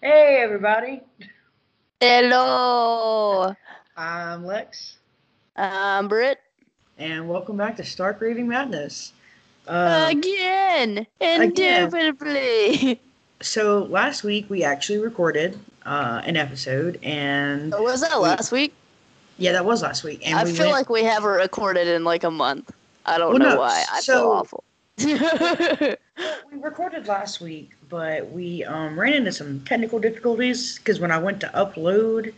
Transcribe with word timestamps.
Hey, 0.00 0.40
everybody. 0.42 1.02
Hello, 2.00 3.54
I'm 3.96 4.44
Lex, 4.46 4.96
I'm 5.56 6.08
Britt 6.08 6.38
and 6.98 7.28
welcome 7.28 7.56
back 7.56 7.76
to 7.76 7.84
Stark 7.84 8.20
Raving 8.20 8.48
Madness. 8.48 9.12
Uh, 9.66 10.06
again, 10.10 11.06
indubitably. 11.20 13.00
so, 13.40 13.84
last 13.84 14.24
week 14.24 14.48
we 14.50 14.64
actually 14.64 14.98
recorded 14.98 15.58
uh, 15.86 16.22
an 16.24 16.36
episode, 16.36 16.98
and 17.02 17.72
Or 17.74 17.82
was 17.82 18.00
that 18.00 18.12
We- 18.14 18.22
last 18.22 18.52
week? 18.52 18.74
yeah, 19.38 19.52
that 19.52 19.64
was 19.64 19.82
last 19.82 20.04
week. 20.04 20.26
And 20.26 20.38
I 20.38 20.44
we 20.44 20.52
feel 20.52 20.66
went- 20.66 20.72
like 20.72 20.90
we 20.90 21.02
haven't 21.04 21.30
recorded 21.30 21.86
in 21.88 22.04
like 22.04 22.24
a 22.24 22.30
month. 22.30 22.70
I 23.06 23.16
don't 23.18 23.30
Well, 23.30 23.38
know 23.38 23.50
no, 23.54 23.60
why. 23.60 23.84
I 23.90 24.00
so- 24.00 24.12
feel 24.14 24.32
awful. 24.32 24.64
we 24.98 26.58
recorded 26.60 27.06
last 27.06 27.40
week, 27.40 27.70
but 27.88 28.28
we 28.32 28.64
um, 28.64 28.98
ran 28.98 29.12
into 29.12 29.30
some 29.32 29.60
technical 29.60 29.98
difficulties 30.00 30.78
because 30.78 30.98
when 30.98 31.12
I 31.12 31.18
went 31.18 31.40
to 31.42 31.46
upload 31.54 32.34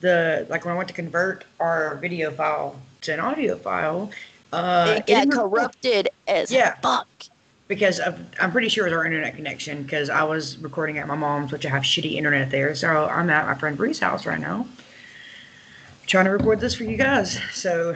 the, 0.00 0.46
like 0.50 0.66
when 0.66 0.74
I 0.74 0.76
went 0.76 0.88
to 0.88 0.94
convert 0.94 1.44
our 1.60 1.96
video 1.96 2.30
file 2.30 2.78
to 3.00 3.14
an 3.14 3.20
audio 3.20 3.56
file, 3.56 4.10
uh, 4.52 4.96
it 4.98 5.06
got 5.06 5.06
didn't 5.06 5.30
corrupted 5.32 6.10
as 6.28 6.50
Yeah. 6.52 6.74
fuck. 6.82 7.08
Because 7.68 7.98
of, 8.00 8.18
I'm 8.40 8.52
pretty 8.52 8.68
sure 8.68 8.86
it 8.86 8.90
was 8.90 8.98
our 8.98 9.04
internet 9.04 9.36
connection 9.36 9.82
because 9.82 10.10
I 10.10 10.22
was 10.22 10.58
recording 10.58 10.98
at 10.98 11.06
my 11.06 11.14
mom's, 11.14 11.52
which 11.52 11.64
I 11.64 11.70
have 11.70 11.82
shitty 11.82 12.14
internet 12.14 12.50
there. 12.50 12.74
So 12.74 13.06
I'm 13.06 13.30
at 13.30 13.46
my 13.46 13.54
friend 13.54 13.76
Bree's 13.76 13.98
house 13.98 14.26
right 14.26 14.40
now, 14.40 14.66
trying 16.06 16.26
to 16.26 16.30
record 16.30 16.60
this 16.60 16.74
for 16.74 16.84
you 16.84 16.96
guys. 16.96 17.40
So 17.52 17.94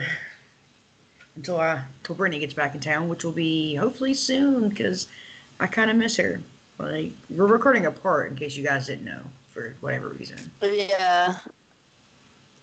until 1.35 1.59
I, 1.59 1.83
until 1.99 2.15
Brittany 2.15 2.39
gets 2.39 2.53
back 2.53 2.73
in 2.73 2.81
town, 2.81 3.09
which 3.09 3.23
will 3.23 3.31
be 3.31 3.75
hopefully 3.75 4.13
soon 4.13 4.69
because 4.69 5.07
I 5.59 5.67
kind 5.67 5.91
of 5.91 5.97
miss 5.97 6.17
her. 6.17 6.41
Like 6.79 7.11
we're 7.29 7.45
recording 7.45 7.85
apart 7.85 8.31
in 8.31 8.37
case 8.37 8.55
you 8.55 8.63
guys 8.63 8.87
didn't 8.87 9.05
know 9.05 9.21
for 9.49 9.75
whatever 9.81 10.09
reason. 10.09 10.51
Yeah. 10.61 11.37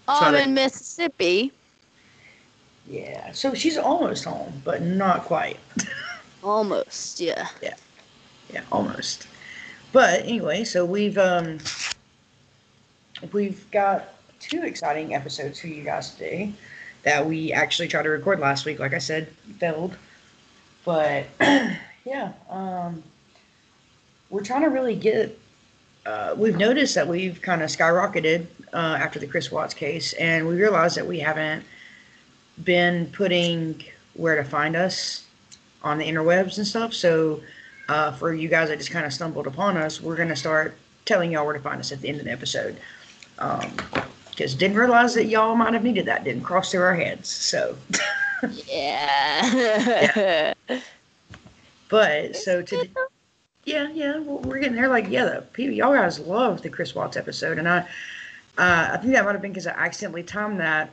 I'm 0.08 0.32
that- 0.32 0.46
in 0.46 0.54
Mississippi. 0.54 1.52
Yeah, 2.88 3.32
so 3.32 3.52
she's 3.52 3.76
almost 3.76 4.24
home, 4.24 4.62
but 4.64 4.80
not 4.80 5.24
quite. 5.24 5.58
Almost, 6.46 7.18
yeah. 7.18 7.48
yeah, 7.60 7.74
yeah, 8.52 8.62
almost. 8.70 9.26
But 9.92 10.20
anyway, 10.20 10.62
so 10.62 10.84
we've 10.84 11.18
um 11.18 11.58
we've 13.32 13.68
got 13.72 14.14
two 14.38 14.62
exciting 14.62 15.12
episodes 15.12 15.58
for 15.58 15.66
you 15.66 15.82
guys 15.82 16.14
today 16.14 16.52
that 17.02 17.26
we 17.26 17.52
actually 17.52 17.88
tried 17.88 18.04
to 18.04 18.10
record 18.10 18.38
last 18.38 18.64
week. 18.64 18.78
Like 18.78 18.94
I 18.94 18.98
said, 18.98 19.26
failed. 19.58 19.96
But 20.84 21.26
yeah, 21.40 22.32
um 22.48 23.02
we're 24.30 24.44
trying 24.44 24.62
to 24.62 24.70
really 24.70 24.94
get 24.94 25.36
uh, 26.06 26.32
we've 26.36 26.56
noticed 26.56 26.94
that 26.94 27.08
we've 27.08 27.42
kind 27.42 27.60
of 27.60 27.70
skyrocketed 27.70 28.46
uh, 28.72 28.76
after 29.00 29.18
the 29.18 29.26
Chris 29.26 29.50
Watts 29.50 29.74
case, 29.74 30.12
and 30.12 30.46
we 30.46 30.54
realized 30.54 30.96
that 30.96 31.08
we 31.08 31.18
haven't 31.18 31.64
been 32.62 33.06
putting 33.06 33.82
where 34.14 34.36
to 34.36 34.44
find 34.48 34.76
us 34.76 35.25
on 35.86 35.98
the 35.98 36.04
interwebs 36.04 36.58
and 36.58 36.66
stuff. 36.66 36.92
So, 36.92 37.40
uh, 37.88 38.12
for 38.12 38.34
you 38.34 38.48
guys 38.48 38.68
that 38.68 38.78
just 38.78 38.90
kind 38.90 39.06
of 39.06 39.12
stumbled 39.12 39.46
upon 39.46 39.76
us, 39.76 40.00
we're 40.00 40.16
going 40.16 40.28
to 40.28 40.36
start 40.36 40.76
telling 41.04 41.32
y'all 41.32 41.44
where 41.44 41.54
to 41.54 41.60
find 41.60 41.80
us 41.80 41.92
at 41.92 42.00
the 42.00 42.08
end 42.08 42.18
of 42.18 42.24
the 42.24 42.32
episode. 42.32 42.76
Because 44.30 44.54
didn't 44.54 44.76
realize 44.76 45.14
that 45.14 45.26
y'all 45.26 45.54
might 45.54 45.72
have 45.72 45.84
needed 45.84 46.06
that. 46.06 46.24
Didn't 46.24 46.42
cross 46.42 46.72
through 46.72 46.82
our 46.82 46.94
heads. 46.94 47.28
So, 47.28 47.76
Yeah. 48.66 50.52
but 51.88 52.36
so 52.36 52.62
to 52.62 52.88
yeah, 53.66 53.88
yeah, 53.92 54.18
well, 54.20 54.38
we're 54.38 54.60
getting 54.60 54.76
there. 54.76 54.88
Like, 54.88 55.10
yeah, 55.10 55.24
the 55.24 55.42
people, 55.42 55.74
y'all 55.74 55.92
guys 55.92 56.20
love 56.20 56.62
the 56.62 56.70
Chris 56.70 56.94
Watts 56.94 57.16
episode, 57.16 57.58
and 57.58 57.68
I, 57.68 57.78
uh, 58.58 58.90
I 58.92 58.96
think 58.98 59.12
that 59.12 59.24
might 59.24 59.32
have 59.32 59.42
been 59.42 59.50
because 59.50 59.66
I 59.66 59.72
accidentally 59.72 60.22
timed 60.22 60.60
that 60.60 60.90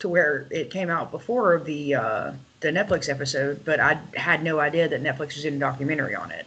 to 0.00 0.08
where 0.08 0.48
it 0.50 0.70
came 0.70 0.90
out 0.90 1.12
before 1.12 1.60
the 1.60 1.94
uh, 1.94 2.32
the 2.60 2.68
Netflix 2.68 3.08
episode, 3.08 3.64
but 3.64 3.80
I 3.80 3.98
had 4.14 4.42
no 4.42 4.58
idea 4.58 4.88
that 4.88 5.02
Netflix 5.02 5.34
was 5.34 5.42
doing 5.42 5.56
a 5.56 5.58
documentary 5.58 6.14
on 6.14 6.30
it. 6.30 6.46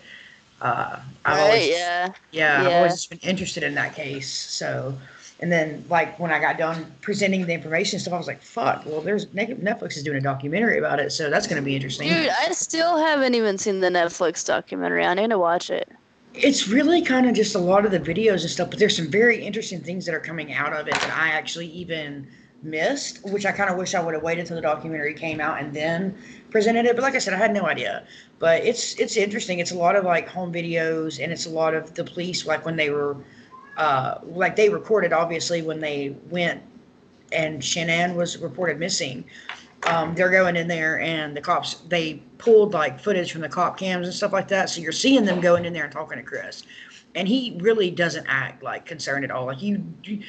Uh, 0.62 1.00
I've 1.26 1.38
right, 1.38 1.44
always, 1.44 1.70
yeah. 1.70 2.14
yeah, 2.32 2.62
I've 2.62 2.74
always 2.74 3.06
been 3.08 3.20
interested 3.20 3.64
in 3.64 3.74
that 3.76 3.96
case. 3.96 4.32
So, 4.32 4.96
and 5.40 5.52
then 5.52 5.84
like 5.90 6.20
when 6.20 6.32
I 6.32 6.40
got 6.40 6.58
done 6.58 6.92
presenting 7.02 7.46
the 7.46 7.54
information 7.54 7.96
and 7.96 8.02
stuff, 8.02 8.14
I 8.14 8.18
was 8.18 8.28
like, 8.28 8.44
"Fuck!" 8.44 8.86
Well, 8.86 9.02
there's 9.02 9.26
Netflix 9.28 9.98
is 9.98 10.04
doing 10.04 10.18
a 10.18 10.22
documentary 10.22 10.78
about 10.78 11.00
it, 11.00 11.12
so 11.12 11.30
that's 11.32 11.48
going 11.48 11.60
to 11.60 11.66
be 11.66 11.76
interesting. 11.76 12.10
Dude, 12.10 12.30
I 12.30 12.52
still 12.52 12.98
haven't 12.98 13.34
even 13.34 13.58
seen 13.58 13.80
the 13.80 13.90
Netflix 13.90 14.46
documentary. 14.46 15.04
I 15.04 15.14
need 15.16 15.32
to 15.32 15.40
watch 15.40 15.72
it. 15.72 15.90
It's 16.34 16.68
really 16.68 17.02
kind 17.02 17.28
of 17.28 17.36
just 17.36 17.56
a 17.56 17.60
lot 17.60 17.84
of 17.84 17.92
the 17.92 18.00
videos 18.00 18.42
and 18.42 18.50
stuff, 18.50 18.70
but 18.70 18.80
there's 18.80 18.96
some 18.96 19.10
very 19.10 19.44
interesting 19.44 19.82
things 19.82 20.06
that 20.06 20.14
are 20.14 20.20
coming 20.20 20.54
out 20.54 20.74
of 20.74 20.88
it 20.88 20.94
that 20.94 21.18
I 21.18 21.30
actually 21.30 21.68
even 21.68 22.28
missed, 22.64 23.24
which 23.26 23.46
I 23.46 23.52
kind 23.52 23.70
of 23.70 23.78
wish 23.78 23.96
I 23.96 24.02
would 24.02 24.14
have 24.14 24.24
waited 24.24 24.46
till 24.46 24.56
the 24.56 24.62
documentary 24.62 25.14
came 25.14 25.42
out 25.42 25.60
and 25.60 25.74
then 25.74 26.16
presented 26.50 26.86
it. 26.86 26.96
But 26.96 27.04
like 27.04 27.16
I 27.16 27.20
said, 27.20 27.34
I 27.34 27.38
had 27.38 27.54
no 27.54 27.66
idea. 27.66 28.06
But 28.40 28.64
it's 28.64 29.00
it's 29.00 29.18
interesting. 29.18 29.60
It's 29.60 29.72
a 29.72 29.78
lot 29.78 29.96
of 29.96 30.04
like 30.04 30.28
home 30.28 30.52
videos, 30.52 31.22
and 31.22 31.32
it's 31.32 31.46
a 31.46 31.50
lot 31.50 31.74
of 31.74 31.94
the 31.94 32.04
police, 32.04 32.46
like 32.46 32.66
when 32.66 32.76
they 32.76 32.90
were, 32.90 33.18
uh, 33.78 34.20
like 34.24 34.56
they 34.56 34.70
recorded 34.70 35.14
obviously 35.14 35.62
when 35.62 35.80
they 35.80 36.16
went 36.30 36.62
and 37.32 37.62
Shanann 37.62 38.16
was 38.16 38.38
reported 38.38 38.80
missing. 38.80 39.24
Um, 39.88 40.14
they're 40.14 40.30
going 40.30 40.56
in 40.56 40.68
there 40.68 41.00
and 41.00 41.36
the 41.36 41.42
cops 41.42 41.76
they 41.90 42.22
pulled 42.38 42.74
like 42.74 43.00
footage 43.00 43.32
from 43.32 43.42
the 43.42 43.50
cop 43.50 43.78
cams 43.78 44.06
and 44.06 44.16
stuff 44.16 44.32
like 44.32 44.48
that. 44.50 44.70
So 44.70 44.80
you're 44.80 44.92
seeing 44.92 45.26
them 45.26 45.42
going 45.42 45.66
in 45.66 45.74
there 45.74 45.86
and 45.86 45.92
talking 45.92 46.18
to 46.18 46.24
Chris, 46.24 46.64
and 47.16 47.28
he 47.28 47.58
really 47.62 47.90
doesn't 47.90 48.26
act 48.28 48.62
like 48.62 48.86
concerned 48.86 49.24
at 49.24 49.32
all. 49.32 49.48
Like 49.48 49.62
you, 49.62 49.84
you 50.04 50.24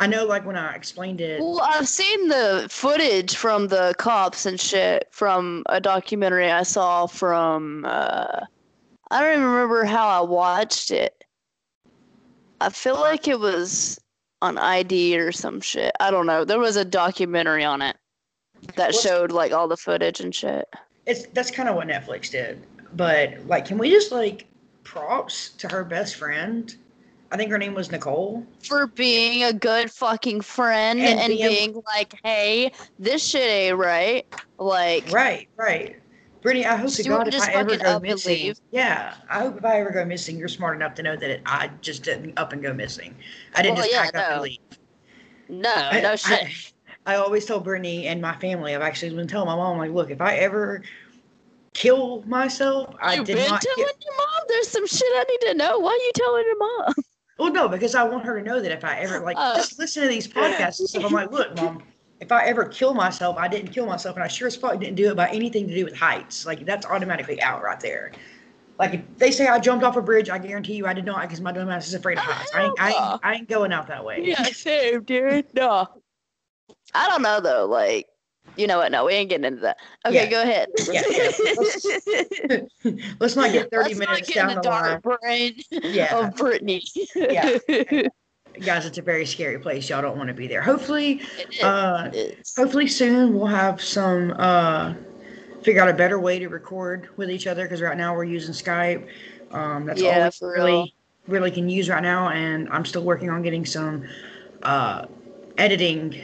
I 0.00 0.06
know 0.06 0.24
like 0.24 0.46
when 0.46 0.56
I 0.56 0.74
explained 0.74 1.20
it. 1.20 1.40
Well, 1.40 1.60
I've 1.60 1.88
seen 1.88 2.28
the 2.28 2.66
footage 2.70 3.36
from 3.36 3.68
the 3.68 3.94
cops 3.98 4.46
and 4.46 4.60
shit 4.60 5.08
from 5.10 5.64
a 5.68 5.80
documentary 5.80 6.50
I 6.50 6.62
saw 6.62 7.06
from. 7.06 7.84
Uh, 7.84 8.40
I 9.10 9.20
don't 9.20 9.32
even 9.32 9.44
remember 9.44 9.84
how 9.84 10.06
I 10.08 10.20
watched 10.20 10.90
it. 10.90 11.24
I 12.60 12.70
feel 12.70 12.94
like 12.96 13.26
it 13.26 13.40
was 13.40 13.98
on 14.42 14.58
ID 14.58 15.18
or 15.18 15.32
some 15.32 15.60
shit. 15.60 15.92
I 16.00 16.10
don't 16.10 16.26
know. 16.26 16.44
There 16.44 16.58
was 16.58 16.76
a 16.76 16.84
documentary 16.84 17.64
on 17.64 17.82
it 17.82 17.96
that 18.76 18.88
What's- 18.88 19.02
showed 19.02 19.32
like 19.32 19.52
all 19.52 19.66
the 19.68 19.76
footage 19.76 20.20
and 20.20 20.34
shit. 20.34 20.68
It's 21.06 21.26
that's 21.28 21.50
kind 21.50 21.68
of 21.68 21.74
what 21.74 21.88
Netflix 21.88 22.30
did. 22.30 22.62
But 22.94 23.46
like, 23.46 23.64
can 23.64 23.78
we 23.78 23.90
just 23.90 24.12
like 24.12 24.46
props 24.84 25.50
to 25.58 25.68
her 25.68 25.82
best 25.84 26.16
friend? 26.16 26.74
I 27.30 27.36
think 27.36 27.50
her 27.50 27.58
name 27.58 27.74
was 27.74 27.90
Nicole. 27.90 28.46
For 28.66 28.86
being 28.86 29.44
a 29.44 29.52
good 29.52 29.90
fucking 29.90 30.40
friend 30.40 30.98
And 31.00 31.18
and, 31.20 31.28
being- 31.28 31.48
being 31.48 31.82
like, 31.94 32.14
hey, 32.24 32.72
this 32.98 33.24
shit 33.26 33.42
ain't 33.48 33.76
right. 33.76 34.26
Like, 34.58 35.10
Right, 35.10 35.48
right. 35.56 35.96
Brittany, 36.40 36.64
I 36.66 36.76
hope 36.76 36.92
to 36.92 37.02
God 37.02 37.28
if 37.28 37.42
I 37.42 37.52
ever 37.52 37.76
go 37.76 37.98
missing. 37.98 38.54
Yeah, 38.70 39.14
I 39.28 39.40
hope 39.40 39.58
if 39.58 39.64
I 39.64 39.80
ever 39.80 39.90
go 39.90 40.04
missing, 40.04 40.38
you're 40.38 40.48
smart 40.48 40.76
enough 40.76 40.94
to 40.94 41.02
know 41.02 41.16
that 41.16 41.30
it, 41.30 41.42
I 41.44 41.70
just 41.80 42.04
didn't 42.04 42.38
up 42.38 42.52
and 42.52 42.62
go 42.62 42.72
missing. 42.72 43.14
I 43.54 43.62
didn't 43.62 43.76
Well, 43.76 43.84
just 43.84 43.92
yeah, 43.94 44.04
pack 44.04 44.14
up 44.16 44.30
and 44.30 44.36
no. 44.38 44.42
leave. 44.42 44.58
no, 45.48 45.70
I- 45.90 46.00
no 46.00 46.16
shit. 46.16 46.48
I 47.06 47.16
always 47.16 47.44
tell 47.46 47.58
Brittany 47.60 48.06
and 48.06 48.20
my 48.22 48.36
family, 48.36 48.74
I've 48.74 48.82
actually 48.82 49.14
been 49.14 49.26
telling 49.26 49.48
my 49.48 49.56
mom, 49.56 49.78
like, 49.78 49.90
look, 49.90 50.10
if 50.10 50.20
I 50.20 50.36
ever 50.36 50.82
kill 51.74 52.22
myself, 52.26 52.94
I 53.00 53.16
You've 53.16 53.26
did 53.26 53.36
been 53.36 53.48
not. 53.48 53.62
telling 53.62 53.78
Get, 53.78 54.04
your 54.04 54.16
mom? 54.16 54.42
There's 54.48 54.68
some 54.68 54.86
shit 54.86 55.08
I 55.14 55.24
need 55.24 55.40
to 55.48 55.54
know. 55.54 55.78
Why 55.78 55.90
are 55.90 55.96
you 55.96 56.12
telling 56.14 56.44
your 56.44 56.58
mom? 56.58 56.94
well, 57.38 57.52
no, 57.52 57.68
because 57.68 57.94
I 57.94 58.02
want 58.02 58.24
her 58.24 58.38
to 58.38 58.44
know 58.44 58.60
that 58.60 58.72
if 58.72 58.84
I 58.84 58.98
ever 58.98 59.20
like 59.20 59.36
Oh. 59.38 59.54
just 59.56 59.78
listen 59.78 60.02
to 60.02 60.08
these 60.08 60.26
podcasts 60.26 60.80
and 60.80 60.88
stuff, 60.88 61.04
I'm 61.04 61.12
like, 61.12 61.30
look, 61.30 61.54
mom, 61.56 61.82
if 62.20 62.32
I 62.32 62.44
ever 62.46 62.64
kill 62.64 62.94
myself, 62.94 63.36
I 63.38 63.46
didn't 63.46 63.70
kill 63.70 63.86
myself, 63.86 64.16
and 64.16 64.24
I 64.24 64.28
sure 64.28 64.48
as 64.48 64.56
fuck 64.56 64.78
didn't 64.80 64.96
do 64.96 65.10
it 65.10 65.16
by 65.16 65.28
anything 65.28 65.68
to 65.68 65.74
do 65.74 65.84
with 65.84 65.96
heights. 65.96 66.44
Like 66.46 66.64
that's 66.66 66.84
automatically 66.84 67.40
out 67.42 67.62
right 67.62 67.78
there. 67.78 68.12
Like 68.78 68.94
if 68.94 69.00
they 69.16 69.30
say 69.30 69.46
I 69.46 69.58
jumped 69.58 69.84
off 69.84 69.96
a 69.96 70.02
bridge, 70.02 70.30
I 70.30 70.38
guarantee 70.38 70.74
you 70.74 70.86
I 70.86 70.94
did 70.94 71.04
not 71.04 71.22
because 71.22 71.40
my 71.40 71.52
dumb 71.52 71.68
ass 71.68 71.86
is 71.88 71.94
afraid 71.94 72.18
of 72.18 72.24
heights. 72.24 72.52
I 72.54 72.64
ain't, 72.64 72.80
I, 72.80 72.88
ain't, 72.88 72.96
ah. 72.98 73.20
I 73.22 73.34
ain't 73.34 73.48
going 73.48 73.72
out 73.72 73.86
that 73.88 74.04
way. 74.04 74.22
Yeah, 74.24 74.42
same, 74.44 75.02
dude. 75.04 75.46
No. 75.54 75.88
I 76.94 77.08
don't 77.08 77.22
know 77.22 77.40
though. 77.40 77.66
Like, 77.66 78.06
you 78.56 78.66
know 78.66 78.78
what? 78.78 78.90
No, 78.92 79.04
we 79.04 79.12
ain't 79.14 79.28
getting 79.30 79.44
into 79.44 79.60
that. 79.62 79.76
Okay, 80.06 80.24
Yeah. 80.24 80.30
go 80.30 80.42
ahead. 80.42 80.68
Yeah, 80.90 81.02
yeah. 82.50 82.92
Let's 83.20 83.36
not 83.36 83.52
get 83.52 83.70
30 83.70 83.94
Let's 83.94 83.98
minutes 83.98 84.32
down 84.32 84.54
the 84.54 84.60
the 84.62 84.68
line. 84.68 85.00
brain 85.00 85.54
Yeah. 85.70 86.16
of 86.18 86.34
Brittany. 86.36 86.82
Yeah. 87.14 87.58
Guys, 88.64 88.86
it's 88.86 88.98
a 88.98 89.02
very 89.02 89.24
scary 89.26 89.58
place. 89.60 89.88
Y'all 89.88 90.02
don't 90.02 90.16
want 90.16 90.28
to 90.28 90.34
be 90.34 90.48
there. 90.48 90.62
Hopefully, 90.62 91.20
uh, 91.62 92.10
hopefully 92.56 92.88
soon 92.88 93.34
we'll 93.34 93.46
have 93.46 93.80
some 93.80 94.32
uh, 94.36 94.94
figure 95.62 95.80
out 95.80 95.88
a 95.88 95.92
better 95.92 96.18
way 96.18 96.40
to 96.40 96.48
record 96.48 97.08
with 97.16 97.30
each 97.30 97.46
other 97.46 97.62
because 97.64 97.80
right 97.80 97.96
now 97.96 98.16
we're 98.16 98.24
using 98.24 98.52
Skype. 98.54 99.06
Um, 99.52 99.86
that's 99.86 100.02
always 100.02 100.36
for 100.38 100.50
really 100.52 100.72
real. 100.72 100.86
really 101.28 101.50
can 101.52 101.68
use 101.68 101.88
right 101.88 102.02
now, 102.02 102.30
and 102.30 102.68
I'm 102.70 102.84
still 102.84 103.04
working 103.04 103.30
on 103.30 103.42
getting 103.42 103.64
some 103.64 104.04
uh, 104.64 105.04
editing, 105.56 106.20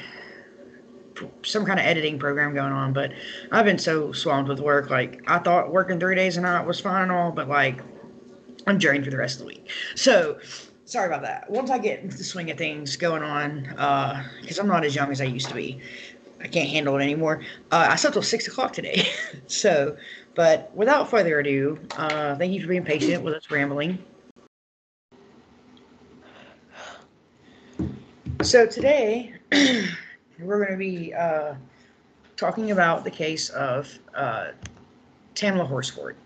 some 1.43 1.65
kind 1.65 1.79
of 1.79 1.87
editing 1.87 2.19
program 2.19 2.55
going 2.55 2.73
on. 2.73 2.93
But 2.93 3.13
I've 3.53 3.65
been 3.65 3.79
so 3.79 4.13
swamped 4.13 4.49
with 4.49 4.61
work. 4.61 4.91
Like 4.91 5.23
I 5.27 5.39
thought 5.39 5.73
working 5.73 5.99
three 5.99 6.15
days 6.15 6.37
a 6.37 6.41
night 6.41 6.67
was 6.67 6.81
fine 6.81 7.03
and 7.03 7.13
all, 7.13 7.33
but 7.33 7.49
like 7.49 7.81
I'm 8.67 8.79
drained 8.79 9.05
for 9.05 9.11
the 9.11 9.17
rest 9.17 9.37
of 9.37 9.41
the 9.41 9.47
week. 9.47 9.71
So 9.95 10.39
sorry 10.85 11.07
about 11.07 11.23
that. 11.23 11.51
Once 11.51 11.71
I 11.71 11.79
get 11.79 12.01
into 12.01 12.17
the 12.17 12.25
swing 12.25 12.51
of 12.51 12.59
things 12.59 12.97
going 12.97 13.23
on, 13.23 13.63
because 14.41 14.59
uh, 14.59 14.63
I'm 14.63 14.69
not 14.69 14.85
as 14.85 14.95
young 14.95 15.11
as 15.11 15.21
I 15.21 15.25
used 15.25 15.49
to 15.49 15.55
be, 15.55 15.81
I 16.41 16.49
can't 16.49 16.69
handle 16.69 16.97
it 16.97 17.03
anymore. 17.03 17.43
Uh, 17.71 17.89
I 17.91 17.97
slept 17.97 18.15
till 18.15 18.23
six 18.23 18.47
o'clock 18.47 18.73
today. 18.73 19.09
so, 19.47 19.97
but 20.35 20.71
without 20.75 21.11
further 21.11 21.39
ado, 21.39 21.79
uh, 21.97 22.37
thank 22.37 22.53
you 22.53 22.61
for 22.61 22.69
being 22.69 22.85
patient 22.85 23.23
with 23.23 23.35
us 23.35 23.51
rambling. 23.51 23.99
So 28.43 28.67
today, 28.67 29.35
we're 30.45 30.59
going 30.59 30.73
to 30.73 30.77
be 30.77 31.15
uh, 31.15 31.55
talking 32.37 32.71
about 32.71 33.05
the 33.05 33.11
case 33.11 33.51
of 33.51 33.99
uh, 34.15 34.49
Tamla 35.35 35.67
Horsford. 35.67 36.17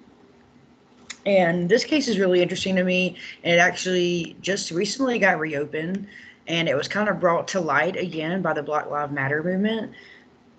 And 1.27 1.69
this 1.69 1.85
case 1.85 2.09
is 2.09 2.19
really 2.19 2.43
interesting 2.43 2.77
to 2.77 2.85
me. 2.85 3.17
And 3.45 3.55
it 3.55 3.59
actually 3.59 4.37
just 4.41 4.71
recently 4.71 5.19
got 5.19 5.39
reopened 5.39 6.07
and 6.47 6.69
it 6.69 6.75
was 6.75 6.89
kind 6.89 7.09
of 7.09 7.21
brought 7.21 7.47
to 7.49 7.61
light 7.61 7.97
again 7.97 8.41
by 8.41 8.55
the 8.55 8.63
Black 8.63 8.91
Lives 8.91 9.13
Matter 9.13 9.43
movement 9.43 9.93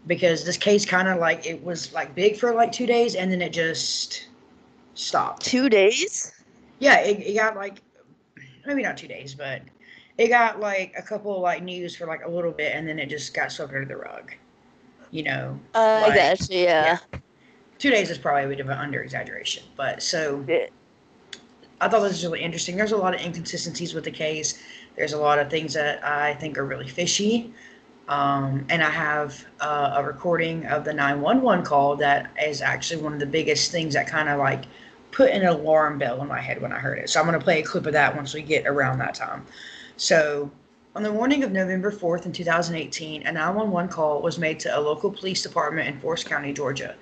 because 0.08 0.46
this 0.46 0.58
case 0.58 0.86
kind 0.86 1.08
of 1.08 1.18
like 1.18 1.46
it 1.46 1.62
was 1.64 1.92
like 1.94 2.16
big 2.16 2.38
for 2.38 2.54
like 2.54 2.72
two 2.72 2.86
days 2.86 3.16
and 3.16 3.32
then 3.32 3.42
it 3.42 3.52
just 3.52 4.28
stopped. 4.94 5.44
Two 5.44 5.68
days? 5.70 6.32
Yeah, 6.78 7.00
it, 7.00 7.20
it 7.20 7.36
got 7.36 7.56
like 7.56 7.82
maybe 8.66 8.84
not 8.84 8.98
two 8.98 9.08
days, 9.08 9.34
but 9.34 9.62
it 10.19 10.27
got 10.27 10.60
like 10.60 10.94
a 10.95 11.01
couple 11.01 11.36
of 11.36 11.42
like 11.42 11.63
news 11.63 11.95
for 11.95 12.06
like 12.06 12.24
a 12.25 12.30
little 12.30 12.51
bit 12.51 12.75
and 12.75 12.88
then 12.88 13.00
it 13.00 13.10
just 13.10 13.33
got 13.33 13.51
swept 13.51 13.74
under 13.74 13.86
the 13.86 13.98
rug. 13.98 14.31
You 15.10 15.24
know. 15.24 15.60
Uh, 15.74 16.04
like, 16.04 16.12
I 16.12 16.16
guess, 16.16 16.50
yeah. 16.51 17.00
yeah 17.12 17.19
two 17.80 17.89
days 17.89 18.12
is 18.12 18.18
probably 18.18 18.44
a 18.44 18.48
bit 18.48 18.60
of 18.60 18.69
an 18.69 18.77
under 18.77 19.01
exaggeration, 19.01 19.63
but 19.75 20.04
so 20.04 20.44
yeah. 20.48 20.68
I 21.81 21.88
thought 21.88 22.01
this 22.01 22.12
was 22.12 22.24
really 22.25 22.42
interesting. 22.42 22.75
There's 22.75 22.92
a 22.92 22.98
lot 22.98 23.16
of 23.16 23.21
inconsistencies 23.21 23.94
with 23.94 24.04
the 24.04 24.12
case. 24.12 24.62
There's 24.98 25.13
a 25.13 25.18
lot 25.18 25.39
of 25.39 25.50
things 25.50 25.74
that 25.74 26.06
I 26.06 26.33
think 26.36 26.57
are 26.57 26.66
really 26.66 26.89
fishy. 26.89 27.54
Um, 28.10 28.66
and 28.69 28.83
I 28.83 28.89
have 28.89 29.45
uh, 29.62 29.94
a 29.95 30.04
recording 30.04 30.66
of 30.66 30.83
the 30.83 30.94
911 30.94 31.63
call 31.63 31.95
that 31.98 32.31
is 32.44 32.62
actually 32.62 33.01
one 33.01 33.13
of 33.13 33.19
the 33.19 33.25
biggest 33.25 33.71
things 33.71 33.94
that 33.94 34.07
kind 34.07 34.27
of 34.27 34.39
like 34.39 34.66
put 35.12 35.31
an 35.31 35.45
alarm 35.45 36.00
bell 36.00 36.21
in 36.21 36.27
my 36.27 36.42
head 36.42 36.62
when 36.62 36.74
I 36.74 36.80
heard 36.80 36.98
it. 37.00 37.10
So 37.10 37.19
I'm 37.19 37.27
going 37.27 37.39
to 37.39 37.44
play 37.44 37.62
a 37.62 37.63
clip 37.63 37.86
of 37.86 37.94
that 37.94 38.13
once 38.13 38.33
we 38.33 38.42
get 38.42 38.68
around 38.68 38.98
that 39.00 39.16
time. 39.16 39.45
So 40.00 40.50
on 40.96 41.04
the 41.04 41.12
morning 41.12 41.44
of 41.44 41.51
November 41.51 41.92
4th 41.92 42.25
in 42.25 42.31
2018, 42.31 43.28
a 43.28 43.31
911 43.34 43.92
call 43.92 44.22
was 44.22 44.40
made 44.40 44.57
to 44.62 44.75
a 44.75 44.80
local 44.80 45.12
police 45.12 45.44
department 45.44 45.90
in 45.90 46.00
Forrest 46.00 46.25
County, 46.25 46.54
Georgia. 46.54 46.96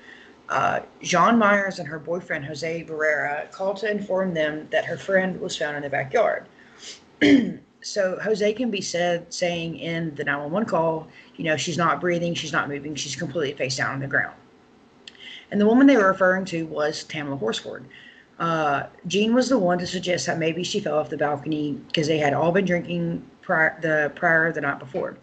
Uh, 0.49 0.79
Jean 1.03 1.37
Myers 1.37 1.77
and 1.77 1.87
her 1.87 1.99
boyfriend 1.99 2.43
Jose 2.45 2.83
Barrera 2.85 3.51
called 3.51 3.77
to 3.77 3.91
inform 3.91 4.33
them 4.33 4.67
that 4.71 4.83
her 4.85 4.97
friend 4.97 5.39
was 5.39 5.55
found 5.55 5.77
in 5.77 5.83
the 5.83 5.89
backyard. 5.91 6.47
so 7.81 8.17
Jose 8.19 8.53
can 8.53 8.71
be 8.71 8.81
said 8.81 9.31
saying 9.31 9.77
in 9.77 10.15
the 10.15 10.23
911 10.23 10.67
call, 10.67 11.07
you 11.35 11.43
know, 11.43 11.55
she's 11.55 11.77
not 11.77 12.01
breathing, 12.01 12.33
she's 12.33 12.51
not 12.51 12.67
moving, 12.67 12.95
she's 12.95 13.15
completely 13.15 13.53
face 13.53 13.77
down 13.77 13.93
on 13.93 13.99
the 13.99 14.07
ground. 14.07 14.35
And 15.51 15.61
the 15.61 15.67
woman 15.67 15.85
they 15.85 15.97
were 15.97 16.07
referring 16.07 16.45
to 16.45 16.65
was 16.65 17.03
Tamla 17.03 17.37
Horsford. 17.37 17.85
Uh, 18.39 18.83
Jean 19.07 19.33
was 19.33 19.49
the 19.49 19.57
one 19.57 19.79
to 19.79 19.87
suggest 19.87 20.27
that 20.27 20.37
maybe 20.37 20.63
she 20.63 20.79
fell 20.79 20.99
off 20.99 21.09
the 21.09 21.17
balcony 21.17 21.73
because 21.87 22.07
they 22.07 22.19
had 22.19 22.33
all 22.33 22.51
been 22.51 22.65
drinking 22.65 23.25
prior, 23.41 23.77
the 23.81 24.11
prior 24.15 24.51
the 24.51 24.61
night 24.61 24.79
before. 24.79 25.17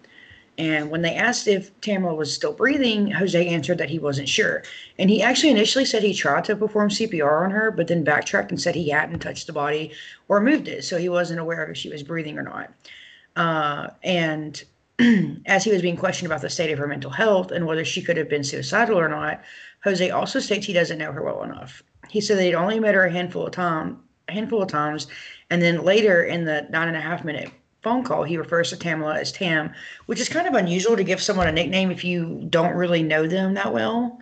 And 0.57 0.89
when 0.91 1.03
they 1.03 1.15
asked 1.15 1.49
if 1.49 1.79
Tamla 1.81 2.17
was 2.17 2.33
still 2.33 2.53
breathing, 2.53 3.11
Jose 3.11 3.49
answered 3.49 3.79
that 3.79 3.91
he 3.91 3.99
wasn't 3.99 4.29
sure. 4.29 4.63
And 4.99 5.11
he 5.11 5.21
actually 5.21 5.51
initially 5.51 5.85
said 5.85 6.03
he 6.03 6.15
tried 6.15 6.45
to 6.45 6.55
perform 6.55 6.91
CPR 6.91 7.45
on 7.45 7.51
her, 7.51 7.73
but 7.73 7.89
then 7.89 8.05
backtracked 8.05 8.51
and 8.51 8.61
said 8.61 8.75
he 8.75 8.91
hadn't 8.91 9.19
touched 9.19 9.49
the 9.49 9.53
body 9.53 9.93
or 10.29 10.41
moved 10.41 10.69
it. 10.69 10.85
So 10.85 10.97
he 10.97 11.09
wasn't 11.09 11.41
aware 11.41 11.67
if 11.67 11.77
she 11.77 11.89
was 11.89 12.05
breathing 12.05 12.39
or 12.39 12.43
not. 12.43 12.73
Uh, 13.35 13.89
and 14.05 14.63
as 15.47 15.65
he 15.65 15.73
was 15.73 15.83
being 15.83 15.97
questioned 15.97 16.27
about 16.27 16.41
the 16.41 16.51
state 16.51 16.71
of 16.71 16.79
her 16.79 16.87
mental 16.87 17.11
health 17.11 17.51
and 17.51 17.67
whether 17.67 17.85
she 17.85 18.03
could 18.03 18.17
have 18.17 18.29
been 18.29 18.45
suicidal 18.45 18.99
or 18.99 19.09
not, 19.09 19.43
Jose 19.83 20.09
also 20.11 20.39
states 20.39 20.67
he 20.67 20.73
doesn't 20.73 20.99
know 20.99 21.11
her 21.11 21.23
well 21.23 21.43
enough. 21.43 21.83
He 22.09 22.21
said 22.21 22.41
he'd 22.41 22.55
only 22.55 22.81
met 22.81 22.95
her 22.95 23.05
a 23.05 23.13
handful 23.13 23.47
of 23.47 23.53
time, 23.53 24.01
a 24.29 24.33
handful 24.33 24.63
of 24.63 24.69
times, 24.69 25.07
and 25.51 25.61
then 25.61 25.85
later 25.85 26.25
in 26.25 26.45
the 26.45 26.67
nine 26.71 26.89
and 26.89 26.97
a 26.97 27.01
half 27.01 27.25
minute 27.25 27.51
phone 27.85 28.03
call, 28.03 28.25
he 28.25 28.37
refers 28.37 28.71
to 28.71 28.77
Tamla 28.77 29.17
as 29.21 29.31
Tam, 29.31 29.73
which 30.07 30.19
is 30.19 30.29
kind 30.29 30.49
of 30.49 30.55
unusual 30.55 30.97
to 30.97 31.05
give 31.05 31.23
someone 31.23 31.47
a 31.47 31.53
nickname 31.53 31.91
if 31.91 32.03
you 32.03 32.47
don't 32.49 32.75
really 32.75 33.03
know 33.03 33.27
them 33.27 33.55
that 33.55 33.73
well. 33.73 34.19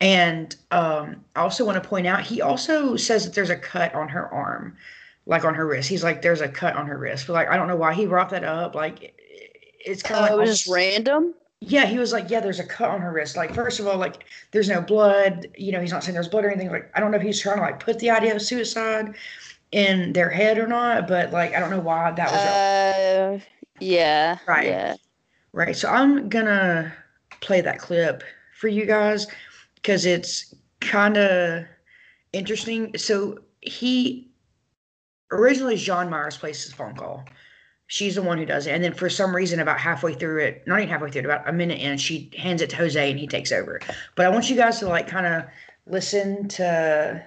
And 0.00 0.56
um, 0.72 1.24
I 1.36 1.42
also 1.42 1.64
want 1.64 1.80
to 1.80 1.88
point 1.88 2.08
out, 2.08 2.22
he 2.22 2.40
also 2.40 2.96
says 2.96 3.24
that 3.24 3.34
there's 3.34 3.50
a 3.50 3.56
cut 3.56 3.94
on 3.94 4.08
her 4.08 4.26
arm, 4.32 4.76
like 5.26 5.44
on 5.44 5.54
her 5.54 5.66
wrist. 5.66 5.88
He's 5.88 6.02
like, 6.02 6.22
there's 6.22 6.40
a 6.40 6.48
cut 6.48 6.74
on 6.74 6.86
her 6.86 6.98
wrist. 6.98 7.28
But 7.28 7.34
like, 7.34 7.48
I 7.48 7.56
don't 7.56 7.68
know 7.68 7.76
why 7.76 7.94
he 7.94 8.06
brought 8.06 8.30
that 8.30 8.42
up. 8.42 8.74
Like, 8.74 9.14
it's 9.84 10.02
kind 10.02 10.24
of 10.24 10.32
uh, 10.32 10.36
like. 10.36 10.46
It 10.46 10.50
was 10.50 10.62
just 10.62 10.74
random? 10.74 11.34
Yeah, 11.64 11.86
he 11.86 11.98
was 11.98 12.12
like, 12.12 12.28
yeah, 12.28 12.40
there's 12.40 12.58
a 12.58 12.66
cut 12.66 12.90
on 12.90 13.00
her 13.00 13.12
wrist. 13.12 13.36
Like, 13.36 13.54
first 13.54 13.78
of 13.78 13.86
all, 13.86 13.96
like, 13.96 14.24
there's 14.50 14.68
no 14.68 14.80
blood. 14.80 15.46
You 15.56 15.70
know, 15.72 15.80
he's 15.80 15.92
not 15.92 16.02
saying 16.02 16.14
there's 16.14 16.28
blood 16.28 16.44
or 16.44 16.50
anything. 16.50 16.70
Like, 16.70 16.90
I 16.94 17.00
don't 17.00 17.12
know 17.12 17.18
if 17.18 17.22
he's 17.22 17.40
trying 17.40 17.56
to 17.56 17.62
like 17.62 17.78
put 17.78 17.98
the 18.00 18.10
idea 18.10 18.34
of 18.34 18.42
suicide 18.42 19.14
in 19.72 20.12
their 20.12 20.28
head 20.28 20.58
or 20.58 20.66
not, 20.66 21.08
but 21.08 21.32
like 21.32 21.54
I 21.54 21.60
don't 21.60 21.70
know 21.70 21.80
why 21.80 22.10
that 22.10 22.30
was. 22.30 22.40
Uh, 22.40 23.40
yeah. 23.80 24.38
Right. 24.46 24.66
Yeah. 24.66 24.96
Right. 25.52 25.76
So 25.76 25.88
I'm 25.88 26.28
gonna 26.28 26.92
play 27.40 27.60
that 27.60 27.78
clip 27.78 28.22
for 28.58 28.68
you 28.68 28.86
guys 28.86 29.26
because 29.76 30.06
it's 30.06 30.54
kind 30.80 31.16
of 31.16 31.64
interesting. 32.32 32.96
So 32.96 33.38
he 33.60 34.30
originally 35.30 35.76
Jean 35.76 36.10
Myers 36.10 36.36
placed 36.36 36.64
his 36.64 36.72
phone 36.72 36.94
call. 36.94 37.24
She's 37.92 38.14
the 38.14 38.22
one 38.22 38.38
who 38.38 38.46
does 38.46 38.66
it, 38.66 38.70
and 38.70 38.82
then 38.82 38.94
for 38.94 39.10
some 39.10 39.36
reason, 39.36 39.60
about 39.60 39.78
halfway 39.78 40.14
through 40.14 40.42
it, 40.42 40.66
not 40.66 40.78
even 40.78 40.88
halfway 40.88 41.10
through 41.10 41.20
it, 41.20 41.24
about 41.26 41.46
a 41.46 41.52
minute 41.52 41.78
in, 41.78 41.98
she 41.98 42.30
hands 42.38 42.62
it 42.62 42.70
to 42.70 42.76
Jose, 42.76 43.10
and 43.10 43.20
he 43.20 43.26
takes 43.26 43.52
over. 43.52 43.80
But 44.14 44.24
I 44.24 44.30
want 44.30 44.48
you 44.48 44.56
guys 44.56 44.78
to 44.78 44.88
like 44.88 45.06
kind 45.06 45.26
of 45.26 45.44
listen 45.86 46.48
to 46.48 47.22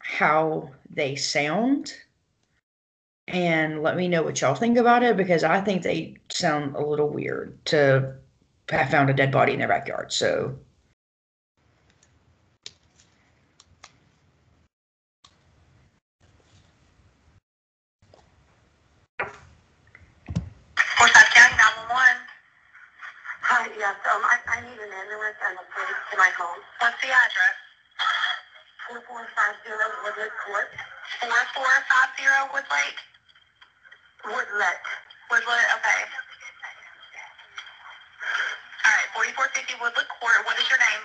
how 0.00 0.68
they 0.90 1.14
sound 1.14 1.94
and 3.28 3.84
let 3.84 3.96
me 3.96 4.08
know 4.08 4.24
what 4.24 4.40
y'all 4.40 4.56
think 4.56 4.78
about 4.78 5.04
it 5.04 5.16
because 5.16 5.44
I 5.44 5.60
think 5.60 5.84
they 5.84 6.16
sound 6.28 6.74
a 6.74 6.84
little 6.84 7.08
weird 7.08 7.64
to 7.66 8.14
have 8.70 8.90
found 8.90 9.10
a 9.10 9.14
dead 9.14 9.30
body 9.30 9.52
in 9.52 9.60
their 9.60 9.68
backyard. 9.68 10.12
So. 10.12 10.56
Forsyth 21.04 21.36
County 21.36 21.56
911. 21.60 22.16
Hi, 23.44 23.68
yes, 23.76 23.96
um, 24.08 24.22
I, 24.24 24.40
I 24.48 24.60
need 24.64 24.80
an 24.80 24.88
ambulance 24.88 25.36
and 25.44 25.58
a 25.58 25.64
police 25.68 26.03
to 26.14 26.18
my 26.22 26.30
home. 26.38 26.62
What's 26.78 26.94
the 27.02 27.10
address? 27.10 27.56
4450 28.86 29.74
Woodlet 30.06 30.30
Court. 30.46 30.70
4450 31.26 32.54
Woodlake? 32.54 32.98
Woodlet. 34.30 34.82
Woodlet, 35.26 35.66
okay. 35.74 36.00
All 38.86 38.94
right, 38.94 39.10
4450 39.42 39.74
Woodlet 39.82 40.06
Court. 40.22 40.38
What 40.46 40.54
is 40.54 40.66
your 40.70 40.78
name? 40.78 41.02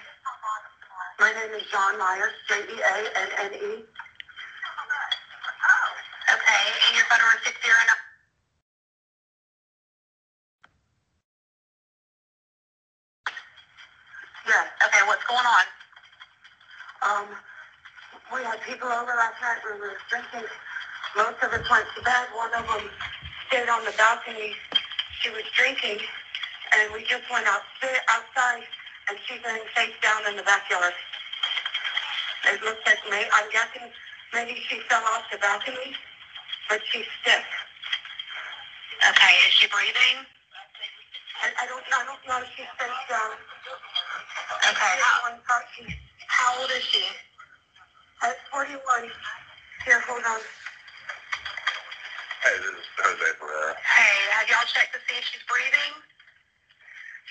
My 1.17 1.33
name 1.33 1.57
is 1.57 1.65
Jeanne 1.73 1.97
Myers, 1.97 2.37
J-E-A-N-N-E. 2.45 3.73
Okay, 6.29 6.63
and 6.85 6.93
your 6.93 7.05
phone 7.09 7.17
number 7.17 7.33
is 7.41 7.49
609. 7.49 7.97
Yes. 14.49 14.65
Okay, 14.85 15.01
what's 15.05 15.17
going 15.29 15.45
on? 15.45 15.65
Um, 17.05 17.27
we 18.33 18.41
had 18.41 18.57
people 18.65 18.89
over 18.89 19.13
last 19.13 19.37
night. 19.41 19.61
We 19.61 19.77
were 19.77 19.93
drinking. 20.09 20.49
Most 21.15 21.37
of 21.45 21.53
us 21.53 21.65
went 21.69 21.85
to 21.95 22.01
bed. 22.01 22.25
One 22.33 22.49
of 22.57 22.65
them 22.65 22.89
stayed 23.47 23.69
on 23.69 23.85
the 23.85 23.93
balcony. 23.93 24.57
She 25.21 25.29
was 25.29 25.45
drinking, 25.53 26.01
and 26.73 26.93
we 26.93 27.05
just 27.05 27.29
went 27.29 27.45
out 27.45 27.61
outside, 28.09 28.65
and 29.09 29.17
she's 29.27 29.39
laying 29.45 29.65
face 29.75 29.93
down 30.01 30.25
in 30.29 30.35
the 30.35 30.43
backyard. 30.43 30.93
It 32.49 32.61
looks 32.63 32.81
like 32.85 33.01
me. 33.11 33.21
I'm 33.33 33.49
guessing 33.53 33.89
maybe 34.33 34.57
she 34.67 34.79
fell 34.89 35.03
off 35.13 35.23
the 35.31 35.37
balcony, 35.37 35.93
but 36.69 36.81
she's 36.89 37.05
stiff. 37.21 37.45
Okay, 39.05 39.33
is 39.45 39.53
she 39.53 39.67
breathing? 39.67 40.25
I, 41.43 41.63
I 41.63 41.65
don't. 41.67 41.83
I 41.93 42.03
don't 42.05 42.21
know 42.27 42.45
she's 42.55 42.65
face 42.79 43.03
down. 43.09 43.37
Okay. 44.49 44.97
How, 44.97 45.29
how 46.27 46.61
old 46.61 46.71
is 46.71 46.83
she? 46.83 47.03
I 48.21 48.29
was 48.33 48.37
41. 48.51 48.81
Here, 49.85 50.01
hold 50.01 50.23
on. 50.25 50.41
Hey, 52.43 52.55
this 52.57 52.73
is 52.73 52.87
Jose 52.97 53.29
Barrera. 53.37 53.75
Hey, 53.77 54.17
have 54.33 54.49
y'all 54.49 54.65
checked 54.65 54.93
to 54.93 54.99
see 55.07 55.17
if 55.17 55.25
she's 55.29 55.43
breathing? 55.45 55.93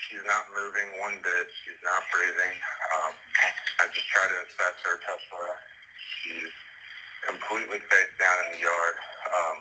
She's 0.07 0.25
not 0.25 0.47
moving 0.55 0.89
one 1.03 1.19
bit. 1.21 1.49
She's 1.65 1.81
not 1.83 2.07
breathing. 2.15 2.55
Um, 2.95 3.13
I 3.83 3.91
just 3.91 4.07
tried 4.09 4.31
to 4.31 4.39
assess 4.47 4.77
her, 4.87 4.97
touch 5.03 5.25
her. 5.35 5.53
She's 6.23 6.53
completely 7.27 7.81
face 7.91 8.13
down 8.17 8.37
in 8.47 8.57
the 8.57 8.61
yard. 8.63 8.97
Um, 9.27 9.57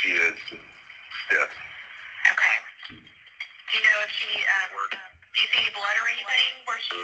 she 0.00 0.10
is 0.12 0.36
stiff. 1.26 1.50
Okay. 2.30 2.56
Do 2.90 3.72
you 3.78 3.82
know 3.82 3.98
if 4.04 4.12
she, 4.12 4.30
um, 4.44 4.70
do 5.34 5.42
you 5.42 5.48
see 5.50 5.60
any 5.66 5.74
blood 5.74 5.96
or 5.98 6.06
anything 6.06 6.62
where 6.62 6.78
she... 6.78 6.94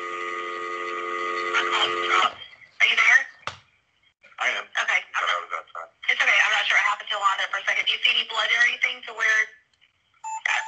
Are 2.79 2.87
you 2.87 2.97
there? 2.97 3.21
I 4.39 4.49
am. 4.55 4.65
Okay. 4.71 5.01
But 5.13 5.27
I 5.27 5.37
was 5.43 5.53
outside. 5.53 5.91
It's 6.09 6.17
okay. 6.23 6.39
I'm 6.39 6.55
not 6.55 6.65
sure 6.65 6.79
what 6.79 6.87
happened 6.95 7.11
to 7.11 7.19
Londa 7.19 7.45
for 7.51 7.59
a 7.59 7.65
second. 7.67 7.85
Do 7.85 7.93
you 7.93 8.01
see 8.07 8.15
any 8.15 8.25
blood 8.31 8.49
or 8.55 8.63
anything 8.71 9.03
to 9.11 9.13
where, 9.19 9.41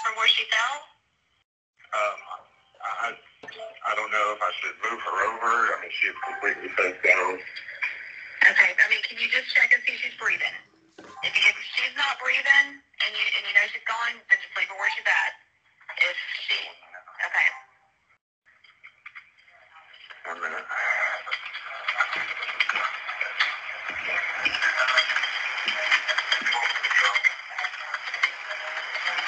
from 0.02 0.18
where 0.18 0.28
she 0.28 0.44
fell? 0.50 0.74
Um, 1.94 2.18
I, 2.82 3.08
I 3.14 3.92
don't 3.94 4.10
know 4.10 4.26
if 4.34 4.42
I 4.42 4.50
should 4.58 4.76
move 4.82 5.00
her 5.00 5.16
over. 5.30 5.54
I 5.72 5.86
mean, 5.86 5.92
she 5.94 6.10
is 6.10 6.18
completely 6.18 6.68
face 6.76 6.98
down. 7.00 7.38
Okay. 8.42 8.70
I 8.74 8.84
mean, 8.90 9.00
can 9.06 9.16
you 9.22 9.30
just 9.30 9.54
check 9.54 9.70
and 9.70 9.80
see 9.86 9.94
if 9.96 10.02
she's 10.02 10.18
breathing? 10.18 10.52
If, 10.98 11.32
if 11.32 11.56
she's 11.78 11.94
not 11.94 12.18
breathing 12.18 12.76
and 12.76 13.10
you 13.14 13.26
and 13.38 13.42
you 13.46 13.54
know 13.54 13.66
she's 13.70 13.86
gone, 13.86 14.18
then 14.18 14.36
just 14.42 14.52
leave 14.58 14.68
her 14.68 14.76
where 14.76 14.90
she's 14.92 15.06
at. 15.06 15.32
If 16.02 16.18
she, 16.50 16.58
okay. 17.32 17.48
One 20.28 20.40
minute. 20.42 20.64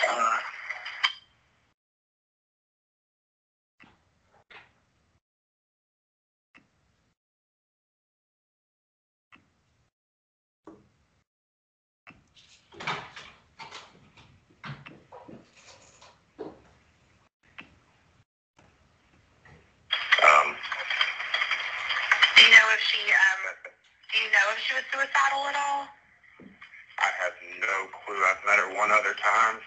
Uh, 0.09 0.39
um, 20.27 20.57
Do 22.37 22.43
you 22.45 22.51
know 22.51 22.69
if 22.75 22.81
she 22.81 23.01
um? 23.13 23.41
Do 24.13 24.19
you 24.21 24.31
know 24.33 24.47
if 24.53 24.59
she 24.63 24.75
was 24.75 24.85
suicidal 24.93 25.47
at 25.49 25.57
all? 25.57 25.87
I 27.01 27.11
have 27.23 27.35
no 27.61 27.77
clue. 28.05 28.21
I've 28.31 28.43
met 28.47 28.59
her 28.61 28.71
one 28.79 28.91
other 28.93 29.15
time. 29.19 29.59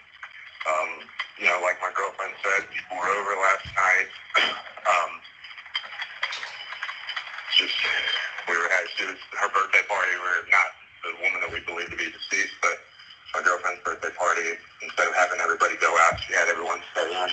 Um, 0.68 0.90
you 1.38 1.46
know, 1.46 1.60
like 1.62 1.78
my 1.82 1.90
girlfriend 1.94 2.34
said, 2.44 2.68
we 2.70 2.80
were 2.96 3.08
over 3.10 3.34
last 3.40 3.66
night. 3.76 4.08
um, 4.86 5.12
just 7.58 7.74
we 8.48 8.54
were 8.56 8.68
at 8.70 8.86
she 8.96 9.04
was 9.06 9.18
her 9.40 9.50
birthday 9.50 9.84
party. 9.88 10.12
We 10.14 10.22
were 10.22 10.44
not 10.50 10.68
the 11.04 11.12
woman 11.22 11.40
that 11.42 11.52
we 11.52 11.60
believe 11.66 11.90
to 11.90 11.98
be 11.98 12.10
deceased, 12.10 12.56
but 12.62 12.76
my 13.34 13.42
girlfriend's 13.42 13.82
birthday 13.84 14.12
party. 14.18 14.56
Instead 14.82 15.08
of 15.08 15.14
having 15.16 15.40
everybody 15.40 15.76
go 15.80 15.90
out, 16.08 16.18
she 16.26 16.34
had 16.34 16.48
everyone 16.48 16.80
stay 16.92 17.08
in, 17.08 17.30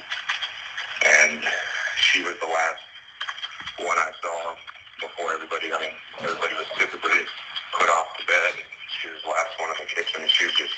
and 1.06 1.44
she 1.98 2.24
was 2.24 2.36
the 2.42 2.48
last 2.50 2.82
one 3.80 3.98
I 3.98 4.12
saw 4.22 4.56
before 5.02 5.34
everybody. 5.34 5.74
I 5.74 5.80
mean, 5.80 5.96
everybody 6.22 6.56
was 6.56 6.68
typically 6.78 7.26
put 7.74 7.90
off 7.90 8.08
the 8.20 8.26
bed. 8.26 8.54
She 9.02 9.10
was 9.10 9.22
the 9.24 9.30
last 9.30 9.54
one 9.60 9.70
in 9.72 9.78
the 9.80 9.88
kitchen. 9.90 10.22
and 10.22 10.32
She 10.32 10.46
was 10.46 10.56
just 10.56 10.74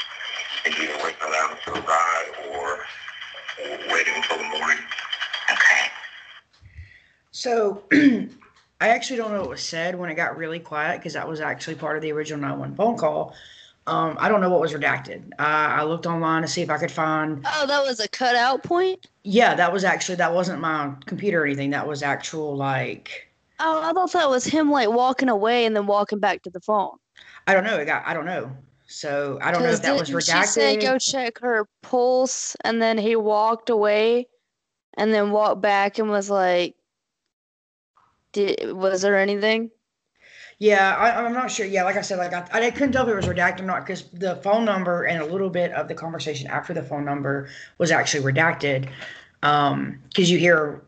either 0.67 0.97
waiting 1.03 1.21
around 1.23 1.57
for 1.65 1.73
a 1.73 1.81
ride 1.81 2.31
or 2.49 2.79
waiting 3.91 4.15
until 4.15 4.37
the 4.37 4.43
morning. 4.59 4.79
Okay. 5.51 5.87
So 7.31 7.83
I 8.81 8.89
actually 9.07 9.17
don't 9.23 9.31
know 9.31 9.39
what 9.39 9.49
was 9.51 9.63
said 9.63 9.97
when 9.97 10.09
it 10.09 10.15
got 10.15 10.35
really 10.35 10.59
quiet 10.59 10.97
because 10.97 11.13
that 11.13 11.25
was 11.25 11.39
actually 11.39 11.75
part 11.75 11.95
of 11.95 12.01
the 12.01 12.11
original 12.11 12.41
911 12.41 12.75
phone 12.75 12.97
call. 12.97 13.33
Um, 13.85 14.17
I 14.19 14.27
don't 14.27 14.41
know 14.41 14.49
what 14.49 14.59
was 14.59 14.73
redacted. 14.73 15.31
Uh, 15.39 15.43
I 15.43 15.83
looked 15.83 16.05
online 16.05 16.41
to 16.41 16.47
see 16.49 16.61
if 16.61 16.69
I 16.69 16.77
could 16.77 16.91
find. 16.91 17.41
Oh, 17.45 17.65
that 17.67 17.85
was 17.85 18.01
a 18.01 18.09
cutout 18.09 18.65
point? 18.65 19.07
Yeah, 19.23 19.55
that 19.55 19.71
was 19.71 19.85
actually 19.85 20.15
that 20.15 20.33
wasn't 20.33 20.59
my 20.59 20.93
computer 21.05 21.43
or 21.43 21.45
anything. 21.45 21.69
That 21.69 21.87
was 21.87 22.03
actual 22.03 22.57
like 22.57 23.29
Oh, 23.61 23.81
I 23.81 23.93
thought 23.93 24.11
that 24.11 24.29
was 24.29 24.43
him 24.43 24.69
like 24.69 24.89
walking 24.89 25.29
away 25.29 25.65
and 25.65 25.73
then 25.73 25.87
walking 25.87 26.19
back 26.19 26.43
to 26.43 26.49
the 26.49 26.59
phone. 26.59 26.97
I 27.47 27.53
don't 27.53 27.63
know. 27.63 27.77
It 27.77 27.85
got 27.85 28.05
I 28.05 28.13
don't 28.13 28.25
know. 28.25 28.51
So 28.87 29.39
I 29.41 29.51
don't 29.53 29.63
know 29.63 29.69
if 29.69 29.81
that 29.83 29.97
was 29.97 30.09
didn't 30.09 30.21
She 30.21 30.43
said 30.43 30.81
go 30.81 30.97
check 30.99 31.39
her 31.39 31.65
pulse, 31.81 32.57
and 32.65 32.81
then 32.81 32.97
he 32.97 33.15
walked 33.15 33.69
away, 33.69 34.27
and 34.97 35.13
then 35.13 35.31
walked 35.31 35.61
back 35.61 35.97
and 35.97 36.09
was 36.09 36.29
like, 36.29 36.75
"Did 38.33 38.73
was 38.73 39.01
there 39.01 39.17
anything?" 39.17 39.71
Yeah, 40.59 40.95
I, 40.95 41.23
I'm 41.23 41.33
not 41.33 41.51
sure. 41.51 41.67
Yeah, 41.67 41.83
like 41.83 41.97
I 41.97 42.01
said, 42.01 42.17
like 42.17 42.33
I, 42.33 42.67
I 42.67 42.71
couldn't 42.71 42.91
tell 42.93 43.07
if 43.07 43.11
it 43.11 43.15
was 43.15 43.25
redacted 43.25 43.61
or 43.61 43.65
not 43.65 43.85
because 43.85 44.03
the 44.09 44.37
phone 44.37 44.65
number 44.65 45.03
and 45.03 45.21
a 45.21 45.25
little 45.25 45.51
bit 45.51 45.71
of 45.73 45.87
the 45.87 45.93
conversation 45.93 46.47
after 46.47 46.73
the 46.73 46.81
phone 46.81 47.05
number 47.05 47.49
was 47.77 47.91
actually 47.91 48.23
redacted. 48.23 48.89
Um, 49.43 49.99
because 50.09 50.31
you 50.31 50.39
hear 50.39 50.81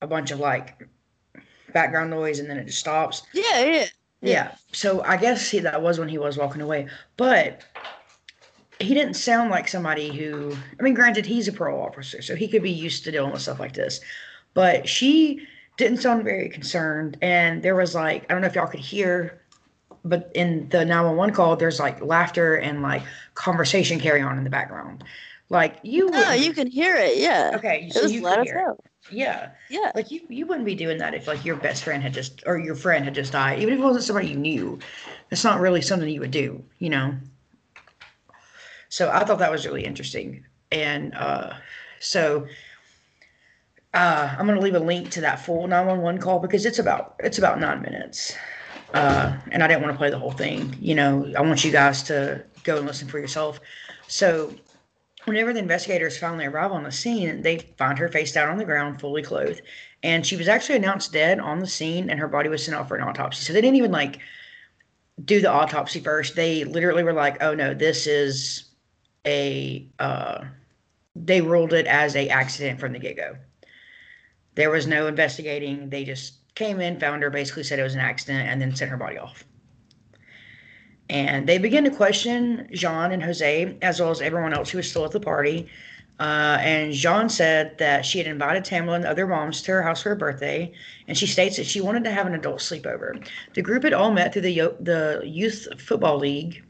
a 0.00 0.06
bunch 0.06 0.30
of 0.30 0.38
like 0.38 0.86
background 1.72 2.10
noise 2.10 2.38
and 2.38 2.48
then 2.48 2.56
it 2.56 2.66
just 2.66 2.78
stops. 2.78 3.22
Yeah, 3.32 3.64
yeah. 3.64 3.86
Yeah. 4.20 4.54
So 4.72 5.02
I 5.02 5.16
guess 5.16 5.50
he, 5.50 5.58
that 5.60 5.82
was 5.82 5.98
when 5.98 6.08
he 6.08 6.18
was 6.18 6.36
walking 6.36 6.60
away, 6.60 6.88
but 7.16 7.62
he 8.80 8.94
didn't 8.94 9.14
sound 9.14 9.50
like 9.50 9.68
somebody 9.68 10.16
who. 10.16 10.56
I 10.78 10.82
mean, 10.82 10.94
granted, 10.94 11.26
he's 11.26 11.48
a 11.48 11.52
parole 11.52 11.82
officer, 11.82 12.22
so 12.22 12.36
he 12.36 12.48
could 12.48 12.62
be 12.62 12.70
used 12.70 13.04
to 13.04 13.12
dealing 13.12 13.32
with 13.32 13.42
stuff 13.42 13.60
like 13.60 13.74
this. 13.74 14.00
But 14.54 14.88
she 14.88 15.46
didn't 15.78 15.98
sound 15.98 16.24
very 16.24 16.50
concerned, 16.50 17.16
and 17.22 17.62
there 17.62 17.74
was 17.74 17.94
like 17.94 18.24
I 18.28 18.34
don't 18.34 18.42
know 18.42 18.48
if 18.48 18.54
y'all 18.54 18.66
could 18.66 18.80
hear, 18.80 19.40
but 20.04 20.30
in 20.34 20.68
the 20.68 20.84
911 20.84 21.34
call, 21.34 21.56
there's 21.56 21.80
like 21.80 22.02
laughter 22.02 22.56
and 22.56 22.82
like 22.82 23.02
conversation 23.34 23.98
carry 23.98 24.20
on 24.20 24.36
in 24.36 24.44
the 24.44 24.50
background. 24.50 25.04
Like 25.48 25.78
you. 25.82 26.10
No, 26.10 26.32
you 26.32 26.52
can 26.52 26.66
hear 26.66 26.94
it. 26.96 27.16
Yeah. 27.16 27.52
Okay, 27.54 27.86
It 27.86 27.94
so 27.94 28.02
was 28.02 28.12
you 28.12 28.20
loud 28.20 28.38
could 28.38 28.48
as 28.48 28.52
hear. 28.52 28.74
it. 28.78 28.90
Yeah. 29.10 29.50
Yeah. 29.70 29.92
Like 29.94 30.10
you, 30.10 30.20
you 30.28 30.46
wouldn't 30.46 30.66
be 30.66 30.74
doing 30.74 30.98
that 30.98 31.14
if 31.14 31.26
like 31.26 31.42
your 31.42 31.56
best 31.56 31.84
friend 31.84 32.02
had 32.02 32.12
just 32.12 32.42
or 32.44 32.58
your 32.58 32.74
friend 32.74 33.02
had 33.04 33.14
just 33.14 33.32
died, 33.32 33.60
even 33.60 33.72
if 33.72 33.80
it 33.80 33.82
wasn't 33.82 34.04
somebody 34.04 34.28
you 34.28 34.36
knew. 34.36 34.78
It's 35.30 35.44
not 35.44 35.60
really 35.60 35.80
something 35.80 36.06
you 36.08 36.20
would 36.20 36.30
do, 36.30 36.62
you 36.80 36.90
know. 36.90 37.14
So 38.90 39.10
I 39.10 39.24
thought 39.24 39.38
that 39.38 39.50
was 39.50 39.66
really 39.66 39.84
interesting, 39.84 40.44
and 40.72 41.14
uh, 41.14 41.54
so 42.00 42.46
uh, 43.94 44.34
I'm 44.38 44.46
gonna 44.46 44.60
leave 44.60 44.74
a 44.74 44.80
link 44.80 45.10
to 45.12 45.20
that 45.22 45.44
full 45.44 45.66
911 45.66 46.20
call 46.20 46.38
because 46.38 46.66
it's 46.66 46.78
about 46.78 47.16
it's 47.20 47.38
about 47.38 47.58
nine 47.58 47.80
minutes, 47.82 48.36
uh, 48.94 49.36
and 49.50 49.62
I 49.62 49.68
didn't 49.68 49.82
want 49.82 49.94
to 49.94 49.98
play 49.98 50.10
the 50.10 50.18
whole 50.18 50.32
thing. 50.32 50.76
You 50.80 50.94
know, 50.94 51.32
I 51.36 51.40
want 51.40 51.64
you 51.64 51.72
guys 51.72 52.02
to 52.04 52.44
go 52.64 52.76
and 52.76 52.86
listen 52.86 53.08
for 53.08 53.18
yourself. 53.18 53.60
So 54.06 54.54
whenever 55.24 55.52
the 55.52 55.58
investigators 55.60 56.18
finally 56.18 56.46
arrive 56.46 56.72
on 56.72 56.82
the 56.82 56.92
scene, 56.92 57.42
they 57.42 57.58
find 57.76 57.98
her 57.98 58.08
face 58.08 58.32
down 58.32 58.50
on 58.50 58.58
the 58.58 58.64
ground, 58.64 59.00
fully 59.00 59.22
clothed. 59.22 59.62
And 60.02 60.24
she 60.26 60.36
was 60.36 60.48
actually 60.48 60.76
announced 60.76 61.12
dead 61.12 61.40
on 61.40 61.58
the 61.58 61.66
scene, 61.66 62.10
and 62.10 62.20
her 62.20 62.28
body 62.28 62.48
was 62.48 62.64
sent 62.64 62.76
out 62.76 62.88
for 62.88 62.96
an 62.96 63.02
autopsy. 63.02 63.42
So 63.42 63.52
they 63.52 63.60
didn't 63.60 63.76
even 63.76 63.90
like 63.90 64.20
do 65.24 65.40
the 65.40 65.50
autopsy 65.50 66.00
first. 66.00 66.36
They 66.36 66.64
literally 66.64 67.02
were 67.02 67.12
like, 67.12 67.42
"Oh 67.42 67.54
no, 67.54 67.74
this 67.74 68.06
is 68.06 68.64
a." 69.26 69.86
Uh, 69.98 70.44
they 71.16 71.40
ruled 71.40 71.72
it 71.72 71.86
as 71.86 72.14
a 72.14 72.28
accident 72.28 72.78
from 72.78 72.92
the 72.92 72.98
get 72.98 73.16
go. 73.16 73.36
There 74.58 74.70
was 74.70 74.88
no 74.88 75.06
investigating. 75.06 75.88
They 75.88 76.02
just 76.02 76.34
came 76.56 76.80
in, 76.80 76.98
found 76.98 77.22
her, 77.22 77.30
basically 77.30 77.62
said 77.62 77.78
it 77.78 77.84
was 77.84 77.94
an 77.94 78.00
accident, 78.00 78.48
and 78.48 78.60
then 78.60 78.74
sent 78.74 78.90
her 78.90 78.96
body 78.96 79.16
off. 79.16 79.44
And 81.08 81.48
they 81.48 81.58
began 81.58 81.84
to 81.84 81.90
question 81.90 82.68
Jean 82.72 83.12
and 83.12 83.22
Jose, 83.22 83.78
as 83.82 84.00
well 84.00 84.10
as 84.10 84.20
everyone 84.20 84.52
else 84.52 84.70
who 84.70 84.78
was 84.78 84.90
still 84.90 85.04
at 85.04 85.12
the 85.12 85.20
party. 85.20 85.68
Uh, 86.18 86.58
and 86.60 86.92
Jean 86.92 87.28
said 87.28 87.78
that 87.78 88.04
she 88.04 88.18
had 88.18 88.26
invited 88.26 88.64
Tamla 88.64 88.96
and 88.96 89.04
the 89.04 89.10
other 89.10 89.28
moms 89.28 89.62
to 89.62 89.70
her 89.70 89.82
house 89.84 90.02
for 90.02 90.08
her 90.08 90.16
birthday, 90.16 90.72
and 91.06 91.16
she 91.16 91.28
states 91.28 91.56
that 91.56 91.66
she 91.66 91.80
wanted 91.80 92.02
to 92.02 92.10
have 92.10 92.26
an 92.26 92.34
adult 92.34 92.58
sleepover. 92.58 93.24
The 93.54 93.62
group 93.62 93.84
had 93.84 93.92
all 93.92 94.10
met 94.10 94.32
through 94.32 94.42
the 94.42 94.74
the 94.80 95.22
youth 95.24 95.68
football 95.80 96.18
league, 96.18 96.64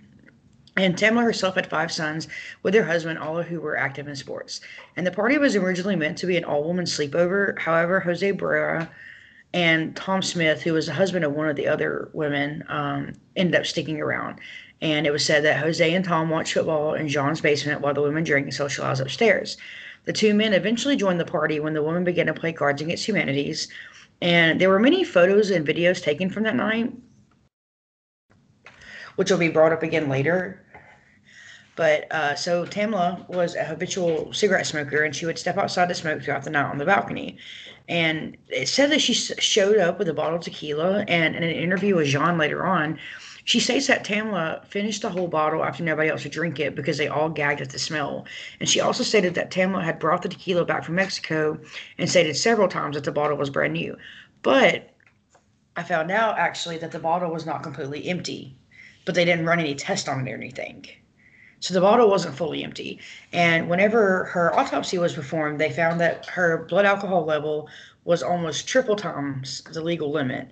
and 0.79 0.97
Tamla 0.97 1.25
herself 1.25 1.57
had 1.57 1.67
five 1.67 1.91
sons 1.91 2.29
with 2.63 2.75
her 2.75 2.85
husband, 2.85 3.19
all 3.19 3.39
of 3.39 3.47
who 3.47 3.61
were 3.61 3.77
active 3.77 4.07
in 4.07 4.15
sports. 4.15 4.61
And 4.97 5.07
the 5.07 5.11
party 5.11 5.37
was 5.37 5.57
originally 5.57 5.97
meant 5.97 6.17
to 6.19 6.27
be 6.27 6.37
an 6.37 6.45
all-woman 6.45 6.85
sleepover. 6.85 7.59
However, 7.59 8.01
Jose 8.01 8.33
Barrera 8.33 8.89
and 9.53 9.97
Tom 9.97 10.23
Smith, 10.23 10.63
who 10.63 10.75
was 10.75 10.87
the 10.87 10.93
husband 10.93 11.25
of 11.25 11.33
one 11.33 11.49
of 11.49 11.57
the 11.57 11.67
other 11.67 12.11
women, 12.13 12.65
um, 12.69 13.13
ended 13.35 13.61
up 13.61 13.67
sticking 13.67 14.01
around. 14.01 14.39
And 14.81 15.07
it 15.07 15.11
was 15.11 15.25
said 15.25 15.45
that 15.45 15.59
Jose 15.59 15.93
and 15.95 16.05
Tom 16.05 16.31
watched 16.31 16.55
football 16.55 16.95
in 16.95 17.09
Jean's 17.09 17.41
basement 17.41 17.81
while 17.81 17.95
the 17.95 18.03
women 18.03 18.23
drank 18.23 18.45
and 18.45 18.55
socialized 18.55 19.01
upstairs. 19.01 19.57
The 20.05 20.13
two 20.13 20.33
men 20.33 20.55
eventually 20.55 20.95
joined 20.95 21.19
the 21.19 21.25
party 21.25 21.59
when 21.59 21.75
the 21.75 21.83
women 21.83 22.05
began 22.05 22.27
to 22.27 22.35
play 22.35 22.53
Cards 22.53 22.81
Against 22.81 23.09
Humanities. 23.09 23.69
And 24.23 24.61
there 24.61 24.71
were 24.71 24.79
many 24.79 25.03
photos 25.05 25.51
and 25.51 25.67
videos 25.67 26.03
taken 26.03 26.31
from 26.31 26.45
that 26.45 26.57
night, 26.57 26.93
which 29.17 29.31
will 29.31 29.39
be 29.39 29.49
brought 29.49 29.73
up 29.73 29.83
again 29.83 30.09
later. 30.09 30.65
But 31.79 32.13
uh, 32.13 32.35
so 32.35 32.67
Tamla 32.67 33.29
was 33.29 33.55
a 33.55 33.63
habitual 33.63 34.33
cigarette 34.33 34.67
smoker, 34.67 35.05
and 35.05 35.15
she 35.15 35.27
would 35.27 35.39
step 35.39 35.57
outside 35.57 35.89
to 35.89 35.95
smoke 35.95 36.21
throughout 36.21 36.43
the 36.43 36.51
night 36.51 36.69
on 36.69 36.79
the 36.79 36.85
balcony. 36.85 37.39
And 37.89 38.37
it 38.49 38.67
said 38.67 38.91
that 38.91 39.01
she 39.01 39.15
showed 39.15 39.79
up 39.79 39.97
with 39.97 40.09
a 40.09 40.13
bottle 40.13 40.39
of 40.39 40.43
tequila, 40.43 41.05
and 41.07 41.37
in 41.37 41.45
an 41.45 41.51
interview 41.51 41.95
with 41.95 42.09
Jean 42.09 42.37
later 42.37 42.67
on, 42.67 42.99
she 43.45 43.61
states 43.61 43.87
that 43.87 44.05
Tamla 44.05 44.67
finished 44.67 45.03
the 45.03 45.09
whole 45.09 45.29
bottle 45.29 45.63
after 45.63 45.85
nobody 45.85 46.09
else 46.09 46.25
would 46.25 46.33
drink 46.33 46.59
it 46.59 46.75
because 46.75 46.99
they 46.99 47.07
all 47.07 47.29
gagged 47.29 47.61
at 47.61 47.71
the 47.71 47.79
smell. 47.79 48.27
And 48.59 48.69
she 48.69 48.81
also 48.81 49.05
stated 49.05 49.37
that 49.37 49.53
Tamla 49.53 49.85
had 49.85 50.01
brought 50.01 50.23
the 50.23 50.29
tequila 50.29 50.65
back 50.65 50.83
from 50.83 50.97
Mexico 50.97 51.61
and 51.97 52.11
stated 52.11 52.37
several 52.37 52.67
times 52.67 52.97
that 52.97 53.05
the 53.05 53.13
bottle 53.13 53.37
was 53.37 53.51
brand 53.51 53.75
new. 53.75 53.97
But 54.43 54.91
I 55.77 55.85
found 55.85 56.11
out 56.11 56.41
actually 56.41 56.79
that 56.79 56.91
the 56.91 56.99
bottle 56.99 57.31
was 57.31 57.47
not 57.47 57.63
completely 57.63 58.09
empty, 58.09 58.57
but 59.05 59.15
they 59.15 59.25
didn't 59.25 59.47
run 59.47 59.61
any 59.61 59.77
test 59.77 60.09
on 60.09 60.27
it 60.27 60.33
or 60.33 60.35
anything. 60.35 60.85
So 61.61 61.75
the 61.75 61.81
bottle 61.81 62.09
wasn't 62.09 62.37
fully 62.37 62.63
empty. 62.65 63.01
And 63.33 63.69
whenever 63.69 64.25
her 64.27 64.55
autopsy 64.59 64.99
was 64.99 65.15
performed, 65.15 65.61
they 65.61 65.71
found 65.73 66.01
that 66.01 66.27
her 66.27 66.65
blood 66.69 66.85
alcohol 66.85 67.25
level 67.25 67.69
was 68.05 68.23
almost 68.23 68.69
triple 68.69 68.97
times 68.97 69.63
the 69.73 69.81
legal 69.83 70.11
limit. 70.11 70.49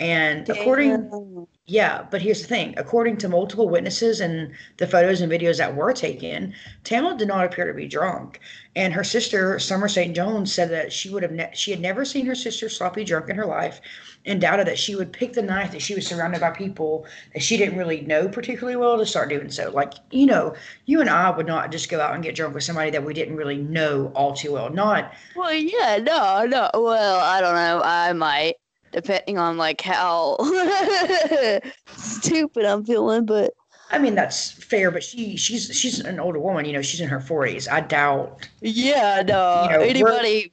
And 0.00 0.48
according 0.48 1.46
yeah, 1.70 2.04
but 2.10 2.20
here's 2.20 2.42
the 2.42 2.48
thing. 2.48 2.74
According 2.78 3.18
to 3.18 3.28
multiple 3.28 3.68
witnesses 3.68 4.20
and 4.20 4.50
the 4.78 4.88
photos 4.88 5.20
and 5.20 5.30
videos 5.30 5.58
that 5.58 5.76
were 5.76 5.92
taken, 5.92 6.52
Tamla 6.82 7.16
did 7.16 7.28
not 7.28 7.44
appear 7.44 7.64
to 7.64 7.72
be 7.72 7.86
drunk. 7.86 8.40
And 8.74 8.92
her 8.92 9.04
sister, 9.04 9.56
Summer 9.60 9.86
St. 9.86 10.16
Jones, 10.16 10.52
said 10.52 10.68
that 10.70 10.92
she 10.92 11.10
would 11.10 11.22
have 11.22 11.30
ne- 11.30 11.52
she 11.54 11.70
had 11.70 11.78
never 11.80 12.04
seen 12.04 12.26
her 12.26 12.34
sister 12.34 12.68
sloppy 12.68 13.04
drunk 13.04 13.28
in 13.28 13.36
her 13.36 13.46
life 13.46 13.80
and 14.26 14.40
doubted 14.40 14.66
that 14.66 14.80
she 14.80 14.96
would 14.96 15.12
pick 15.12 15.32
the 15.32 15.42
night 15.42 15.70
that 15.70 15.80
she 15.82 15.94
was 15.94 16.08
surrounded 16.08 16.40
by 16.40 16.50
people 16.50 17.06
that 17.34 17.42
she 17.42 17.56
didn't 17.56 17.78
really 17.78 18.00
know 18.00 18.28
particularly 18.28 18.76
well 18.76 18.98
to 18.98 19.06
start 19.06 19.28
doing 19.28 19.50
so. 19.50 19.70
Like, 19.70 19.94
you 20.10 20.26
know, 20.26 20.56
you 20.86 21.00
and 21.00 21.08
I 21.08 21.30
would 21.30 21.46
not 21.46 21.70
just 21.70 21.88
go 21.88 22.00
out 22.00 22.14
and 22.14 22.24
get 22.24 22.34
drunk 22.34 22.54
with 22.54 22.64
somebody 22.64 22.90
that 22.90 23.04
we 23.04 23.14
didn't 23.14 23.36
really 23.36 23.58
know 23.58 24.10
all 24.16 24.34
too 24.34 24.52
well. 24.54 24.70
Not 24.70 25.12
Well, 25.36 25.54
yeah, 25.54 25.98
no, 26.02 26.46
no. 26.46 26.70
Well, 26.74 27.20
I 27.20 27.40
don't 27.40 27.54
know. 27.54 27.80
I 27.84 28.12
might, 28.12 28.54
depending 28.92 29.38
on 29.38 29.56
like 29.56 29.80
how 29.80 30.36
stupid 31.96 32.64
I'm 32.64 32.84
feeling, 32.84 33.26
but 33.26 33.52
I 33.90 33.98
mean 33.98 34.14
that's 34.14 34.50
fair, 34.52 34.90
but 34.90 35.02
she 35.02 35.36
she's 35.36 35.74
she's 35.76 36.00
an 36.00 36.20
older 36.20 36.38
woman, 36.38 36.64
you 36.64 36.72
know, 36.72 36.82
she's 36.82 37.00
in 37.00 37.08
her 37.08 37.18
40s. 37.20 37.70
I 37.70 37.80
doubt 37.80 38.48
yeah, 38.60 39.22
no. 39.26 39.62
You 39.64 39.70
know, 39.70 39.80
Anybody, 39.84 40.52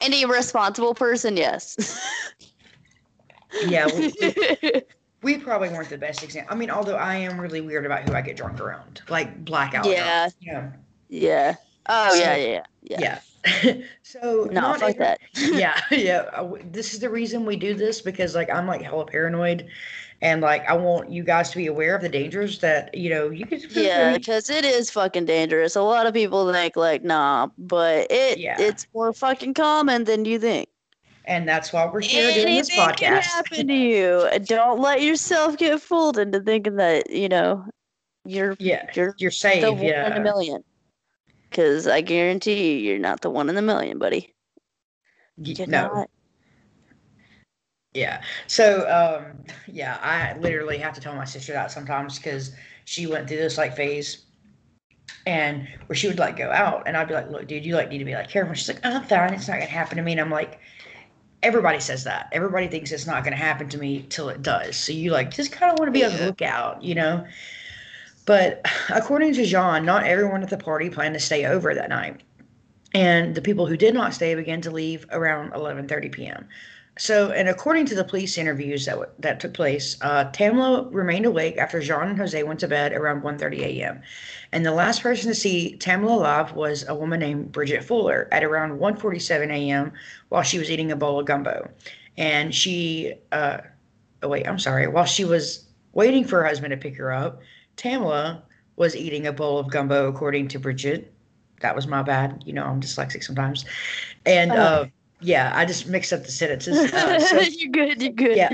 any 0.00 0.24
responsible 0.24 0.94
person, 0.94 1.36
yes. 1.36 1.98
yeah, 3.66 3.86
we, 3.86 4.12
we- 4.20 4.82
we 5.22 5.38
probably 5.38 5.70
weren't 5.70 5.88
the 5.88 5.96
best 5.98 6.22
example. 6.22 6.52
I 6.54 6.56
mean, 6.58 6.70
although 6.70 6.96
I 6.96 7.16
am 7.16 7.40
really 7.40 7.60
weird 7.62 7.86
about 7.86 8.02
who 8.08 8.14
I 8.14 8.20
get 8.20 8.36
drunk 8.36 8.60
around, 8.60 9.00
like 9.08 9.44
blackout. 9.44 9.86
Yeah. 9.86 10.28
drunk, 10.28 10.34
you 10.40 10.52
know. 10.52 10.72
yeah. 11.08 11.54
Oh 11.88 12.10
So- 12.12 12.18
yeah, 12.20 12.36
yeah, 12.36 12.62
yeah. 12.82 13.00
Yeah. 13.00 13.18
so 14.02 14.44
No, 14.50 14.60
not 14.60 14.82
every- 14.82 14.94
that. 14.94 15.18
yeah, 15.36 15.80
yeah. 15.90 16.24
uh, 16.34 16.54
This 16.70 16.94
is 16.94 17.00
the 17.00 17.10
reason 17.10 17.44
we 17.44 17.56
do 17.56 17.74
this 17.74 18.00
because 18.00 18.34
like 18.34 18.50
I'm 18.50 18.66
like 18.66 18.82
hella 18.82 19.04
paranoid, 19.06 19.66
and 20.22 20.40
like 20.40 20.64
I 20.68 20.74
want 20.74 21.10
you 21.10 21.22
guys 21.22 21.50
to 21.50 21.56
be 21.56 21.66
aware 21.66 21.94
of 21.94 22.02
the 22.02 22.08
dangers 22.08 22.58
that 22.60 22.94
you 22.94 23.10
know 23.10 23.30
you 23.30 23.46
could. 23.46 23.70
Yeah, 23.72 24.12
because 24.18 24.50
it 24.50 24.64
is 24.64 24.90
fucking 24.90 25.26
dangerous. 25.26 25.76
A 25.76 25.82
lot 25.82 26.06
of 26.06 26.14
people 26.14 26.50
think 26.52 26.76
like, 26.76 27.04
nah, 27.04 27.48
but 27.58 28.06
it 28.10 28.38
Yeah. 28.38 28.56
it's 28.60 28.86
more 28.94 29.12
fucking 29.12 29.54
common 29.54 30.04
than 30.04 30.24
you 30.24 30.38
think. 30.38 30.68
And 31.26 31.48
that's 31.48 31.72
why 31.72 31.86
we're 31.86 32.02
here 32.02 32.30
doing 32.34 32.46
this 32.58 32.68
Anything 32.70 32.94
can 32.96 33.12
podcast. 33.14 33.24
happen 33.24 33.68
to 33.68 33.74
you. 33.74 34.28
Don't 34.44 34.78
let 34.80 35.00
yourself 35.00 35.56
get 35.56 35.80
fooled 35.80 36.18
into 36.18 36.38
thinking 36.40 36.76
that 36.76 37.08
you 37.10 37.28
know 37.30 37.64
you're 38.26 38.56
Yeah, 38.58 38.90
you're 38.94 39.14
you're 39.18 39.30
safe. 39.30 39.62
one 39.62 39.78
in 39.78 39.84
Yeah. 39.84 40.14
a 40.16 40.20
million. 40.20 40.62
Because 41.54 41.86
I 41.86 42.00
guarantee 42.00 42.72
you, 42.72 42.78
you're 42.78 42.98
not 42.98 43.20
the 43.20 43.30
one 43.30 43.48
in 43.48 43.56
a 43.56 43.62
million, 43.62 43.96
buddy. 43.96 44.34
You're 45.36 45.68
no. 45.68 45.86
not. 45.86 46.10
Yeah. 47.92 48.22
So, 48.48 48.80
um, 48.90 49.38
yeah, 49.68 49.98
I 50.02 50.36
literally 50.40 50.78
have 50.78 50.94
to 50.94 51.00
tell 51.00 51.14
my 51.14 51.24
sister 51.24 51.52
that 51.52 51.70
sometimes 51.70 52.18
because 52.18 52.50
she 52.86 53.06
went 53.06 53.28
through 53.28 53.36
this 53.36 53.56
like 53.56 53.76
phase 53.76 54.24
and 55.26 55.68
where 55.86 55.94
she 55.94 56.08
would 56.08 56.18
like 56.18 56.36
go 56.36 56.50
out 56.50 56.82
and 56.86 56.96
I'd 56.96 57.06
be 57.06 57.14
like, 57.14 57.30
look, 57.30 57.46
dude, 57.46 57.64
you 57.64 57.76
like 57.76 57.88
need 57.88 57.98
to 57.98 58.04
be 58.04 58.14
like 58.14 58.28
careful. 58.28 58.52
She's 58.54 58.66
like, 58.66 58.84
I'm 58.84 59.04
fine. 59.04 59.32
It's 59.32 59.46
not 59.46 59.58
going 59.58 59.68
to 59.68 59.72
happen 59.72 59.96
to 59.96 60.02
me. 60.02 60.10
And 60.10 60.20
I'm 60.20 60.32
like, 60.32 60.58
everybody 61.44 61.78
says 61.78 62.02
that. 62.02 62.30
Everybody 62.32 62.66
thinks 62.66 62.90
it's 62.90 63.06
not 63.06 63.22
going 63.22 63.36
to 63.36 63.40
happen 63.40 63.68
to 63.68 63.78
me 63.78 64.06
till 64.08 64.28
it 64.28 64.42
does. 64.42 64.76
So 64.76 64.92
you 64.92 65.12
like 65.12 65.30
just 65.30 65.52
kind 65.52 65.70
of 65.70 65.78
want 65.78 65.86
to 65.86 65.92
be 65.92 66.04
on 66.04 66.16
the 66.16 66.26
lookout, 66.26 66.82
you 66.82 66.96
know? 66.96 67.24
But 68.26 68.66
according 68.90 69.34
to 69.34 69.44
Jean, 69.44 69.84
not 69.84 70.04
everyone 70.04 70.42
at 70.42 70.50
the 70.50 70.56
party 70.56 70.90
planned 70.90 71.14
to 71.14 71.20
stay 71.20 71.44
over 71.44 71.74
that 71.74 71.88
night. 71.90 72.22
And 72.94 73.34
the 73.34 73.42
people 73.42 73.66
who 73.66 73.76
did 73.76 73.92
not 73.92 74.14
stay 74.14 74.34
began 74.34 74.60
to 74.62 74.70
leave 74.70 75.06
around 75.10 75.52
11:30 75.52 76.12
p.m. 76.12 76.48
So, 76.96 77.32
and 77.32 77.48
according 77.48 77.86
to 77.86 77.96
the 77.96 78.04
police 78.04 78.38
interviews 78.38 78.86
that 78.86 78.92
w- 78.92 79.10
that 79.18 79.40
took 79.40 79.52
place, 79.52 79.96
uh, 80.00 80.30
Tamla 80.30 80.88
remained 80.92 81.26
awake 81.26 81.58
after 81.58 81.80
Jean 81.80 82.10
and 82.10 82.18
Jose 82.18 82.40
went 82.44 82.60
to 82.60 82.68
bed 82.68 82.92
around 82.92 83.22
1:30 83.22 83.60
a.m. 83.62 84.00
And 84.52 84.64
the 84.64 84.70
last 84.70 85.02
person 85.02 85.28
to 85.28 85.34
see 85.34 85.76
Tamla 85.80 86.12
alive 86.12 86.52
was 86.52 86.84
a 86.86 86.94
woman 86.94 87.18
named 87.18 87.50
Bridget 87.50 87.82
Fuller 87.82 88.28
at 88.30 88.44
around 88.44 88.78
1:47 88.78 89.50
a.m. 89.50 89.92
while 90.28 90.42
she 90.42 90.58
was 90.58 90.70
eating 90.70 90.92
a 90.92 90.96
bowl 90.96 91.18
of 91.18 91.26
gumbo. 91.26 91.68
And 92.16 92.54
she, 92.54 93.14
uh, 93.32 93.58
oh 94.22 94.28
wait, 94.28 94.46
I'm 94.46 94.60
sorry, 94.60 94.86
while 94.86 95.04
she 95.04 95.24
was 95.24 95.66
waiting 95.94 96.24
for 96.24 96.42
her 96.42 96.46
husband 96.46 96.70
to 96.70 96.76
pick 96.76 96.96
her 96.96 97.12
up, 97.12 97.40
Tamla 97.76 98.42
was 98.76 98.96
eating 98.96 99.26
a 99.26 99.32
bowl 99.32 99.58
of 99.58 99.70
gumbo, 99.70 100.08
according 100.08 100.48
to 100.48 100.58
Bridget. 100.58 101.12
That 101.60 101.74
was 101.76 101.86
my 101.86 102.02
bad. 102.02 102.42
You 102.46 102.52
know, 102.52 102.64
I'm 102.64 102.80
dyslexic 102.80 103.22
sometimes. 103.24 103.64
And 104.26 104.52
Oh. 104.52 104.56
uh, 104.56 104.86
yeah, 105.20 105.52
I 105.54 105.64
just 105.64 105.86
mixed 105.86 106.12
up 106.12 106.24
the 106.24 106.30
sentences. 106.32 106.92
Uh, 106.92 107.18
so 107.20 107.40
you're 107.40 107.70
good. 107.70 108.02
You're 108.02 108.12
good. 108.12 108.36
yeah. 108.36 108.50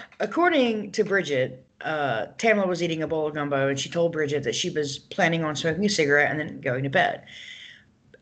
According 0.20 0.92
to 0.92 1.02
Bridget, 1.04 1.64
uh, 1.80 2.26
Tamla 2.38 2.68
was 2.68 2.82
eating 2.82 3.02
a 3.02 3.08
bowl 3.08 3.26
of 3.26 3.34
gumbo, 3.34 3.68
and 3.68 3.78
she 3.78 3.88
told 3.88 4.12
Bridget 4.12 4.44
that 4.44 4.54
she 4.54 4.70
was 4.70 4.98
planning 4.98 5.44
on 5.44 5.56
smoking 5.56 5.84
a 5.84 5.88
cigarette 5.88 6.30
and 6.30 6.38
then 6.38 6.60
going 6.60 6.84
to 6.84 6.90
bed. 6.90 7.24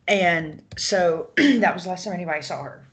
And 0.08 0.62
so 0.76 1.30
that 1.36 1.74
was 1.74 1.84
the 1.84 1.90
last 1.90 2.04
time 2.04 2.14
anybody 2.14 2.42
saw 2.42 2.62
her. 2.62 2.86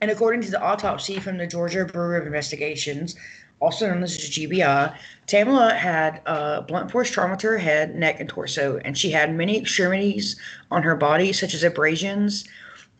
And 0.00 0.10
according 0.10 0.42
to 0.42 0.50
the 0.50 0.60
autopsy 0.62 1.18
from 1.18 1.38
the 1.38 1.46
Georgia 1.46 1.84
Bureau 1.84 2.20
of 2.20 2.26
Investigations, 2.26 3.16
also 3.60 3.88
known 3.88 4.02
as 4.02 4.16
GBI, 4.18 4.96
Tamla 5.26 5.76
had 5.76 6.20
uh, 6.26 6.60
blunt 6.62 6.90
force 6.90 7.10
trauma 7.10 7.36
to 7.38 7.46
her 7.48 7.58
head, 7.58 7.94
neck, 7.94 8.20
and 8.20 8.28
torso, 8.28 8.78
and 8.84 8.96
she 8.96 9.10
had 9.10 9.34
many 9.34 9.58
extremities 9.58 10.36
on 10.70 10.82
her 10.82 10.96
body, 10.96 11.32
such 11.32 11.54
as 11.54 11.64
abrasions 11.64 12.44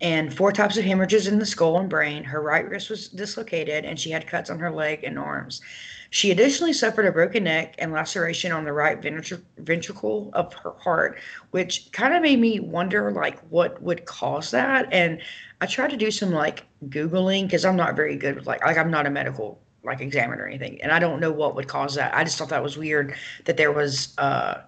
and 0.00 0.34
four 0.34 0.52
types 0.52 0.76
of 0.76 0.84
hemorrhages 0.84 1.26
in 1.26 1.38
the 1.38 1.46
skull 1.46 1.78
and 1.78 1.88
brain. 1.88 2.22
Her 2.22 2.42
right 2.42 2.68
wrist 2.68 2.90
was 2.90 3.08
dislocated, 3.08 3.84
and 3.84 3.98
she 3.98 4.10
had 4.10 4.26
cuts 4.26 4.50
on 4.50 4.58
her 4.58 4.70
leg 4.70 5.04
and 5.04 5.18
arms. 5.18 5.62
She 6.10 6.30
additionally 6.30 6.72
suffered 6.72 7.06
a 7.06 7.12
broken 7.12 7.44
neck 7.44 7.74
and 7.78 7.92
laceration 7.92 8.52
on 8.52 8.64
the 8.64 8.72
right 8.72 9.00
ventri- 9.00 9.42
ventricle 9.58 10.30
of 10.34 10.52
her 10.54 10.72
heart, 10.78 11.18
which 11.50 11.90
kind 11.92 12.14
of 12.14 12.22
made 12.22 12.40
me 12.40 12.60
wonder, 12.60 13.10
like, 13.10 13.40
what 13.48 13.82
would 13.82 14.04
cause 14.04 14.50
that. 14.50 14.88
And 14.92 15.20
I 15.60 15.66
tried 15.66 15.90
to 15.90 15.96
do 15.96 16.10
some 16.10 16.30
like 16.30 16.64
googling 16.88 17.44
because 17.44 17.64
I'm 17.64 17.76
not 17.76 17.96
very 17.96 18.16
good 18.16 18.36
with 18.36 18.46
like, 18.46 18.64
like 18.64 18.76
I'm 18.76 18.90
not 18.90 19.06
a 19.06 19.10
medical 19.10 19.58
like 19.86 20.00
examined 20.00 20.40
or 20.40 20.46
anything, 20.46 20.80
and 20.82 20.92
I 20.92 20.98
don't 20.98 21.20
know 21.20 21.32
what 21.32 21.54
would 21.54 21.68
cause 21.68 21.94
that. 21.94 22.14
I 22.14 22.24
just 22.24 22.36
thought 22.38 22.50
that 22.50 22.62
was 22.62 22.76
weird 22.76 23.14
that 23.46 23.56
there 23.56 23.72
was 23.72 24.14
uh, 24.18 24.60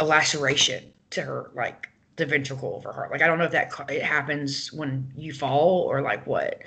a 0.00 0.04
laceration 0.04 0.84
to 1.10 1.22
her 1.22 1.50
like 1.54 1.88
the 2.16 2.26
ventricle 2.26 2.76
of 2.76 2.84
her 2.84 2.92
heart. 2.92 3.10
Like 3.10 3.22
I 3.22 3.26
don't 3.26 3.38
know 3.38 3.44
if 3.44 3.52
that 3.52 3.70
ca- 3.70 3.86
it 3.88 4.02
happens 4.02 4.72
when 4.72 5.10
you 5.16 5.32
fall 5.32 5.82
or 5.82 6.02
like 6.02 6.26
what. 6.26 6.62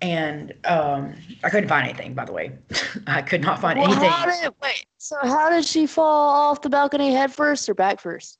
And 0.00 0.52
um, 0.64 1.14
I 1.44 1.50
couldn't 1.50 1.68
find 1.68 1.88
anything, 1.88 2.12
by 2.14 2.24
the 2.24 2.32
way. 2.32 2.50
I 3.06 3.22
could 3.22 3.40
not 3.40 3.60
find 3.60 3.78
Well, 3.78 3.86
anything. 3.86 4.10
how 4.10 4.26
did 4.26 4.52
wait? 4.60 4.86
So 4.98 5.16
how 5.22 5.48
did 5.50 5.64
she 5.64 5.86
fall 5.86 6.28
off 6.50 6.60
the 6.60 6.70
balcony 6.70 7.12
head 7.12 7.32
first 7.32 7.68
or 7.68 7.74
back 7.74 8.00
first? 8.00 8.38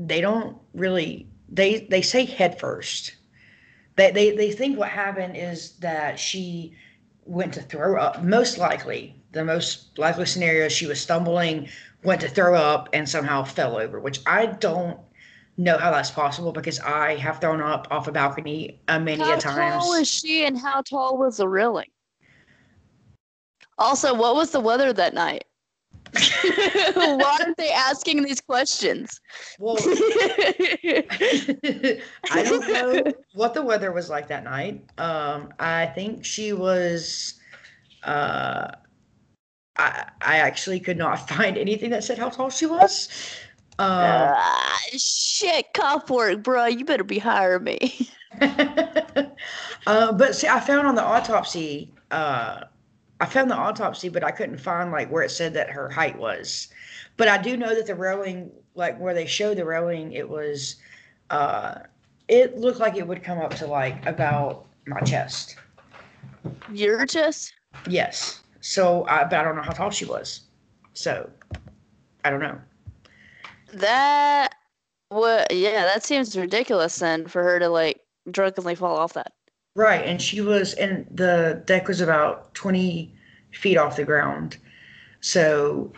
they 0.00 0.20
don't 0.20 0.56
really 0.72 1.26
they 1.50 1.86
they 1.90 2.00
say 2.00 2.24
head 2.24 2.58
first 2.58 3.16
they, 3.96 4.10
they 4.10 4.36
they 4.36 4.50
think 4.50 4.78
what 4.78 4.88
happened 4.88 5.36
is 5.36 5.72
that 5.78 6.18
she 6.18 6.74
went 7.24 7.52
to 7.54 7.62
throw 7.62 8.00
up 8.00 8.22
most 8.22 8.58
likely 8.58 9.14
the 9.32 9.44
most 9.44 9.98
likely 9.98 10.24
scenario 10.24 10.68
she 10.68 10.86
was 10.86 11.00
stumbling 11.00 11.68
went 12.02 12.20
to 12.20 12.28
throw 12.28 12.54
up 12.54 12.88
and 12.92 13.08
somehow 13.08 13.42
fell 13.44 13.78
over 13.78 14.00
which 14.00 14.20
i 14.26 14.46
don't 14.46 14.98
know 15.56 15.76
how 15.76 15.90
that's 15.90 16.10
possible 16.10 16.52
because 16.52 16.80
i 16.80 17.14
have 17.16 17.40
thrown 17.40 17.60
up 17.60 17.86
off 17.90 18.08
a 18.08 18.12
balcony 18.12 18.80
uh, 18.88 18.98
many 18.98 19.22
how 19.22 19.36
a 19.36 19.40
times 19.40 19.84
tall 19.84 19.90
was 19.90 20.08
she 20.08 20.44
and 20.46 20.58
how 20.58 20.80
tall 20.82 21.18
was 21.18 21.36
the 21.36 21.48
railing? 21.48 21.90
Also, 23.80 24.12
what 24.12 24.34
was 24.34 24.50
the 24.50 24.60
weather 24.60 24.92
that 24.92 25.14
night? 25.14 25.44
Why 26.94 27.38
aren't 27.40 27.56
they 27.56 27.70
asking 27.70 28.22
these 28.22 28.40
questions? 28.40 29.20
well 29.58 29.76
I 32.30 32.42
don't 32.42 32.68
know 32.72 33.12
what 33.32 33.54
the 33.54 33.62
weather 33.62 33.92
was 33.92 34.10
like 34.10 34.28
that 34.28 34.44
night. 34.44 34.84
Um, 34.98 35.52
I 35.58 35.86
think 35.86 36.24
she 36.24 36.52
was, 36.52 37.34
uh, 38.02 38.68
I, 39.76 40.10
I 40.20 40.36
actually 40.38 40.80
could 40.80 40.96
not 40.98 41.28
find 41.28 41.56
anything 41.56 41.90
that 41.90 42.04
said 42.04 42.18
how 42.18 42.28
tall 42.28 42.50
she 42.50 42.66
was. 42.66 43.08
Um, 43.78 43.88
Uh, 43.88 44.34
shit, 44.96 45.72
cop 45.72 46.10
work, 46.10 46.42
bro. 46.42 46.66
You 46.66 46.84
better 46.84 47.04
be 47.04 47.18
hiring 47.18 47.64
me. 47.64 48.08
uh, 49.86 50.12
but 50.12 50.34
see, 50.34 50.48
I 50.48 50.60
found 50.60 50.86
on 50.86 50.94
the 50.94 51.02
autopsy, 51.02 51.92
uh, 52.10 52.64
I 53.20 53.26
found 53.26 53.50
the 53.50 53.56
autopsy, 53.56 54.08
but 54.08 54.24
I 54.24 54.30
couldn't 54.30 54.58
find 54.58 54.90
like 54.90 55.10
where 55.10 55.22
it 55.22 55.30
said 55.30 55.54
that 55.54 55.70
her 55.70 55.90
height 55.90 56.18
was. 56.18 56.68
But 57.16 57.28
I 57.28 57.36
do 57.36 57.56
know 57.56 57.74
that 57.74 57.86
the 57.86 57.94
railing, 57.94 58.50
like 58.74 58.98
where 58.98 59.12
they 59.12 59.26
showed 59.26 59.58
the 59.58 59.64
railing, 59.64 60.12
it 60.12 60.28
was, 60.28 60.76
uh, 61.28 61.80
it 62.28 62.56
looked 62.56 62.80
like 62.80 62.96
it 62.96 63.06
would 63.06 63.22
come 63.22 63.38
up 63.38 63.54
to 63.56 63.66
like 63.66 64.04
about 64.06 64.66
my 64.86 65.00
chest. 65.00 65.56
Your 66.72 67.04
chest? 67.04 67.52
Yes. 67.88 68.40
So, 68.60 69.06
I, 69.06 69.24
but 69.24 69.38
I 69.38 69.42
don't 69.42 69.56
know 69.56 69.62
how 69.62 69.72
tall 69.72 69.90
she 69.90 70.04
was. 70.04 70.42
So, 70.94 71.30
I 72.24 72.30
don't 72.30 72.40
know. 72.40 72.58
That 73.74 74.54
what? 75.10 75.52
Yeah, 75.52 75.84
that 75.84 76.04
seems 76.04 76.36
ridiculous. 76.36 76.98
Then 76.98 77.26
for 77.26 77.42
her 77.42 77.58
to 77.58 77.68
like 77.68 78.00
drunkenly 78.30 78.74
fall 78.74 78.96
off 78.96 79.12
that. 79.14 79.32
Right, 79.76 80.04
and 80.04 80.20
she 80.20 80.40
was, 80.40 80.74
and 80.74 81.06
the 81.10 81.62
deck 81.64 81.86
was 81.86 82.00
about 82.00 82.52
20 82.54 83.14
feet 83.52 83.76
off 83.76 83.96
the 83.96 84.04
ground. 84.04 84.56
So, 85.20 85.92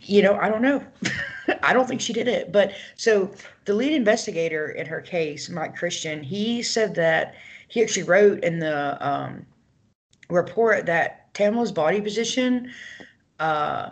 you 0.00 0.22
know, 0.22 0.36
I 0.36 0.48
don't 0.48 0.62
know. 0.62 0.82
I 1.62 1.72
don't 1.72 1.86
think 1.86 2.00
she 2.00 2.12
did 2.12 2.28
it. 2.28 2.50
But 2.50 2.72
so 2.96 3.30
the 3.66 3.74
lead 3.74 3.92
investigator 3.92 4.70
in 4.70 4.86
her 4.86 5.00
case, 5.00 5.48
Mike 5.48 5.76
Christian, 5.76 6.22
he 6.22 6.62
said 6.62 6.94
that 6.94 7.34
he 7.68 7.82
actually 7.82 8.04
wrote 8.04 8.42
in 8.42 8.58
the 8.58 9.06
um, 9.06 9.44
report 10.30 10.86
that 10.86 11.32
Tamala's 11.34 11.72
body 11.72 12.00
position 12.00 12.72
uh, 13.38 13.90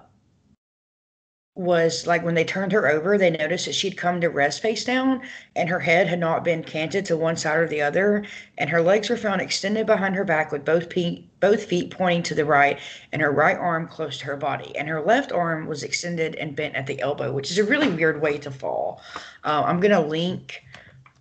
was 1.56 2.04
like 2.04 2.24
when 2.24 2.34
they 2.34 2.44
turned 2.44 2.72
her 2.72 2.88
over, 2.88 3.16
they 3.16 3.30
noticed 3.30 3.66
that 3.66 3.74
she'd 3.74 3.96
come 3.96 4.20
to 4.20 4.28
rest 4.28 4.60
face 4.60 4.84
down 4.84 5.22
and 5.54 5.68
her 5.68 5.78
head 5.78 6.08
had 6.08 6.18
not 6.18 6.42
been 6.42 6.64
canted 6.64 7.04
to 7.04 7.16
one 7.16 7.36
side 7.36 7.58
or 7.58 7.68
the 7.68 7.80
other, 7.80 8.24
and 8.58 8.68
her 8.68 8.82
legs 8.82 9.08
were 9.08 9.16
found 9.16 9.40
extended 9.40 9.86
behind 9.86 10.16
her 10.16 10.24
back 10.24 10.50
with 10.50 10.64
both 10.64 10.92
feet, 10.92 11.28
both 11.38 11.64
feet 11.64 11.92
pointing 11.92 12.24
to 12.24 12.34
the 12.34 12.44
right, 12.44 12.80
and 13.12 13.22
her 13.22 13.30
right 13.30 13.56
arm 13.56 13.86
close 13.86 14.18
to 14.18 14.24
her 14.24 14.36
body, 14.36 14.76
and 14.76 14.88
her 14.88 15.00
left 15.00 15.30
arm 15.30 15.68
was 15.68 15.84
extended 15.84 16.34
and 16.36 16.56
bent 16.56 16.74
at 16.74 16.88
the 16.88 17.00
elbow, 17.00 17.32
which 17.32 17.52
is 17.52 17.58
a 17.58 17.64
really 17.64 17.88
weird 17.88 18.20
way 18.20 18.36
to 18.36 18.50
fall. 18.50 19.00
Uh, 19.44 19.62
I'm 19.64 19.78
gonna 19.78 20.04
link 20.04 20.60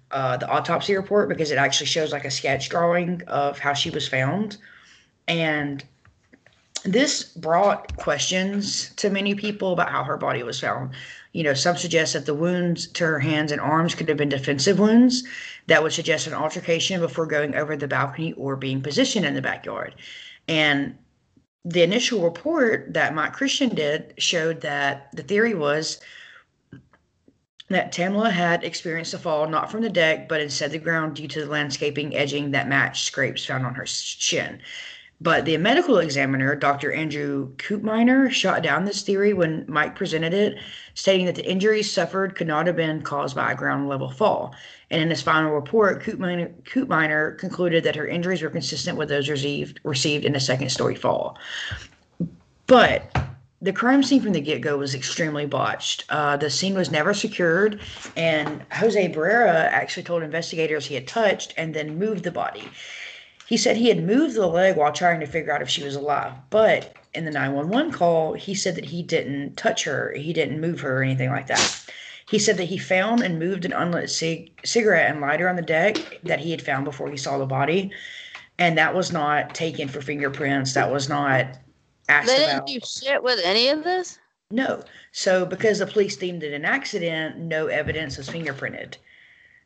uh, 0.09 0.37
the 0.37 0.49
autopsy 0.49 0.95
report 0.95 1.29
because 1.29 1.51
it 1.51 1.59
actually 1.59 1.87
shows 1.87 2.11
like 2.11 2.25
a 2.25 2.31
sketch 2.31 2.69
drawing 2.69 3.21
of 3.27 3.59
how 3.59 3.73
she 3.73 3.91
was 3.91 4.07
found, 4.07 4.57
and 5.27 5.83
this 6.83 7.23
brought 7.23 7.95
questions 7.97 8.89
to 8.95 9.09
many 9.09 9.35
people 9.35 9.73
about 9.73 9.89
how 9.89 10.03
her 10.03 10.17
body 10.17 10.43
was 10.43 10.59
found. 10.59 10.91
You 11.31 11.43
know, 11.43 11.53
some 11.53 11.77
suggest 11.77 12.13
that 12.13 12.25
the 12.25 12.33
wounds 12.33 12.87
to 12.87 13.05
her 13.05 13.19
hands 13.19 13.51
and 13.51 13.61
arms 13.61 13.95
could 13.95 14.09
have 14.09 14.17
been 14.17 14.29
defensive 14.29 14.79
wounds 14.79 15.23
that 15.67 15.81
would 15.81 15.93
suggest 15.93 16.27
an 16.27 16.33
altercation 16.33 16.99
before 16.99 17.25
going 17.25 17.55
over 17.55 17.75
the 17.75 17.87
balcony 17.87 18.33
or 18.33 18.55
being 18.55 18.81
positioned 18.81 19.25
in 19.25 19.33
the 19.33 19.41
backyard. 19.41 19.95
And 20.47 20.97
the 21.65 21.83
initial 21.83 22.21
report 22.21 22.93
that 22.93 23.15
Mike 23.15 23.33
Christian 23.33 23.69
did 23.69 24.13
showed 24.17 24.61
that 24.61 25.09
the 25.13 25.23
theory 25.23 25.53
was 25.53 26.01
that 27.69 27.91
Tamala 27.91 28.29
had 28.29 28.63
experienced 28.63 29.13
a 29.13 29.17
fall 29.17 29.47
not 29.47 29.71
from 29.71 29.81
the 29.81 29.89
deck, 29.89 30.27
but 30.27 30.41
instead 30.41 30.71
the 30.71 30.77
ground 30.77 31.15
due 31.15 31.27
to 31.29 31.39
the 31.39 31.51
landscaping 31.51 32.15
edging 32.15 32.51
that 32.51 32.67
matched 32.67 33.05
scrapes 33.05 33.45
found 33.45 33.65
on 33.65 33.73
her 33.75 33.85
shin. 33.85 34.61
But 35.23 35.45
the 35.45 35.55
medical 35.55 35.99
examiner, 35.99 36.53
Dr. 36.53 36.91
Andrew 36.91 37.55
Koopminer, 37.55 38.29
shot 38.29 38.61
down 38.61 38.83
this 38.83 39.03
theory 39.03 39.31
when 39.31 39.63
Mike 39.69 39.95
presented 39.95 40.33
it, 40.33 40.57
stating 40.95 41.25
that 41.27 41.35
the 41.35 41.49
injuries 41.49 41.89
suffered 41.89 42.35
could 42.35 42.45
not 42.45 42.67
have 42.67 42.75
been 42.75 43.01
caused 43.01 43.33
by 43.33 43.53
a 43.53 43.55
ground 43.55 43.87
level 43.87 44.09
fall. 44.09 44.53
And 44.91 45.01
in 45.01 45.09
his 45.09 45.21
final 45.21 45.51
report, 45.51 46.03
Koopminer 46.03 47.37
concluded 47.37 47.85
that 47.85 47.95
her 47.95 48.05
injuries 48.05 48.41
were 48.41 48.49
consistent 48.49 48.97
with 48.97 49.07
those 49.07 49.29
received 49.29 49.79
received 49.85 50.25
in 50.25 50.35
a 50.35 50.41
second 50.41 50.69
story 50.69 50.95
fall. 50.95 51.37
But 52.67 53.17
the 53.61 53.71
crime 53.71 54.03
scene 54.03 54.21
from 54.21 54.33
the 54.33 54.41
get 54.41 54.59
go 54.59 54.77
was 54.77 54.93
extremely 54.93 55.45
botched. 55.45 56.03
Uh, 56.09 56.35
the 56.35 56.49
scene 56.49 56.73
was 56.73 56.91
never 56.91 57.13
secured, 57.13 57.79
and 58.17 58.61
Jose 58.73 59.13
Barrera 59.13 59.69
actually 59.71 60.03
told 60.03 60.21
investigators 60.21 60.85
he 60.85 60.95
had 60.95 61.07
touched 61.07 61.53
and 61.55 61.73
then 61.73 61.97
moved 61.97 62.25
the 62.25 62.31
body. 62.31 62.67
He 63.47 63.57
said 63.57 63.77
he 63.77 63.89
had 63.89 64.03
moved 64.03 64.35
the 64.35 64.47
leg 64.47 64.77
while 64.77 64.91
trying 64.91 65.19
to 65.19 65.25
figure 65.25 65.53
out 65.53 65.61
if 65.61 65.69
she 65.69 65.83
was 65.83 65.95
alive, 65.95 66.33
but 66.49 66.95
in 67.13 67.25
the 67.25 67.31
911 67.31 67.91
call, 67.91 68.33
he 68.33 68.55
said 68.55 68.75
that 68.75 68.85
he 68.85 69.03
didn't 69.03 69.57
touch 69.57 69.83
her, 69.83 70.13
he 70.15 70.33
didn't 70.33 70.61
move 70.61 70.79
her 70.79 70.99
or 70.99 71.03
anything 71.03 71.29
like 71.29 71.47
that. 71.47 71.85
He 72.27 72.39
said 72.39 72.57
that 72.57 72.63
he 72.65 72.77
found 72.77 73.21
and 73.21 73.37
moved 73.37 73.65
an 73.65 73.73
unlit 73.73 74.09
cig- 74.09 74.51
cigarette 74.65 75.11
and 75.11 75.21
lighter 75.21 75.49
on 75.49 75.55
the 75.55 75.61
deck 75.61 75.97
that 76.23 76.39
he 76.39 76.51
had 76.51 76.61
found 76.61 76.85
before 76.85 77.11
he 77.11 77.17
saw 77.17 77.37
the 77.37 77.45
body, 77.45 77.91
and 78.57 78.77
that 78.77 78.95
was 78.95 79.11
not 79.11 79.53
taken 79.53 79.87
for 79.87 80.01
fingerprints. 80.01 80.73
That 80.73 80.91
was 80.91 81.09
not 81.09 81.45
asked 82.07 82.27
They 82.27 82.37
didn't 82.37 82.65
do 82.65 82.79
shit 82.85 83.21
with 83.21 83.39
any 83.43 83.67
of 83.69 83.83
this. 83.83 84.19
No. 84.49 84.83
So 85.11 85.45
because 85.45 85.79
the 85.79 85.87
police 85.87 86.15
deemed 86.15 86.43
it 86.43 86.53
an 86.53 86.65
accident, 86.65 87.37
no 87.37 87.67
evidence 87.67 88.17
was 88.17 88.29
fingerprinted 88.29 88.95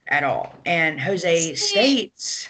at 0.07 0.23
all. 0.23 0.55
And 0.65 0.99
Jose 0.99 1.55
See- 1.55 1.55
states 1.55 2.49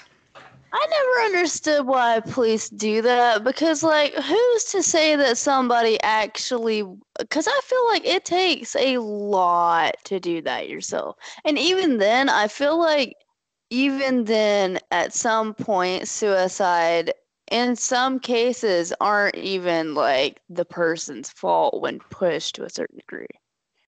I 0.72 0.86
never 0.90 1.38
understood 1.38 1.86
why 1.88 2.20
police 2.20 2.70
do 2.70 3.02
that 3.02 3.44
because, 3.44 3.84
like, 3.84 4.14
who's 4.14 4.64
to 4.66 4.84
say 4.84 5.16
that 5.16 5.38
somebody 5.38 6.00
actually? 6.02 6.84
Because 7.18 7.48
I 7.48 7.60
feel 7.64 7.88
like 7.88 8.06
it 8.06 8.26
takes 8.26 8.76
a 8.76 8.98
lot 9.00 9.96
to 10.06 10.20
do 10.20 10.42
that 10.44 10.70
yourself. 10.70 11.16
And 11.46 11.58
even 11.58 11.98
then, 12.00 12.30
I 12.30 12.48
feel 12.48 12.78
like, 12.80 13.16
even 13.70 14.26
then, 14.26 14.80
at 14.92 15.14
some 15.14 15.54
point, 15.54 16.08
suicide 16.08 17.14
in 17.52 17.76
some 17.76 18.20
cases 18.20 18.94
aren't 19.02 19.36
even 19.38 19.96
like 19.96 20.42
the 20.50 20.66
person's 20.66 21.30
fault 21.30 21.82
when 21.82 22.02
pushed 22.10 22.56
to 22.56 22.66
a 22.66 22.70
certain 22.70 22.98
degree. 23.00 23.28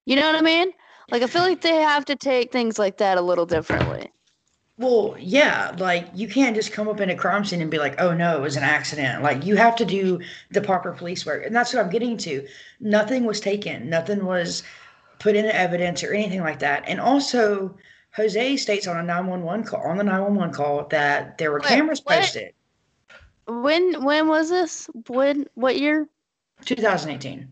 You 0.05 0.15
know 0.17 0.25
what 0.25 0.35
I 0.35 0.41
mean? 0.41 0.71
Like, 1.11 1.23
I 1.23 1.27
feel 1.27 1.43
like 1.43 1.61
they 1.61 1.75
have 1.77 2.05
to 2.05 2.15
take 2.15 2.51
things 2.51 2.79
like 2.79 2.97
that 2.99 3.17
a 3.17 3.21
little 3.21 3.45
differently. 3.45 4.11
Well, 4.79 5.17
yeah, 5.19 5.75
like 5.77 6.07
you 6.15 6.29
can't 6.29 6.55
just 6.55 6.71
come 6.71 6.87
up 6.87 7.01
in 7.01 7.09
a 7.09 7.15
crime 7.15 7.43
scene 7.43 7.61
and 7.61 7.69
be 7.69 7.79
like, 7.79 7.99
"Oh 7.99 8.13
no, 8.13 8.37
it 8.37 8.41
was 8.41 8.55
an 8.55 8.63
accident." 8.63 9.21
Like 9.21 9.45
you 9.45 9.57
have 9.57 9.75
to 9.75 9.83
do 9.83 10.21
the 10.51 10.61
proper 10.61 10.93
police 10.93 11.25
work, 11.25 11.45
and 11.45 11.53
that's 11.53 11.73
what 11.73 11.83
I'm 11.83 11.91
getting 11.91 12.15
to. 12.19 12.47
Nothing 12.79 13.25
was 13.25 13.41
taken, 13.41 13.89
nothing 13.89 14.23
was 14.25 14.63
put 15.19 15.35
into 15.35 15.53
evidence 15.53 16.01
or 16.01 16.13
anything 16.13 16.39
like 16.39 16.59
that. 16.59 16.85
And 16.87 17.01
also, 17.01 17.75
Jose 18.15 18.55
states 18.55 18.87
on 18.87 18.95
a 18.95 19.03
911 19.03 19.65
call 19.65 19.81
on 19.81 19.97
the 19.97 20.03
911 20.05 20.53
call 20.55 20.87
that 20.87 21.37
there 21.37 21.51
were 21.51 21.59
Wait, 21.59 21.67
cameras 21.67 21.99
what? 22.05 22.21
posted. 22.21 22.53
When 23.47 24.01
when 24.05 24.29
was 24.29 24.49
this? 24.49 24.89
When 25.09 25.45
what 25.55 25.77
year? 25.77 26.07
2018. 26.63 27.49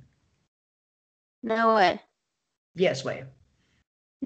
No 1.44 1.76
way. 1.76 2.00
Yes, 2.74 3.04
way. 3.04 3.26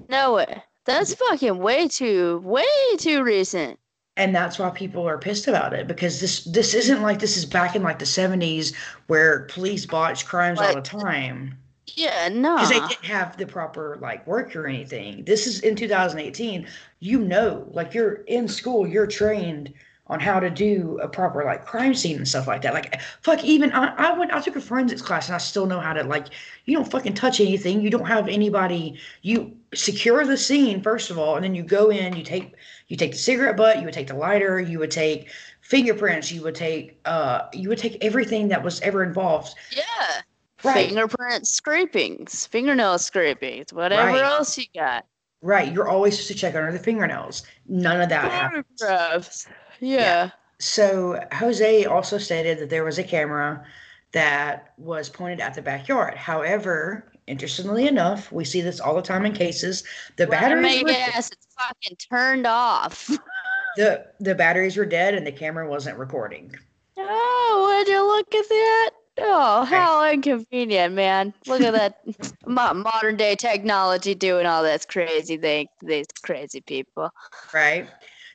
No 0.08 0.34
way. 0.34 0.62
That's 0.84 1.14
fucking 1.14 1.58
way 1.58 1.88
too 1.88 2.40
way 2.44 2.64
too 2.98 3.22
recent. 3.24 3.78
and 4.16 4.34
that's 4.34 4.58
why 4.58 4.70
people 4.70 5.08
are 5.08 5.18
pissed 5.18 5.48
about 5.48 5.72
it 5.72 5.86
because 5.88 6.20
this 6.20 6.44
this 6.44 6.74
isn't 6.74 7.02
like 7.02 7.18
this 7.18 7.36
is 7.36 7.46
back 7.46 7.74
in 7.74 7.82
like 7.82 7.98
the 7.98 8.04
70s 8.04 8.74
where 9.06 9.40
police 9.46 9.86
botch 9.86 10.26
crimes 10.26 10.60
all 10.60 10.74
the 10.74 10.82
time. 10.82 11.58
Yeah, 11.94 12.28
no. 12.28 12.54
because 12.56 12.70
they 12.70 12.80
didn't 12.80 13.04
have 13.04 13.36
the 13.36 13.46
proper 13.46 13.98
like 14.00 14.26
work 14.26 14.54
or 14.56 14.66
anything. 14.66 15.24
This 15.24 15.46
is 15.46 15.60
in 15.60 15.76
2018 15.76 16.66
you 17.00 17.18
know 17.20 17.66
like 17.72 17.94
you're 17.94 18.14
in 18.26 18.48
school 18.48 18.86
you're 18.86 19.06
trained 19.06 19.72
on 20.08 20.20
how 20.20 20.38
to 20.40 20.50
do 20.50 20.98
a 21.02 21.08
proper 21.08 21.44
like 21.44 21.64
crime 21.64 21.94
scene 21.94 22.16
and 22.16 22.28
stuff 22.28 22.46
like 22.46 22.62
that. 22.62 22.74
Like 22.74 23.00
fuck 23.22 23.42
even 23.44 23.72
i, 23.72 23.94
I 23.96 24.18
went 24.18 24.32
i 24.32 24.40
took 24.40 24.56
a 24.56 24.60
forensics 24.60 25.02
class 25.02 25.28
and 25.28 25.34
i 25.34 25.38
still 25.38 25.66
know 25.66 25.80
how 25.80 25.92
to 25.94 26.02
like 26.04 26.28
you 26.66 26.76
don't 26.76 26.90
fucking 26.90 27.14
touch 27.14 27.40
anything. 27.40 27.80
You 27.80 27.90
don't 27.90 28.06
have 28.06 28.28
anybody 28.28 28.98
you 29.22 29.56
secure 29.74 30.24
the 30.26 30.36
scene 30.36 30.82
first 30.82 31.10
of 31.10 31.18
all 31.18 31.36
and 31.36 31.44
then 31.44 31.54
you 31.54 31.62
go 31.62 31.90
in 31.90 32.14
you 32.14 32.22
take 32.22 32.54
you 32.88 32.96
take 32.96 33.12
the 33.12 33.18
cigarette 33.18 33.56
butt 33.56 33.78
you 33.78 33.84
would 33.84 33.94
take 33.94 34.06
the 34.06 34.14
lighter 34.14 34.60
you 34.60 34.78
would 34.78 34.90
take 34.90 35.28
fingerprints 35.62 36.30
you 36.30 36.42
would 36.42 36.54
take 36.54 36.98
uh 37.06 37.42
you 37.54 37.68
would 37.68 37.78
take 37.78 37.96
everything 38.04 38.48
that 38.48 38.62
was 38.62 38.80
ever 38.82 39.02
involved 39.02 39.54
yeah. 39.74 40.20
right 40.62 40.88
Fingerprint 40.88 41.46
scrapings, 41.46 42.46
fingernail 42.46 42.98
scrapings, 42.98 43.72
whatever 43.72 44.08
Right. 44.12 44.20
else 44.20 44.58
you 44.58 44.64
got. 44.74 45.06
right 45.40 45.72
you're 45.72 45.88
always 45.88 46.14
supposed 46.16 46.28
to 46.28 46.34
check 46.34 46.54
under 46.54 46.70
the 46.72 46.78
fingernails 46.78 47.44
none 47.66 48.00
of 48.00 48.08
that 48.10 48.30
happened 48.30 48.64
Photographs. 48.78 49.46
Yeah. 49.80 50.30
So 50.58 51.18
Jose 51.32 51.86
also 51.86 52.18
stated 52.18 52.58
that 52.60 52.70
there 52.70 52.84
was 52.84 52.98
a 52.98 53.02
camera 53.04 53.64
that 54.12 54.74
was 54.76 55.08
pointed 55.08 55.40
at 55.40 55.54
the 55.54 55.62
backyard. 55.62 56.14
However, 56.16 57.11
interestingly 57.26 57.86
enough, 57.86 58.30
we 58.32 58.44
see 58.44 58.60
this 58.60 58.80
all 58.80 58.94
the 58.94 59.02
time 59.02 59.24
in 59.26 59.32
cases. 59.32 59.84
The 60.16 60.26
batteries 60.26 60.62
Make 60.62 60.86
were, 60.86 60.92
ass, 60.92 61.30
it's 61.30 61.46
fucking 61.58 61.96
turned 61.96 62.46
off. 62.46 63.06
the 63.76 64.06
the 64.20 64.34
batteries 64.34 64.76
were 64.76 64.86
dead 64.86 65.14
and 65.14 65.26
the 65.26 65.32
camera 65.32 65.68
wasn't 65.68 65.98
recording. 65.98 66.54
oh, 66.98 67.76
would 67.78 67.88
you 67.88 68.06
look 68.06 68.34
at 68.34 68.48
that? 68.48 68.90
Oh, 69.18 69.64
how 69.64 70.10
inconvenient, 70.10 70.94
man. 70.94 71.34
Look 71.46 71.60
at 71.60 71.74
that 71.74 72.36
modern 72.46 73.16
day 73.16 73.34
technology 73.34 74.14
doing 74.14 74.46
all 74.46 74.62
this 74.62 74.86
crazy 74.86 75.36
thing. 75.36 75.68
These 75.82 76.06
crazy 76.22 76.62
people. 76.62 77.10
right? 77.52 77.88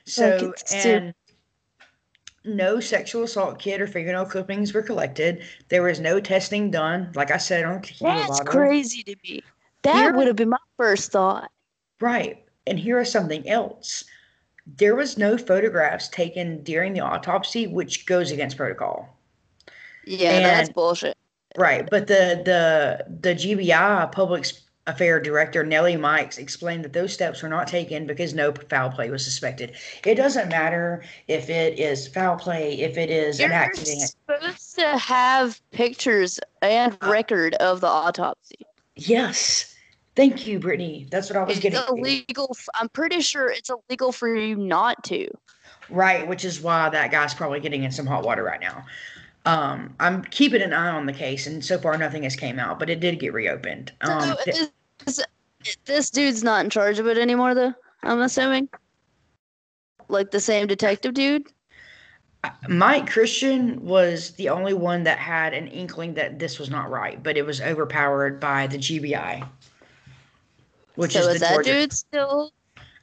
So, 0.06 0.54
and 0.72 1.14
no 2.48 2.80
sexual 2.80 3.24
assault 3.24 3.58
kit 3.58 3.80
or 3.80 3.86
fingernail 3.86 4.26
clippings 4.26 4.72
were 4.72 4.82
collected. 4.82 5.42
There 5.68 5.82
was 5.82 6.00
no 6.00 6.20
testing 6.20 6.70
done, 6.70 7.12
like 7.14 7.30
I 7.30 7.36
said, 7.36 7.64
on 7.64 7.82
That's 8.00 8.40
crazy 8.40 9.02
to 9.04 9.14
me. 9.22 9.42
That 9.82 9.96
Here- 9.96 10.12
would 10.14 10.26
have 10.26 10.36
been 10.36 10.48
my 10.48 10.58
first 10.76 11.12
thought. 11.12 11.50
Right. 12.00 12.44
And 12.66 12.78
here 12.78 12.98
is 13.00 13.10
something 13.10 13.48
else. 13.48 14.04
There 14.76 14.94
was 14.94 15.16
no 15.16 15.38
photographs 15.38 16.08
taken 16.08 16.62
during 16.62 16.92
the 16.92 17.00
autopsy, 17.00 17.66
which 17.66 18.06
goes 18.06 18.30
against 18.30 18.56
protocol. 18.56 19.08
Yeah, 20.04 20.40
that's 20.40 20.68
bullshit. 20.70 21.16
Right, 21.56 21.88
but 21.88 22.06
the 22.06 22.42
the 22.44 23.06
the 23.20 23.34
GBI 23.34 24.12
public 24.12 24.46
affair 24.88 25.20
director 25.20 25.62
Nellie 25.64 25.96
Miles 25.96 26.38
explained 26.38 26.84
that 26.84 26.92
those 26.92 27.12
steps 27.12 27.42
were 27.42 27.48
not 27.48 27.68
taken 27.68 28.06
because 28.06 28.34
no 28.34 28.52
foul 28.68 28.90
play 28.90 29.10
was 29.10 29.22
suspected. 29.24 29.72
It 30.04 30.16
doesn't 30.16 30.48
matter 30.48 31.04
if 31.28 31.48
it 31.50 31.78
is 31.78 32.08
foul 32.08 32.36
play, 32.36 32.80
if 32.80 32.96
it 32.96 33.10
is 33.10 33.38
an 33.38 33.50
You're 33.50 33.54
accident. 33.58 34.14
supposed 34.26 34.74
to 34.78 34.98
have 34.98 35.60
pictures 35.70 36.40
and 36.62 36.96
Uh, 37.02 37.10
record 37.10 37.54
of 37.56 37.80
the 37.80 37.86
autopsy. 37.86 38.66
Yes, 38.96 39.74
thank 40.16 40.46
you, 40.46 40.58
Brittany. 40.58 41.06
That's 41.10 41.28
what 41.30 41.36
I 41.36 41.44
was 41.44 41.56
It's 41.56 41.62
getting. 41.62 41.80
illegal. 41.88 42.56
I'm 42.74 42.88
pretty 42.88 43.20
sure 43.20 43.48
it's 43.50 43.70
illegal 43.70 44.10
for 44.10 44.34
you 44.34 44.56
not 44.56 45.04
to. 45.04 45.28
Right, 45.90 46.26
which 46.26 46.44
is 46.44 46.60
why 46.60 46.88
that 46.88 47.10
guy's 47.10 47.34
probably 47.34 47.60
getting 47.60 47.84
in 47.84 47.90
some 47.92 48.06
hot 48.06 48.24
water 48.24 48.42
right 48.42 48.60
now. 48.60 48.84
Um, 49.46 49.94
I'm 50.00 50.24
keeping 50.24 50.60
an 50.60 50.72
eye 50.74 50.88
on 50.90 51.06
the 51.06 51.12
case, 51.12 51.46
and 51.46 51.64
so 51.64 51.78
far 51.78 51.96
nothing 51.96 52.24
has 52.24 52.36
came 52.36 52.58
out, 52.58 52.78
but 52.78 52.90
it 52.90 53.00
did 53.00 53.18
get 53.18 53.32
reopened. 53.32 53.92
Um, 54.02 54.36
th- 54.44 54.56
is, 54.58 54.70
is- 55.08 55.24
this 55.84 56.10
dude's 56.10 56.42
not 56.44 56.64
in 56.64 56.70
charge 56.70 56.98
of 56.98 57.06
it 57.06 57.16
anymore, 57.18 57.54
though. 57.54 57.74
I'm 58.02 58.20
assuming. 58.20 58.68
Like 60.08 60.30
the 60.30 60.40
same 60.40 60.66
detective 60.66 61.14
dude. 61.14 61.46
Mike 62.68 63.10
Christian 63.10 63.84
was 63.84 64.30
the 64.32 64.48
only 64.48 64.72
one 64.72 65.02
that 65.02 65.18
had 65.18 65.52
an 65.52 65.66
inkling 65.68 66.14
that 66.14 66.38
this 66.38 66.58
was 66.58 66.70
not 66.70 66.88
right, 66.88 67.20
but 67.22 67.36
it 67.36 67.44
was 67.44 67.60
overpowered 67.60 68.38
by 68.38 68.68
the 68.68 68.78
GBI, 68.78 69.46
which 70.94 71.12
so 71.12 71.20
is 71.20 71.26
is, 71.26 71.32
the 71.34 71.38
that 71.40 71.52
Georgia. 71.54 71.72
dude 71.72 71.92
still? 71.92 72.52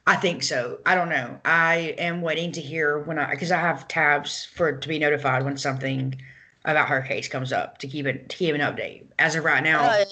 I 0.06 0.16
think 0.16 0.42
so. 0.42 0.78
I 0.86 0.94
don't 0.94 1.10
know. 1.10 1.38
I 1.44 1.94
am 1.98 2.22
waiting 2.22 2.50
to 2.52 2.60
hear 2.60 3.00
when 3.00 3.18
I 3.18 3.30
because 3.30 3.52
I 3.52 3.58
have 3.58 3.86
tabs 3.88 4.46
for 4.46 4.72
to 4.72 4.88
be 4.88 4.98
notified 4.98 5.44
when 5.44 5.56
something 5.58 6.18
about 6.64 6.88
her 6.88 7.02
case 7.02 7.28
comes 7.28 7.52
up 7.52 7.78
to 7.78 7.86
keep 7.86 8.06
it 8.06 8.28
to 8.30 8.36
keep 8.36 8.54
an 8.54 8.60
update. 8.62 9.04
As 9.18 9.34
of 9.34 9.44
right 9.44 9.62
now, 9.62 9.82
Uh, 9.84 10.04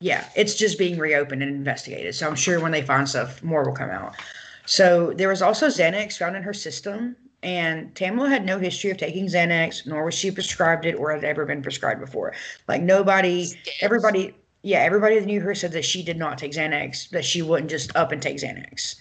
yeah, 0.00 0.28
it's 0.36 0.54
just 0.54 0.78
being 0.78 0.98
reopened 0.98 1.42
and 1.42 1.54
investigated. 1.54 2.14
So 2.14 2.28
I'm 2.28 2.36
sure 2.36 2.60
when 2.60 2.72
they 2.72 2.82
find 2.82 3.08
stuff, 3.08 3.42
more 3.42 3.64
will 3.64 3.74
come 3.74 3.90
out. 3.90 4.14
So 4.66 5.12
there 5.14 5.28
was 5.28 5.42
also 5.42 5.68
Xanax 5.68 6.18
found 6.18 6.36
in 6.36 6.42
her 6.42 6.52
system, 6.52 7.16
and 7.42 7.92
Tamla 7.94 8.28
had 8.28 8.44
no 8.44 8.58
history 8.58 8.90
of 8.90 8.96
taking 8.96 9.26
Xanax, 9.26 9.86
nor 9.86 10.04
was 10.04 10.14
she 10.14 10.30
prescribed 10.30 10.84
it 10.84 10.94
or 10.94 11.12
had 11.12 11.24
ever 11.24 11.44
been 11.44 11.62
prescribed 11.62 12.00
before. 12.00 12.34
Like 12.68 12.82
nobody, 12.82 13.48
everybody, 13.80 14.34
yeah, 14.62 14.80
everybody 14.80 15.18
that 15.18 15.26
knew 15.26 15.40
her 15.40 15.54
said 15.54 15.72
that 15.72 15.84
she 15.84 16.02
did 16.02 16.16
not 16.16 16.38
take 16.38 16.52
Xanax, 16.52 17.10
that 17.10 17.24
she 17.24 17.42
wouldn't 17.42 17.70
just 17.70 17.94
up 17.96 18.12
and 18.12 18.22
take 18.22 18.36
Xanax. 18.36 18.96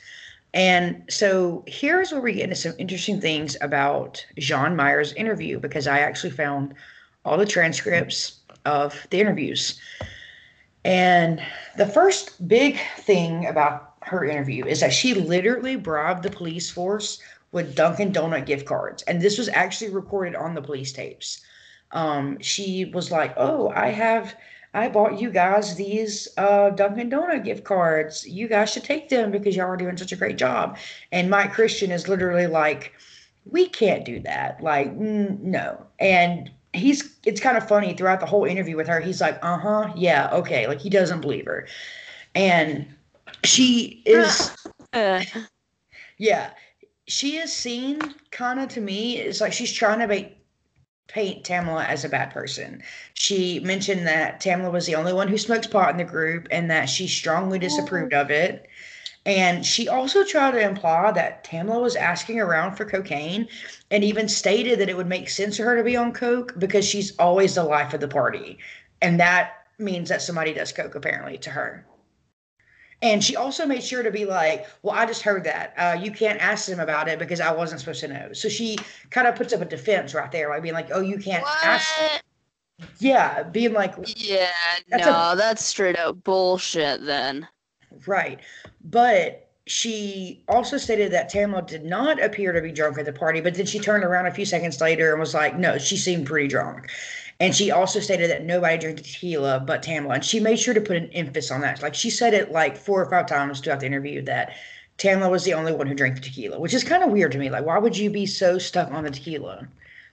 And 0.53 1.03
so 1.09 1.63
here's 1.67 2.11
where 2.11 2.21
we 2.21 2.33
get 2.33 2.45
into 2.45 2.55
some 2.55 2.73
interesting 2.79 3.21
things 3.21 3.57
about 3.61 4.25
Jean 4.39 4.75
Meyer's 4.75 5.13
interview 5.13 5.59
because 5.59 5.85
I 5.85 5.99
actually 5.99 6.31
found 6.31 6.73
all 7.25 7.37
the 7.37 7.45
transcripts 7.45 8.39
of 8.65 9.05
the 9.11 9.19
interviews. 9.19 9.79
And 10.87 11.41
the 11.75 11.85
first 11.85 12.47
big 12.47 12.79
thing 12.95 13.45
about 13.45 13.95
her 14.03 14.23
interview 14.23 14.65
is 14.65 14.79
that 14.79 14.93
she 14.93 15.13
literally 15.13 15.75
bribed 15.75 16.23
the 16.23 16.29
police 16.29 16.69
force 16.69 17.21
with 17.51 17.75
Dunkin' 17.75 18.13
Donut 18.13 18.45
gift 18.45 18.65
cards. 18.65 19.03
And 19.03 19.21
this 19.21 19.37
was 19.37 19.49
actually 19.49 19.91
recorded 19.91 20.33
on 20.33 20.55
the 20.55 20.61
police 20.61 20.93
tapes. 20.93 21.41
Um, 21.91 22.39
she 22.39 22.85
was 22.85 23.11
like, 23.11 23.33
Oh, 23.35 23.69
I 23.75 23.87
have, 23.87 24.37
I 24.73 24.87
bought 24.87 25.19
you 25.19 25.29
guys 25.29 25.75
these 25.75 26.29
uh, 26.37 26.69
Dunkin' 26.69 27.11
Donut 27.11 27.43
gift 27.43 27.65
cards. 27.65 28.25
You 28.25 28.47
guys 28.47 28.71
should 28.71 28.85
take 28.85 29.09
them 29.09 29.29
because 29.29 29.57
y'all 29.57 29.65
are 29.65 29.75
doing 29.75 29.97
such 29.97 30.13
a 30.13 30.17
great 30.17 30.37
job. 30.37 30.77
And 31.11 31.29
Mike 31.29 31.51
Christian 31.51 31.91
is 31.91 32.07
literally 32.07 32.47
like, 32.47 32.93
We 33.45 33.67
can't 33.67 34.05
do 34.05 34.21
that. 34.21 34.63
Like, 34.63 34.93
no. 34.93 35.85
And 35.99 36.49
he's 36.77 37.17
it's 37.25 37.41
kind 37.41 37.57
of 37.57 37.67
funny 37.67 37.93
throughout 37.93 38.19
the 38.19 38.25
whole 38.25 38.45
interview 38.45 38.75
with 38.75 38.87
her 38.87 38.99
he's 38.99 39.21
like 39.21 39.37
uh-huh 39.41 39.91
yeah 39.95 40.29
okay 40.31 40.67
like 40.67 40.79
he 40.79 40.89
doesn't 40.89 41.21
believe 41.21 41.45
her 41.45 41.67
and 42.35 42.87
she 43.43 44.01
is 44.05 44.55
uh, 44.93 45.21
yeah 46.17 46.51
she 47.07 47.37
is 47.37 47.51
seen 47.51 47.99
kind 48.31 48.59
of 48.59 48.69
to 48.69 48.81
me 48.81 49.17
it's 49.17 49.41
like 49.41 49.53
she's 49.53 49.71
trying 49.71 49.99
to 49.99 50.07
make 50.07 50.37
paint 51.07 51.43
Tamala 51.43 51.85
as 51.85 52.03
a 52.03 52.09
bad 52.09 52.31
person. 52.31 52.83
She 53.13 53.59
mentioned 53.61 54.05
that 54.07 54.39
Tamala 54.39 54.69
was 54.69 54.85
the 54.85 54.95
only 54.95 55.13
one 55.13 55.27
who 55.27 55.37
smokes 55.37 55.65
pot 55.67 55.89
in 55.89 55.97
the 55.97 56.03
group 56.03 56.47
and 56.51 56.69
that 56.69 56.89
she 56.89 57.07
strongly 57.07 57.59
disapproved 57.59 58.13
of 58.13 58.29
it. 58.29 58.67
And 59.27 59.65
she 59.65 59.89
also 59.89 60.23
tried 60.23 60.51
to 60.51 60.61
imply 60.61 61.11
that 61.11 61.43
Tamala 61.43 61.81
was 61.81 61.97
asking 61.97 62.39
around 62.39 62.77
for 62.77 62.85
cocaine 62.85 63.49
and 63.91 64.01
even 64.01 64.29
stated 64.29 64.79
that 64.79 64.87
it 64.87 64.95
would 64.95 65.05
make 65.07 65.29
sense 65.29 65.57
for 65.57 65.63
her 65.63 65.75
to 65.75 65.83
be 65.83 65.97
on 65.97 66.13
coke 66.13 66.57
because 66.57 66.87
she's 66.87 67.13
always 67.17 67.55
the 67.55 67.63
life 67.63 67.93
of 67.93 67.99
the 67.99 68.07
party. 68.07 68.57
And 69.01 69.19
that 69.19 69.67
means 69.79 70.07
that 70.07 70.21
somebody 70.21 70.53
does 70.53 70.71
coke 70.71 70.95
apparently 70.95 71.37
to 71.39 71.49
her. 71.49 71.85
And 73.01 73.21
she 73.21 73.35
also 73.35 73.65
made 73.65 73.83
sure 73.83 74.01
to 74.01 74.09
be 74.11 74.23
like, 74.23 74.65
well, 74.81 74.95
I 74.95 75.05
just 75.05 75.21
heard 75.23 75.43
that. 75.43 75.73
Uh, 75.77 75.99
you 76.01 76.09
can't 76.09 76.39
ask 76.39 76.65
them 76.67 76.79
about 76.79 77.09
it 77.09 77.19
because 77.19 77.41
I 77.41 77.51
wasn't 77.51 77.81
supposed 77.81 77.99
to 77.99 78.07
know. 78.07 78.31
So 78.31 78.47
she 78.47 78.77
kind 79.09 79.27
of 79.27 79.35
puts 79.35 79.51
up 79.51 79.59
a 79.61 79.65
defense 79.65 80.13
right 80.15 80.31
there, 80.31 80.49
like 80.49 80.63
being 80.63 80.73
like, 80.73 80.89
oh, 80.91 81.01
you 81.01 81.17
can't 81.19 81.43
ask. 81.63 81.85
what? 81.99 82.21
Yeah, 82.99 83.43
being 83.43 83.73
like, 83.73 83.93
Yeah, 84.15 84.49
That's 84.89 85.05
a- 85.05 85.11
no, 85.11 85.35
that's 85.35 85.63
straight 85.65 85.97
up 85.97 86.23
bullshit. 86.23 87.05
Then 87.05 87.47
right. 88.05 88.39
But 88.83 89.49
she 89.65 90.43
also 90.47 90.77
stated 90.77 91.11
that 91.11 91.31
Tamla 91.31 91.65
did 91.65 91.83
not 91.83 92.23
appear 92.23 92.53
to 92.53 92.61
be 92.61 92.71
drunk 92.71 92.97
at 92.97 93.05
the 93.05 93.13
party, 93.13 93.41
but 93.41 93.55
then 93.55 93.65
she 93.65 93.79
turned 93.79 94.03
around 94.03 94.25
a 94.27 94.31
few 94.31 94.45
seconds 94.45 94.79
later 94.79 95.11
and 95.11 95.19
was 95.19 95.33
like, 95.33 95.57
no, 95.57 95.77
she 95.77 95.97
seemed 95.97 96.25
pretty 96.25 96.47
drunk. 96.47 96.89
And 97.39 97.55
she 97.55 97.69
also 97.69 97.99
stated 97.99 98.31
that 98.31 98.45
nobody 98.45 98.77
drank 98.77 98.97
tequila 98.97 99.59
but 99.59 99.83
Tamla. 99.83 100.15
And 100.15 100.25
she 100.25 100.39
made 100.39 100.59
sure 100.59 100.73
to 100.73 100.81
put 100.81 100.97
an 100.97 101.09
emphasis 101.13 101.51
on 101.51 101.61
that. 101.61 101.81
Like 101.81 101.95
she 101.95 102.09
said 102.09 102.33
it 102.33 102.51
like 102.51 102.77
four 102.77 103.03
or 103.03 103.09
five 103.09 103.27
times 103.27 103.59
throughout 103.59 103.81
the 103.81 103.85
interview 103.85 104.21
that 104.23 104.55
Tamla 104.97 105.29
was 105.29 105.43
the 105.43 105.53
only 105.53 105.73
one 105.73 105.85
who 105.85 105.93
drank 105.93 106.15
the 106.15 106.21
tequila, 106.21 106.59
which 106.59 106.73
is 106.73 106.83
kind 106.83 107.03
of 107.03 107.11
weird 107.11 107.31
to 107.33 107.37
me. 107.37 107.49
Like, 107.49 107.65
why 107.65 107.77
would 107.77 107.97
you 107.97 108.09
be 108.09 108.25
so 108.25 108.57
stuck 108.57 108.91
on 108.91 109.03
the 109.03 109.11
tequila? 109.11 109.67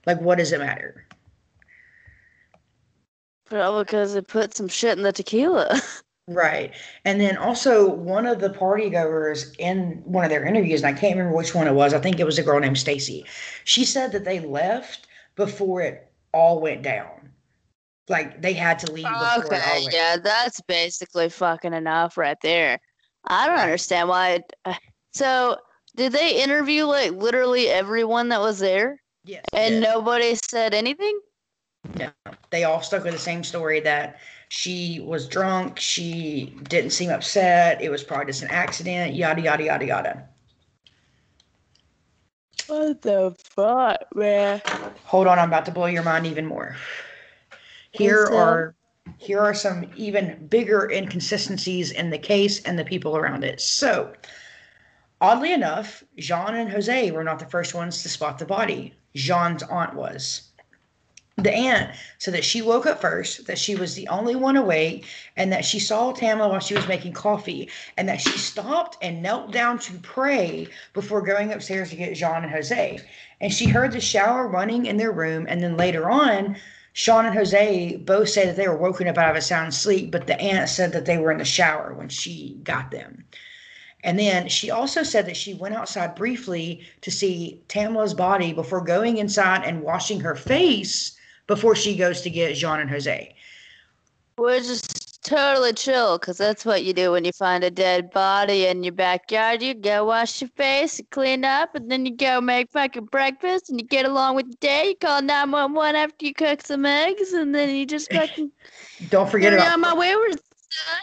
Like, 0.07 0.21
what 0.21 0.39
does 0.39 0.53
it 0.53 0.61
matter? 0.61 1.07
probably 3.55 3.85
because 3.85 4.15
it 4.15 4.27
put 4.27 4.55
some 4.55 4.69
shit 4.69 4.99
in 4.99 5.05
the 5.05 5.13
tequila. 5.13 5.81
Right. 6.27 6.73
And 7.05 7.21
then 7.21 7.37
also 7.37 7.89
one 7.89 8.27
of 8.27 8.41
the 8.41 8.51
party 8.51 8.89
goers 8.89 9.53
in 9.59 10.03
one 10.05 10.25
of 10.25 10.31
their 10.31 10.45
interviews, 10.45 10.83
and 10.83 10.97
I 10.97 10.99
can't 10.99 11.17
remember 11.17 11.37
which 11.37 11.55
one 11.55 11.67
it 11.67 11.75
was. 11.75 11.93
I 11.93 11.99
think 11.99 12.19
it 12.19 12.25
was 12.25 12.39
a 12.39 12.43
girl 12.43 12.59
named 12.61 12.79
Stacy. 12.79 13.27
She 13.65 13.85
said 13.85 14.13
that 14.13 14.25
they 14.25 14.41
left 14.41 15.07
before 15.37 15.83
it 15.83 16.11
all 16.33 16.61
went 16.61 16.83
down. 16.83 17.31
Like 18.09 18.41
they 18.41 18.55
had 18.55 18.79
to 18.81 18.93
leave 18.93 19.05
before 19.05 19.55
it 19.55 19.63
all 19.67 19.77
okay, 19.79 19.87
yeah, 19.91 20.17
that's 20.17 20.61
basically 20.63 21.29
fucking 21.29 21.73
enough 21.73 22.17
right 22.17 22.37
there. 22.43 22.79
I 23.27 23.47
don't 23.47 23.57
Right. 23.57 23.65
understand 23.65 24.09
why. 24.09 24.31
It, 24.31 24.53
so, 25.13 25.59
did 25.97 26.13
they 26.13 26.43
interview 26.43 26.85
like 26.85 27.13
literally 27.13 27.69
everyone 27.69 28.31
that 28.31 28.41
was 28.41 28.59
there, 28.59 29.01
Yes. 29.25 29.45
and 29.53 29.77
yes. 29.77 29.83
nobody 29.83 30.35
said 30.35 30.75
anything? 30.75 31.19
No, 31.99 32.11
they 32.51 32.65
all 32.65 32.83
stuck 32.83 33.05
with 33.05 33.13
the 33.13 33.19
same 33.19 33.45
story 33.45 33.81
that 33.81 34.19
she 34.57 35.01
was 35.01 35.27
drunk. 35.27 35.81
She 35.81 36.55
didn't 36.69 36.91
seem 36.91 37.11
upset. 37.11 37.83
It 37.83 37.91
was 37.91 38.05
probably 38.05 38.27
just 38.27 38.43
an 38.43 38.51
accident. 38.51 39.15
Yada 39.15 39.43
yada 39.43 39.65
yada 39.65 39.85
yada. 39.85 40.29
What 42.69 43.03
the 43.03 43.35
fuck, 43.37 43.99
man? 44.15 44.63
Hold 45.07 45.27
on, 45.27 45.41
I'm 45.41 45.49
about 45.49 45.65
to 45.65 45.73
blow 45.73 45.87
your 45.87 46.05
mind 46.05 46.25
even 46.27 46.47
more. 46.47 46.77
Here 47.91 48.29
that? 48.31 48.37
are 48.37 48.75
here 49.19 49.41
are 49.41 49.55
some 49.55 49.91
even 49.97 50.47
bigger 50.47 50.89
inconsistencies 50.89 51.91
in 51.91 52.11
the 52.11 52.19
case 52.19 52.63
and 52.63 52.79
the 52.79 52.85
people 52.85 53.17
around 53.17 53.43
it. 53.43 53.61
So, 53.61 54.13
oddly 55.21 55.53
enough, 55.53 56.05
Jean 56.17 56.55
and 56.55 56.71
Jose 56.71 57.11
were 57.11 57.25
not 57.25 57.41
the 57.41 57.47
first 57.47 57.75
ones 57.75 58.05
to 58.05 58.09
spot 58.09 58.39
the 58.39 58.47
body. 58.47 58.95
Jean's 59.17 59.65
aunt 59.65 59.95
was. 59.95 60.53
The 61.37 61.53
aunt 61.53 61.91
said 62.17 62.33
that 62.33 62.45
she 62.45 62.63
woke 62.63 62.87
up 62.87 63.03
first, 63.03 63.49
that 63.49 63.59
she 63.59 63.75
was 63.75 63.95
the 63.95 64.09
only 64.09 64.35
one 64.35 64.57
awake, 64.57 65.05
and 65.37 65.53
that 65.53 65.67
she 65.67 65.79
saw 65.79 66.15
Tamla 66.15 66.49
while 66.49 66.61
she 66.61 66.73
was 66.75 66.89
making 66.89 67.13
coffee, 67.13 67.69
and 67.99 68.09
that 68.09 68.23
she 68.23 68.39
stopped 68.39 68.97
and 69.03 69.23
knelt 69.23 69.53
down 69.53 69.79
to 69.81 69.93
pray 69.99 70.69
before 70.95 71.21
going 71.21 71.53
upstairs 71.53 71.91
to 71.91 71.97
get 71.97 72.15
Jean 72.15 72.45
and 72.45 72.51
Jose. 72.51 72.99
And 73.43 73.53
she 73.53 73.67
heard 73.67 73.93
the 73.93 74.01
shower 74.01 74.49
running 74.49 74.87
in 74.87 74.97
their 74.97 75.13
room, 75.13 75.45
and 75.47 75.63
then 75.63 75.77
later 75.77 76.09
on, 76.09 76.57
Jean 76.95 77.27
and 77.27 77.35
Jose 77.35 77.97
both 77.97 78.31
say 78.31 78.47
that 78.47 78.57
they 78.57 78.67
were 78.67 78.79
woken 78.79 79.07
up 79.07 79.19
out 79.19 79.31
of 79.31 79.37
a 79.37 79.43
sound 79.43 79.75
sleep, 79.75 80.11
but 80.11 80.27
the 80.27 80.41
aunt 80.41 80.71
said 80.71 80.93
that 80.93 81.05
they 81.05 81.19
were 81.19 81.31
in 81.33 81.39
the 81.39 81.45
shower 81.45 81.93
when 81.93 82.09
she 82.09 82.59
got 82.63 82.91
them. 82.91 83.23
And 84.03 84.19
then 84.19 84.49
she 84.49 84.71
also 84.71 85.03
said 85.03 85.27
that 85.27 85.37
she 85.37 85.53
went 85.53 85.75
outside 85.75 86.15
briefly 86.15 86.87
to 87.03 87.11
see 87.11 87.61
Tamla's 87.69 88.15
body 88.15 88.55
before 88.55 88.81
going 88.81 89.19
inside 89.19 89.65
and 89.65 89.83
washing 89.83 90.21
her 90.21 90.37
face 90.37 91.19
before 91.47 91.77
she 91.77 91.97
goes 91.97 92.21
to 92.23 92.31
get 92.31 92.55
Jean 92.55 92.81
and 92.81 92.91
Jose. 92.91 93.35
Which 94.37 94.63
is 94.63 94.83
totally 95.23 95.73
chill, 95.73 96.19
because 96.19 96.39
that's 96.39 96.65
what 96.65 96.85
you 96.85 96.93
do 96.93 97.13
when 97.13 97.25
you 97.25 97.33
find 97.33 97.65
a 97.65 97.71
dead 97.71 98.11
body 98.11 98.67
in 98.67 98.83
your 98.83 98.93
backyard. 98.93 99.63
You 99.63 99.75
go 99.75 100.05
wash 100.05 100.41
your 100.41 100.51
face, 100.57 100.99
and 100.99 101.11
clean 101.11 101.45
up, 101.45 101.75
and 101.75 101.91
then 101.91 102.07
you 102.07 102.17
go 102.17 102.41
make 102.41 102.71
fucking 102.71 103.07
breakfast, 103.07 103.71
and 103.71 103.81
you 103.81 103.87
get 103.87 104.07
along 104.07 104.37
with 104.37 104.51
the 104.51 104.57
day. 104.57 104.89
You 104.89 104.97
call 104.97 105.23
911 105.23 105.97
after 105.97 106.27
you 106.27 106.35
cook 106.35 106.65
some 106.65 106.87
eggs, 106.87 107.33
and 107.33 107.55
then 107.55 107.75
you 107.75 107.87
just 107.87 108.11
fucking 108.13 108.51
Don't 109.09 109.31
forget 109.31 109.53
about 109.53 109.73
on 109.73 109.81
my 109.81 109.95
wayward 109.95 110.33
son. 110.33 110.99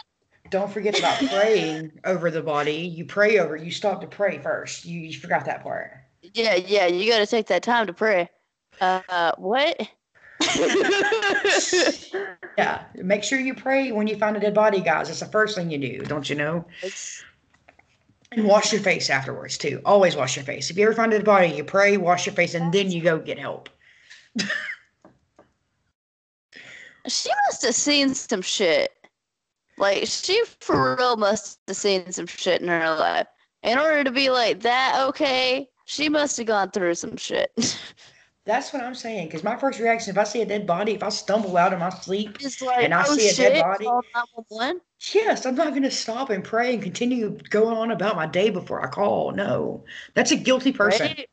don't 0.49 0.71
forget 0.71 0.97
about 0.99 1.17
praying 1.29 1.91
over 2.05 2.29
the 2.31 2.41
body. 2.41 2.75
You 2.75 3.05
pray 3.05 3.39
over. 3.39 3.55
You 3.55 3.71
stop 3.71 4.01
to 4.01 4.07
pray 4.07 4.39
first. 4.39 4.85
You, 4.85 4.99
you 4.99 5.17
forgot 5.17 5.45
that 5.45 5.63
part. 5.63 5.91
Yeah, 6.21 6.55
yeah, 6.55 6.85
you 6.85 7.09
gotta 7.09 7.25
take 7.25 7.47
that 7.47 7.63
time 7.63 7.87
to 7.87 7.93
pray. 7.93 8.29
Uh, 8.79 9.31
what? 9.37 9.89
Yeah, 12.57 12.83
make 12.95 13.23
sure 13.23 13.39
you 13.39 13.53
pray 13.55 13.91
when 13.93 14.07
you 14.07 14.17
find 14.17 14.35
a 14.35 14.39
dead 14.39 14.53
body, 14.53 14.81
guys. 14.81 15.09
It's 15.09 15.21
the 15.21 15.25
first 15.25 15.55
thing 15.55 15.71
you 15.71 15.77
do, 15.77 15.99
don't 16.01 16.29
you 16.29 16.35
know? 16.35 16.65
It's- 16.83 17.23
And 18.33 18.45
wash 18.45 18.73
your 18.73 18.81
face 18.81 19.09
afterwards 19.09 19.57
too. 19.57 19.81
Always 19.85 20.15
wash 20.17 20.35
your 20.35 20.43
face. 20.45 20.69
If 20.69 20.77
you 20.77 20.83
ever 20.85 20.93
find 20.93 21.11
a 21.13 21.17
dead 21.17 21.25
body, 21.25 21.47
you 21.47 21.63
pray, 21.63 21.95
wash 21.97 22.25
your 22.25 22.35
face, 22.35 22.53
and 22.53 22.71
then 22.73 22.91
you 22.91 23.01
go 23.01 23.19
get 23.19 23.39
help. 23.39 23.69
She 27.07 27.29
must 27.47 27.63
have 27.63 27.73
seen 27.75 28.13
some 28.13 28.41
shit. 28.43 28.91
Like 29.77 30.03
she 30.05 30.43
for 30.59 30.95
real 30.95 31.17
must 31.17 31.59
have 31.67 31.77
seen 31.77 32.11
some 32.11 32.27
shit 32.27 32.61
in 32.61 32.67
her 32.67 32.89
life. 32.95 33.27
In 33.63 33.79
order 33.79 34.03
to 34.03 34.11
be 34.11 34.29
like 34.29 34.59
that, 34.61 35.03
okay, 35.07 35.67
she 35.85 36.09
must 36.09 36.37
have 36.37 36.45
gone 36.45 36.69
through 36.71 36.95
some 36.95 37.17
shit. 37.17 37.51
That's 38.45 38.73
what 38.73 38.83
I'm 38.83 38.95
saying. 38.95 39.27
Because 39.27 39.43
my 39.43 39.55
first 39.55 39.79
reaction, 39.79 40.11
if 40.11 40.17
I 40.17 40.23
see 40.23 40.41
a 40.41 40.45
dead 40.45 40.65
body, 40.65 40.93
if 40.93 41.03
I 41.03 41.09
stumble 41.09 41.57
out 41.57 41.73
of 41.73 41.79
my 41.79 41.89
sleep, 41.89 42.39
like, 42.61 42.83
And 42.83 42.93
I 42.93 43.05
oh 43.07 43.15
see 43.15 43.29
a 43.29 43.33
dead 43.33 43.63
body. 43.63 43.87
yes, 45.13 45.45
I'm 45.45 45.55
not 45.55 45.69
going 45.71 45.83
to 45.83 45.91
stop 45.91 46.29
and 46.29 46.43
pray 46.43 46.73
and 46.73 46.81
continue 46.81 47.37
going 47.49 47.77
on 47.77 47.91
about 47.91 48.15
my 48.15 48.25
day 48.25 48.49
before 48.49 48.83
I 48.83 48.89
call. 48.89 49.31
No, 49.31 49.83
that's 50.15 50.31
a 50.31 50.35
guilty 50.35 50.71
person. 50.71 51.07
Right? 51.07 51.29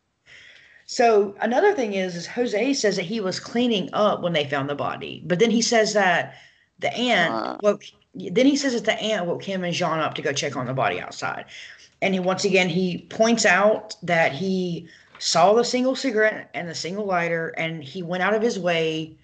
So 0.85 1.35
another 1.41 1.75
thing 1.75 1.95
is, 1.95 2.17
is 2.17 2.27
Jose 2.27 2.73
says 2.75 2.97
that 2.97 3.05
he 3.05 3.21
was 3.21 3.41
cleaning 3.41 3.91
up 3.93 4.23
when 4.23 4.33
they 4.33 4.49
found 4.49 4.71
the 4.71 4.75
body, 4.75 5.23
but 5.27 5.39
then 5.39 5.51
he 5.51 5.61
says 5.61 5.93
that 5.95 6.35
the 6.79 6.93
aunt 6.95 7.33
Uh. 7.33 7.57
woke. 7.63 7.85
Then 8.15 8.47
he 8.47 8.57
says 8.57 8.73
that 8.73 8.85
the 8.85 8.95
aunt 9.01 9.27
woke 9.27 9.45
him 9.45 9.65
and 9.65 9.75
Jean 9.75 10.01
up 10.01 10.15
to 10.15 10.23
go 10.23 10.33
check 10.33 10.57
on 10.57 10.67
the 10.67 10.73
body 10.73 10.99
outside, 10.99 11.45
and 12.01 12.15
he 12.15 12.21
once 12.21 12.45
again 12.45 12.71
he 12.71 13.07
points 13.11 13.45
out 13.45 13.97
that 14.03 14.33
he 14.33 14.89
saw 15.19 15.53
the 15.55 15.65
single 15.65 15.97
cigarette 15.97 16.51
and 16.55 16.69
the 16.69 16.75
single 16.75 17.05
lighter, 17.05 17.49
and 17.57 17.83
he 17.83 18.03
went 18.03 18.23
out 18.23 18.35
of 18.35 18.43
his 18.43 18.59
way 18.59 19.17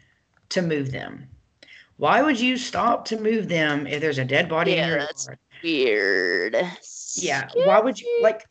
to 0.51 0.63
move 0.63 0.93
them. 0.93 1.29
Why 1.97 2.23
would 2.23 2.39
you 2.41 2.57
stop 2.57 3.05
to 3.07 3.21
move 3.21 3.49
them 3.49 3.87
if 3.87 4.01
there's 4.01 4.19
a 4.19 4.25
dead 4.25 4.49
body 4.49 4.73
in 4.73 4.79
Yeah, 4.79 4.89
your 4.89 4.99
that's- 4.99 5.27
yard? 5.27 5.39
Weird. 5.63 6.57
Yeah, 7.15 7.49
why 7.55 7.79
would 7.81 7.99
you 8.01 8.21
like? 8.23 8.45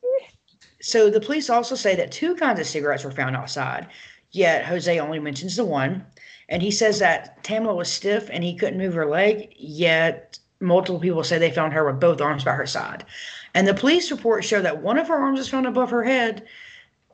So 0.82 1.10
the 1.10 1.20
police 1.20 1.50
also 1.50 1.76
say 1.76 1.96
that 1.96 2.12
two 2.12 2.36
kinds 2.36 2.60
of 2.60 2.66
cigarettes 2.66 3.04
were 3.04 3.12
found 3.12 3.36
outside, 3.36 3.88
yet 4.32 4.66
Jose 4.66 5.00
only 5.00 5.20
mentions 5.20 5.56
the 5.56 5.66
one. 5.66 6.06
And 6.50 6.62
he 6.62 6.72
says 6.72 7.00
that 7.00 7.42
Tamla 7.44 7.76
was 7.76 7.92
stiff 7.92 8.30
and 8.32 8.44
he 8.44 8.56
couldn't 8.56 8.78
move 8.80 8.94
her 8.96 9.06
leg, 9.06 9.54
yet 9.58 10.40
multiple 10.60 11.00
people 11.00 11.24
say 11.24 11.38
they 11.38 11.52
found 11.52 11.74
her 11.74 11.86
with 11.86 12.00
both 12.00 12.20
arms 12.22 12.44
by 12.44 12.52
her 12.54 12.66
side. 12.66 13.06
And 13.54 13.68
the 13.68 13.74
police 13.74 14.12
reports 14.12 14.48
show 14.48 14.62
that 14.62 14.82
one 14.82 14.98
of 14.98 15.08
her 15.08 15.16
arms 15.16 15.40
is 15.40 15.50
found 15.50 15.68
above 15.68 15.90
her 15.92 16.04
head, 16.04 16.46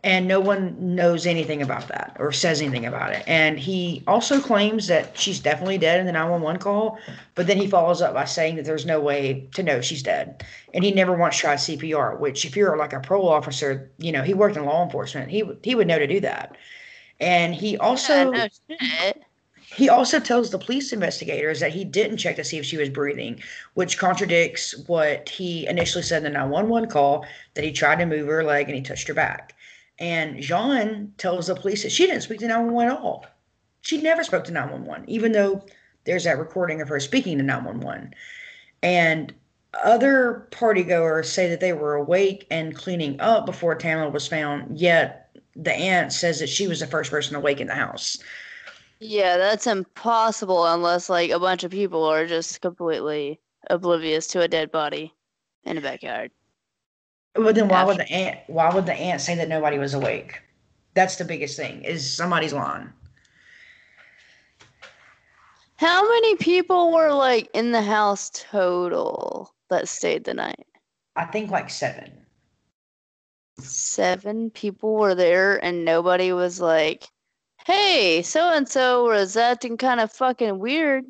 and 0.04 0.28
no 0.28 0.40
one 0.40 0.76
knows 0.96 1.26
anything 1.26 1.62
about 1.62 1.88
that 1.90 2.16
or 2.20 2.32
says 2.32 2.62
anything 2.62 2.86
about 2.86 3.12
it. 3.12 3.24
And 3.28 3.60
he 3.60 4.04
also 4.08 4.40
claims 4.40 4.88
that 4.88 5.18
she's 5.18 5.40
definitely 5.40 5.78
dead 5.78 6.00
in 6.00 6.06
the 6.06 6.12
911 6.12 6.62
call, 6.62 6.98
but 7.36 7.48
then 7.48 7.58
he 7.58 7.68
follows 7.68 8.02
up 8.02 8.14
by 8.14 8.26
saying 8.26 8.56
that 8.56 8.66
there's 8.66 8.86
no 8.86 9.02
way 9.02 9.48
to 9.56 9.64
know 9.64 9.82
she's 9.82 10.04
dead. 10.04 10.46
And 10.74 10.84
he 10.84 10.92
never 10.92 11.16
once 11.16 11.38
tried 11.38 11.58
CPR, 11.58 12.20
which 12.20 12.46
if 12.46 12.56
you're 12.56 12.78
like 12.78 12.94
a 12.94 13.00
parole 13.00 13.28
officer, 13.28 13.92
you 13.98 14.12
know, 14.12 14.24
he 14.24 14.34
worked 14.34 14.56
in 14.56 14.66
law 14.66 14.84
enforcement, 14.84 15.30
he 15.30 15.44
would 15.44 15.60
he 15.64 15.76
would 15.76 15.88
know 15.88 16.00
to 16.00 16.08
do 16.08 16.20
that. 16.22 16.56
And 17.20 17.54
he 17.54 17.78
also 17.78 18.32
yeah, 18.32 18.48
no 18.70 19.14
he 19.72 19.88
also 19.88 20.20
tells 20.20 20.50
the 20.50 20.58
police 20.58 20.92
investigators 20.92 21.60
that 21.60 21.72
he 21.72 21.86
didn't 21.86 22.18
check 22.18 22.36
to 22.38 22.44
see 22.44 22.58
if 22.58 22.66
she 22.66 22.78
was 22.78 22.90
breathing, 22.90 23.40
which 23.76 24.00
contradicts 24.00 24.76
what 24.88 25.30
he 25.30 25.68
initially 25.68 26.04
said 26.04 26.18
in 26.18 26.24
the 26.24 26.30
911 26.40 26.90
call 26.90 27.26
that 27.54 27.64
he 27.64 27.72
tried 27.72 28.00
to 28.00 28.06
move 28.06 28.28
her 28.28 28.44
leg 28.44 28.68
and 28.68 28.76
he 28.76 28.82
touched 28.82 29.08
her 29.08 29.14
back. 29.14 29.56
And 30.00 30.42
Jean 30.42 31.14
tells 31.18 31.48
the 31.48 31.56
police 31.56 31.84
that 31.84 31.92
she 31.92 32.08
didn't 32.08 32.22
speak 32.22 32.40
to 32.40 32.48
911 32.48 32.96
at 32.96 33.02
all. 33.02 33.26
She 33.82 34.02
never 34.02 34.24
spoke 34.24 34.46
to 34.46 34.52
911, 34.52 35.10
even 35.10 35.32
though 35.32 35.66
there's 36.06 36.24
that 36.24 36.40
recording 36.40 36.82
of 36.82 36.88
her 36.88 37.00
speaking 37.00 37.38
to 37.38 37.44
911. 37.44 38.14
And 38.82 39.34
other 39.74 40.48
partygoers 40.52 41.26
say 41.26 41.50
that 41.50 41.60
they 41.60 41.74
were 41.74 41.96
awake 41.96 42.48
and 42.50 42.76
cleaning 42.76 43.20
up 43.20 43.46
before 43.46 43.78
Tamla 43.78 44.12
was 44.12 44.28
found, 44.28 44.78
yet 44.78 45.30
the 45.56 45.74
aunt 45.74 46.14
says 46.14 46.40
that 46.40 46.50
she 46.50 46.68
was 46.68 46.80
the 46.80 46.88
first 46.88 47.12
person 47.12 47.36
awake 47.36 47.60
in 47.60 47.68
the 47.68 47.76
house. 47.76 48.18
Yeah, 49.00 49.38
that's 49.38 49.68
impossible 49.68 50.66
unless 50.66 51.10
like 51.10 51.32
a 51.32 51.40
bunch 51.40 51.64
of 51.64 51.72
people 51.72 52.04
are 52.04 52.26
just 52.26 52.62
completely 52.62 53.40
oblivious 53.70 54.28
to 54.28 54.42
a 54.42 54.48
dead 54.48 54.72
body 54.72 55.14
in 55.64 55.78
a 55.78 55.82
backyard. 55.82 56.32
Well, 57.36 57.54
then 57.54 57.68
why 57.68 57.84
would 57.84 57.98
the 57.98 58.12
aunt? 58.12 58.40
Why 58.48 58.74
would 58.74 58.86
the 58.86 58.94
aunt 58.94 59.22
say 59.22 59.36
that 59.36 59.48
nobody 59.48 59.78
was 59.78 59.94
awake? 59.94 60.42
That's 60.94 61.16
the 61.18 61.26
biggest 61.26 61.56
thing. 61.56 61.84
Is 61.84 62.12
somebody's 62.16 62.54
lying? 62.54 62.92
How 65.78 66.02
many 66.02 66.36
people 66.36 66.92
were 66.92 67.14
like 67.14 67.50
in 67.54 67.72
the 67.72 67.82
house 67.82 68.32
total 68.34 69.54
that 69.70 69.88
stayed 69.88 70.26
the 70.26 70.34
night? 70.34 70.66
I 71.16 71.26
think 71.26 71.52
like 71.52 71.70
seven. 71.70 72.12
Seven 73.60 74.50
people 74.50 74.96
were 74.96 75.16
there 75.16 75.64
and 75.64 75.86
nobody 75.86 76.34
was 76.34 76.60
like, 76.60 77.08
hey, 77.66 78.22
so 78.24 78.52
and 78.52 78.68
so 78.68 79.06
was 79.06 79.38
acting 79.38 79.78
kind 79.78 80.00
of 80.00 80.12
fucking 80.12 80.60
weird. 80.60 81.06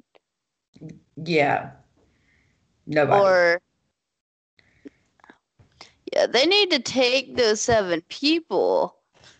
Yeah. 1.15 1.71
Nobody. 2.85 3.23
Or, 3.23 3.61
yeah, 6.13 6.25
they 6.27 6.45
need 6.45 6.71
to 6.71 6.79
take 6.79 7.35
those 7.35 7.61
seven 7.61 8.01
people 8.09 8.95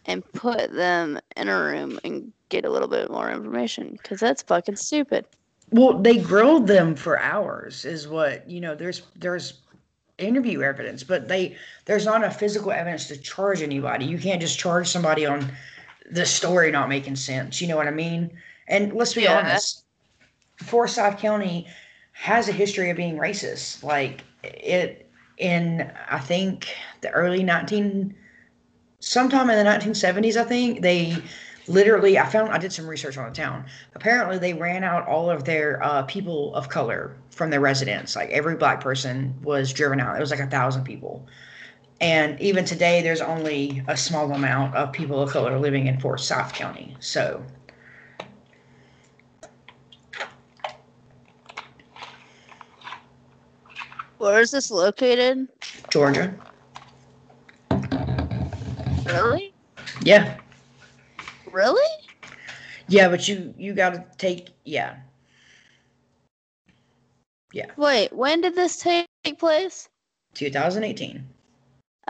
and 0.05 0.23
put 0.33 0.71
them 0.73 1.19
in 1.35 1.47
a 1.49 1.57
room 1.61 1.99
and 2.03 2.31
get 2.49 2.65
a 2.65 2.69
little 2.69 2.87
bit 2.87 3.11
more 3.11 3.29
information 3.29 3.91
because 3.91 4.19
that's 4.19 4.41
fucking 4.43 4.75
stupid. 4.75 5.25
well, 5.71 5.93
they 6.01 6.17
grilled 6.17 6.67
them 6.67 6.95
for 6.95 7.19
hours. 7.19 7.85
Is 7.85 8.07
what 8.07 8.49
you 8.49 8.59
know. 8.61 8.75
There's 8.75 9.03
there's 9.15 9.53
interview 10.17 10.61
evidence, 10.61 11.03
but 11.03 11.27
they 11.27 11.55
there's 11.85 12.05
not 12.05 12.17
enough 12.23 12.39
physical 12.39 12.71
evidence 12.71 13.07
to 13.07 13.17
charge 13.17 13.61
anybody. 13.61 14.05
You 14.05 14.17
can't 14.17 14.41
just 14.41 14.59
charge 14.59 14.87
somebody 14.87 15.25
on 15.25 15.51
the 16.11 16.25
story 16.25 16.71
not 16.71 16.89
making 16.89 17.15
sense. 17.15 17.61
You 17.61 17.67
know 17.67 17.77
what 17.77 17.87
I 17.87 17.91
mean? 17.91 18.31
And 18.67 18.93
let's 18.93 19.13
be 19.13 19.23
Yeah. 19.23 19.37
honest, 19.39 19.83
Forsyth 20.57 21.17
County 21.19 21.67
has 22.13 22.49
a 22.49 22.51
history 22.51 22.89
of 22.89 22.97
being 22.97 23.17
racist. 23.17 23.83
Like 23.83 24.23
it 24.43 25.08
in 25.39 25.91
I 26.09 26.19
think 26.19 26.75
the 27.01 27.09
early 27.11 27.43
19 27.43 28.13
sometime 28.99 29.49
in 29.49 29.57
the 29.57 29.69
1970s 29.69 30.35
I 30.35 30.43
think 30.43 30.81
they 30.81 31.17
literally 31.67 32.19
I 32.19 32.25
found 32.27 32.51
I 32.51 32.57
did 32.57 32.73
some 32.73 32.87
research 32.87 33.17
on 33.17 33.29
the 33.29 33.35
town. 33.35 33.65
Apparently 33.95 34.37
they 34.37 34.53
ran 34.53 34.83
out 34.83 35.07
all 35.07 35.29
of 35.29 35.45
their 35.45 35.81
uh, 35.83 36.03
people 36.03 36.53
of 36.55 36.69
color 36.69 37.15
from 37.31 37.49
their 37.49 37.61
residents. 37.61 38.15
Like 38.15 38.29
every 38.29 38.55
black 38.55 38.81
person 38.81 39.33
was 39.41 39.71
driven 39.71 39.99
out. 39.99 40.17
It 40.17 40.19
was 40.19 40.31
like 40.31 40.39
a 40.39 40.47
thousand 40.47 40.83
people. 40.83 41.25
And 42.01 42.39
even 42.39 42.65
today 42.65 43.01
there's 43.01 43.21
only 43.21 43.83
a 43.87 43.95
small 43.95 44.31
amount 44.31 44.75
of 44.75 44.91
people 44.91 45.21
of 45.21 45.31
color 45.31 45.57
living 45.57 45.87
in 45.87 45.99
Fort 45.99 46.19
Forsyth 46.19 46.53
County. 46.53 46.95
So 46.99 47.43
Where 54.19 54.41
is 54.41 54.51
this 54.51 54.69
located? 54.69 55.47
Georgia. 55.89 56.33
Really? 59.05 59.53
Yeah. 60.03 60.37
Really? 61.51 61.91
Yeah, 62.89 63.07
but 63.07 63.27
you 63.27 63.53
you 63.57 63.73
got 63.73 63.91
to 63.91 64.05
take 64.17 64.49
yeah. 64.65 64.97
Yeah. 67.53 67.67
Wait, 67.77 68.11
when 68.13 68.41
did 68.41 68.55
this 68.55 68.77
take 68.77 69.07
place? 69.39 69.87
2018. 70.33 71.25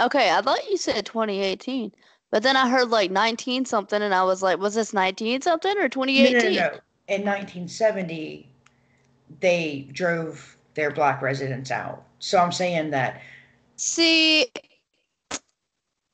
Okay, 0.01 0.32
I 0.32 0.41
thought 0.41 0.70
you 0.70 0.78
said 0.78 1.05
2018. 1.05 1.91
But 2.32 2.43
then 2.43 2.55
I 2.55 2.70
heard 2.70 2.89
like 2.89 3.12
19 3.12 3.66
something 3.66 4.01
and 4.01 4.14
I 4.14 4.24
was 4.24 4.41
like, 4.41 4.60
was 4.60 4.76
this 4.76 4.93
19 4.93 5.41
something 5.41 5.78
or 5.78 5.84
No, 5.84 5.88
2018? 5.89 6.34
no, 6.34 6.39
no, 6.39 6.49
no. 6.49 6.80
in 7.07 7.26
1970, 7.26 8.49
they 9.39 9.88
drove 9.91 10.57
their 10.80 10.91
black 10.91 11.21
residents 11.21 11.71
out. 11.71 12.03
So 12.19 12.39
I'm 12.39 12.51
saying 12.53 12.91
that 12.91 13.21
See, 13.75 14.47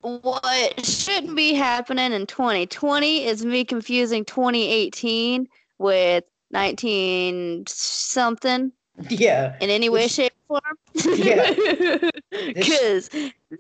what 0.01 0.85
shouldn't 0.85 1.35
be 1.35 1.53
happening 1.53 2.11
in 2.11 2.25
2020 2.27 3.25
is 3.25 3.45
me 3.45 3.63
confusing 3.63 4.25
2018 4.25 5.47
with 5.77 6.23
19 6.51 7.65
something 7.67 8.71
yeah, 9.09 9.55
in 9.59 9.69
any 9.69 9.89
way, 9.89 10.03
Which- 10.03 10.11
shape, 10.11 10.33
or 10.49 10.59
form. 10.61 11.17
Yeah. 11.17 11.53
Because 12.53 13.09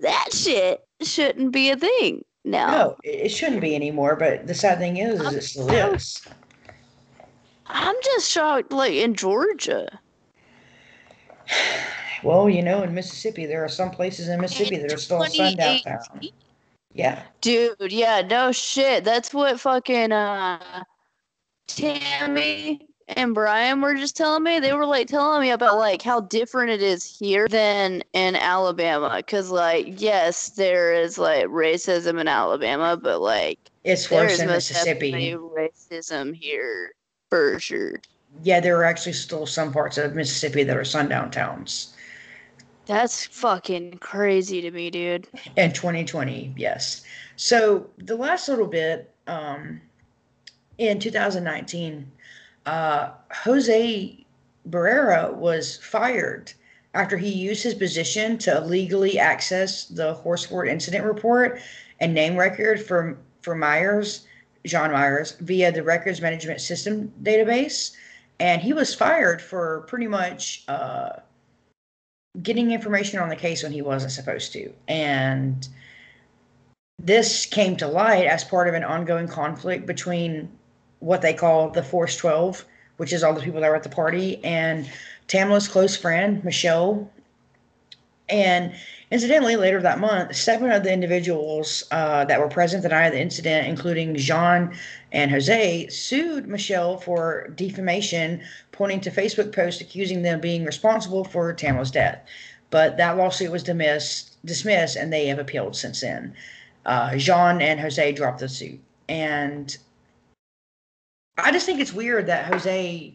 that 0.01 0.29
shit 0.33 0.85
shouldn't 1.01 1.51
be 1.51 1.69
a 1.69 1.77
thing 1.77 2.23
now. 2.43 2.67
no, 2.71 2.97
it 3.03 3.25
it 3.25 3.29
shouldn't 3.29 3.61
be 3.61 3.73
anymore. 3.75 4.15
But 4.15 4.47
the 4.47 4.53
sad 4.53 4.77
thing 4.79 4.97
is, 4.97 5.19
is 5.21 5.33
it 5.33 5.43
still 5.43 5.69
is. 5.93 6.21
I'm 7.67 7.95
just 8.03 8.29
shocked, 8.29 8.71
like 8.71 8.93
in 8.93 9.15
Georgia. 9.15 9.99
Well, 12.23 12.49
you 12.49 12.63
know, 12.63 12.83
in 12.83 12.93
Mississippi, 12.93 13.45
there 13.45 13.63
are 13.63 13.69
some 13.69 13.91
places 13.91 14.29
in 14.29 14.41
Mississippi 14.41 14.77
that 14.77 14.91
are 14.91 14.97
still 14.97 15.21
a 15.21 15.29
sundown 15.29 15.79
town. 15.81 15.99
2018. 16.21 16.31
Yeah, 16.93 17.21
Dude, 17.41 17.91
yeah, 17.91 18.21
no 18.21 18.51
shit. 18.51 19.03
That's 19.03 19.33
what 19.33 19.59
fucking 19.59 20.11
uh 20.11 20.83
Tammy 21.67 22.87
and 23.09 23.33
Brian 23.33 23.81
were 23.81 23.95
just 23.95 24.15
telling 24.15 24.43
me. 24.43 24.59
They 24.59 24.73
were 24.73 24.85
like 24.85 25.07
telling 25.07 25.41
me 25.41 25.51
about 25.51 25.77
like 25.77 26.01
how 26.01 26.21
different 26.21 26.71
it 26.71 26.81
is 26.81 27.03
here 27.03 27.47
than 27.47 28.01
in 28.13 28.35
Alabama. 28.35 29.21
Cause 29.23 29.51
like, 29.51 30.01
yes, 30.01 30.49
there 30.51 30.93
is 30.93 31.17
like 31.17 31.45
racism 31.47 32.19
in 32.19 32.27
Alabama, 32.27 32.97
but 32.97 33.21
like 33.21 33.59
it's 33.83 34.09
worse 34.09 34.39
in 34.39 34.47
Mississippi. 34.47 35.35
racism 35.35 36.33
here 36.33 36.93
for 37.29 37.59
sure. 37.59 37.99
Yeah, 38.43 38.59
there 38.59 38.77
are 38.77 38.83
actually 38.83 39.13
still 39.13 39.45
some 39.45 39.71
parts 39.71 39.97
of 39.97 40.15
Mississippi 40.15 40.63
that 40.63 40.77
are 40.77 40.85
sundown 40.85 41.31
towns. 41.31 41.95
That's 42.85 43.25
fucking 43.25 43.97
crazy 43.99 44.61
to 44.61 44.71
me, 44.71 44.91
dude. 44.91 45.27
In 45.55 45.73
2020, 45.73 46.53
yes. 46.55 47.03
So 47.35 47.89
the 47.97 48.15
last 48.15 48.47
little 48.47 48.67
bit, 48.67 49.13
um, 49.27 49.81
in 50.77 50.99
2019, 50.99 52.11
uh, 52.65 53.11
Jose 53.31 54.25
Barrera 54.69 55.33
was 55.33 55.77
fired 55.77 56.53
after 56.93 57.17
he 57.17 57.29
used 57.29 57.63
his 57.63 57.73
position 57.73 58.37
to 58.39 58.57
illegally 58.57 59.19
access 59.19 59.85
the 59.85 60.13
Horsford 60.13 60.67
incident 60.67 61.05
report 61.05 61.59
and 61.99 62.13
name 62.13 62.35
record 62.35 62.81
for 62.81 63.17
for 63.41 63.55
Myers, 63.55 64.25
John 64.65 64.91
Myers, 64.91 65.33
via 65.39 65.71
the 65.71 65.83
records 65.83 66.19
management 66.19 66.61
system 66.61 67.13
database, 67.21 67.95
and 68.39 68.61
he 68.61 68.73
was 68.73 68.93
fired 68.93 69.41
for 69.41 69.81
pretty 69.87 70.07
much 70.07 70.63
uh, 70.67 71.09
getting 72.41 72.71
information 72.71 73.19
on 73.19 73.29
the 73.29 73.35
case 73.35 73.63
when 73.63 73.71
he 73.71 73.81
wasn't 73.81 74.11
supposed 74.11 74.53
to, 74.53 74.71
and 74.87 75.67
this 76.99 77.45
came 77.45 77.75
to 77.77 77.87
light 77.87 78.25
as 78.25 78.43
part 78.43 78.67
of 78.67 78.73
an 78.73 78.83
ongoing 78.83 79.27
conflict 79.27 79.85
between 79.85 80.49
what 80.99 81.21
they 81.21 81.33
call 81.33 81.69
the 81.69 81.83
Force 81.83 82.17
12, 82.17 82.65
which 82.97 83.13
is 83.13 83.23
all 83.23 83.33
the 83.33 83.41
people 83.41 83.61
that 83.61 83.69
were 83.69 83.75
at 83.75 83.83
the 83.83 83.89
party, 83.89 84.43
and 84.43 84.89
Tamla's 85.27 85.67
close 85.67 85.95
friend, 85.95 86.43
Michelle. 86.43 87.11
And 88.27 88.73
incidentally, 89.11 89.55
later 89.55 89.81
that 89.81 89.99
month, 89.99 90.35
seven 90.35 90.71
of 90.71 90.83
the 90.83 90.91
individuals 90.91 91.83
uh, 91.91 92.25
that 92.25 92.39
were 92.39 92.47
present 92.47 92.81
the 92.81 92.89
night 92.89 93.07
of 93.07 93.13
the 93.13 93.21
incident, 93.21 93.67
including 93.67 94.15
Jean 94.15 94.75
and 95.11 95.29
Jose, 95.29 95.87
sued 95.89 96.47
Michelle 96.47 96.97
for 96.97 97.49
defamation, 97.55 98.41
pointing 98.71 99.01
to 99.01 99.11
Facebook 99.11 99.53
posts 99.53 99.81
accusing 99.81 100.23
them 100.23 100.35
of 100.35 100.41
being 100.41 100.65
responsible 100.65 101.23
for 101.23 101.53
Tamla's 101.53 101.91
death. 101.91 102.25
But 102.71 102.97
that 102.97 103.15
lawsuit 103.15 103.51
was 103.51 103.63
dismissed, 103.63 104.37
dismissed 104.43 104.97
and 104.97 105.13
they 105.13 105.27
have 105.27 105.39
appealed 105.39 105.75
since 105.75 106.01
then. 106.01 106.33
Uh, 106.85 107.15
Jean 107.17 107.61
and 107.61 107.79
Jose 107.79 108.11
dropped 108.13 108.39
the 108.39 108.49
suit. 108.49 108.79
And 109.07 109.77
I 111.37 111.51
just 111.51 111.65
think 111.65 111.79
it's 111.79 111.93
weird 111.93 112.27
that 112.27 112.45
Jose 112.45 113.13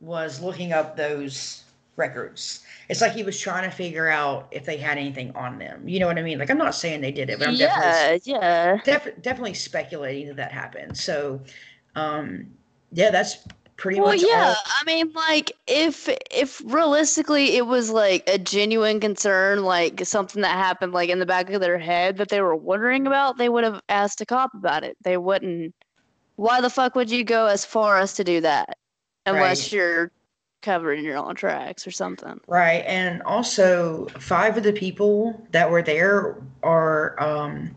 was 0.00 0.40
looking 0.40 0.72
up 0.72 0.96
those 0.96 1.64
records. 1.96 2.64
It's 2.88 3.00
like 3.00 3.12
he 3.12 3.22
was 3.22 3.38
trying 3.38 3.68
to 3.68 3.74
figure 3.74 4.08
out 4.08 4.48
if 4.50 4.64
they 4.64 4.78
had 4.78 4.98
anything 4.98 5.34
on 5.36 5.58
them. 5.58 5.88
You 5.88 6.00
know 6.00 6.06
what 6.06 6.18
I 6.18 6.22
mean? 6.22 6.38
Like 6.38 6.50
I'm 6.50 6.58
not 6.58 6.74
saying 6.74 7.00
they 7.00 7.12
did 7.12 7.30
it, 7.30 7.38
but 7.38 7.48
I'm 7.48 7.56
definitely 7.56 7.92
Yeah, 7.94 8.18
yeah. 8.24 8.78
def- 8.84 9.20
definitely 9.22 9.54
speculating 9.54 10.28
that 10.28 10.36
that 10.36 10.52
happened. 10.52 10.96
So, 10.96 11.42
um, 11.94 12.52
yeah, 12.92 13.10
that's 13.10 13.46
pretty 13.76 14.00
Well, 14.00 14.10
much 14.10 14.22
yeah. 14.22 14.30
all. 14.30 14.56
I 14.66 14.84
mean, 14.86 15.12
like, 15.12 15.52
if 15.66 16.08
if 16.30 16.62
realistically 16.64 17.56
it 17.56 17.66
was 17.66 17.90
like 17.90 18.24
a 18.28 18.38
genuine 18.38 19.00
concern, 19.00 19.64
like 19.64 20.04
something 20.06 20.42
that 20.42 20.52
happened 20.56 20.92
like 20.92 21.10
in 21.10 21.18
the 21.18 21.26
back 21.26 21.50
of 21.50 21.60
their 21.60 21.78
head 21.78 22.16
that 22.18 22.28
they 22.28 22.40
were 22.40 22.56
wondering 22.56 23.06
about, 23.06 23.38
they 23.38 23.48
would 23.48 23.64
have 23.64 23.80
asked 23.88 24.20
a 24.20 24.26
cop 24.26 24.54
about 24.54 24.84
it. 24.84 24.96
They 25.02 25.16
wouldn't. 25.16 25.74
Why 26.36 26.60
the 26.60 26.70
fuck 26.70 26.94
would 26.96 27.10
you 27.10 27.24
go 27.24 27.46
as 27.46 27.64
far 27.64 27.98
as 27.98 28.14
to 28.14 28.24
do 28.24 28.40
that, 28.42 28.78
unless 29.26 29.70
Right. 29.70 29.72
you're 29.72 30.12
covering 30.62 31.04
your 31.04 31.16
own 31.16 31.34
tracks 31.34 31.86
or 31.86 31.90
something? 31.90 32.40
Right, 32.46 32.84
and 32.86 33.22
also 33.22 34.06
five 34.18 34.56
of 34.56 34.62
the 34.62 34.72
people 34.72 35.40
that 35.52 35.70
were 35.70 35.82
there 35.82 36.36
are 36.62 37.20
um, 37.22 37.74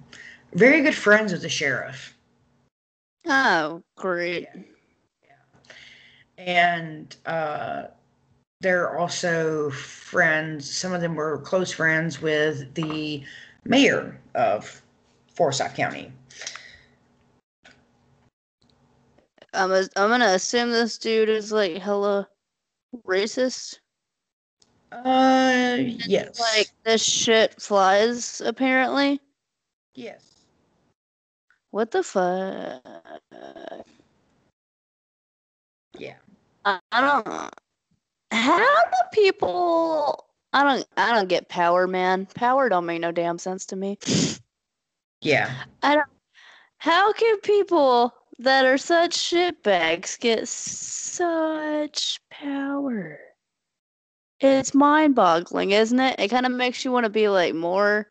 very 0.53 0.81
good 0.81 0.95
friends 0.95 1.31
of 1.33 1.41
the 1.41 1.49
sheriff, 1.49 2.15
Oh, 3.27 3.83
great. 3.97 4.47
and 6.37 7.15
uh, 7.27 7.83
they're 8.61 8.97
also 8.97 9.69
friends. 9.71 10.69
Some 10.69 10.93
of 10.93 11.01
them 11.01 11.15
were 11.15 11.37
close 11.39 11.71
friends 11.71 12.21
with 12.21 12.73
the 12.73 13.23
mayor 13.65 14.19
of 14.33 14.81
Forsyth 15.35 15.75
County. 15.75 16.11
I'm 19.53 19.71
a, 19.71 19.83
I'm 19.95 20.09
gonna 20.09 20.25
assume 20.27 20.71
this 20.71 20.97
dude 20.97 21.29
is 21.29 21.51
like 21.51 21.77
hella 21.77 22.27
racist. 23.05 23.79
Uh, 24.91 25.77
yes, 25.79 26.39
Like 26.39 26.69
this 26.83 27.03
shit 27.03 27.61
flies 27.61 28.41
apparently. 28.41 29.19
yes. 29.95 30.27
What 31.71 31.91
the 31.91 32.03
fuck? 32.03 32.83
Yeah. 35.97 36.15
I, 36.65 36.79
I 36.91 37.01
don't. 37.01 37.53
How 38.31 38.57
do 38.57 38.97
people? 39.13 40.25
I 40.51 40.63
don't. 40.63 40.85
I 40.97 41.13
don't 41.13 41.29
get 41.29 41.47
power, 41.47 41.87
man. 41.87 42.25
Power 42.35 42.67
don't 42.67 42.85
make 42.85 42.99
no 42.99 43.13
damn 43.13 43.37
sense 43.37 43.65
to 43.67 43.77
me. 43.77 43.97
Yeah. 45.21 45.49
I 45.81 45.95
don't. 45.95 46.09
How 46.79 47.13
can 47.13 47.39
people 47.39 48.13
that 48.41 48.65
are 48.65 48.77
such 48.77 49.15
shitbags 49.17 50.19
get 50.19 50.47
such 50.47 52.19
power? 52.29 53.19
It's 54.39 54.73
mind-boggling, 54.73 55.71
isn't 55.71 55.99
it? 55.99 56.19
It 56.19 56.29
kind 56.29 56.47
of 56.47 56.51
makes 56.51 56.83
you 56.83 56.91
want 56.91 57.03
to 57.03 57.09
be 57.11 57.29
like 57.29 57.53
more 57.53 58.07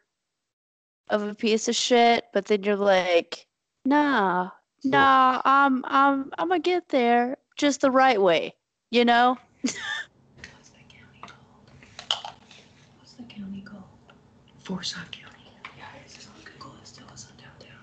of 1.08 1.24
a 1.24 1.34
piece 1.34 1.66
of 1.66 1.74
shit, 1.74 2.26
but 2.32 2.44
then 2.44 2.62
you're 2.62 2.76
like, 2.76 3.46
nah, 3.84 4.50
nah, 4.84 5.42
I'm, 5.44 5.84
I'm, 5.88 6.30
I'm 6.38 6.48
gonna 6.48 6.60
get 6.60 6.88
there 6.88 7.36
just 7.56 7.80
the 7.80 7.90
right 7.90 8.22
way, 8.22 8.54
you 8.92 9.04
know? 9.04 9.36
What's 9.62 9.74
the 10.70 10.78
county 10.88 11.20
called? 11.20 12.32
What's 12.98 13.14
the 13.14 13.24
county 13.24 13.62
called? 13.62 13.82
Forsyth 14.62 15.10
County. 15.10 15.50
Yeah, 15.76 15.84
it's 16.04 16.14
just 16.14 16.28
on 16.28 16.34
Google. 16.44 16.76
It's 16.80 16.90
still 16.90 17.08
a 17.12 17.18
sundown 17.18 17.50
town. 17.58 17.82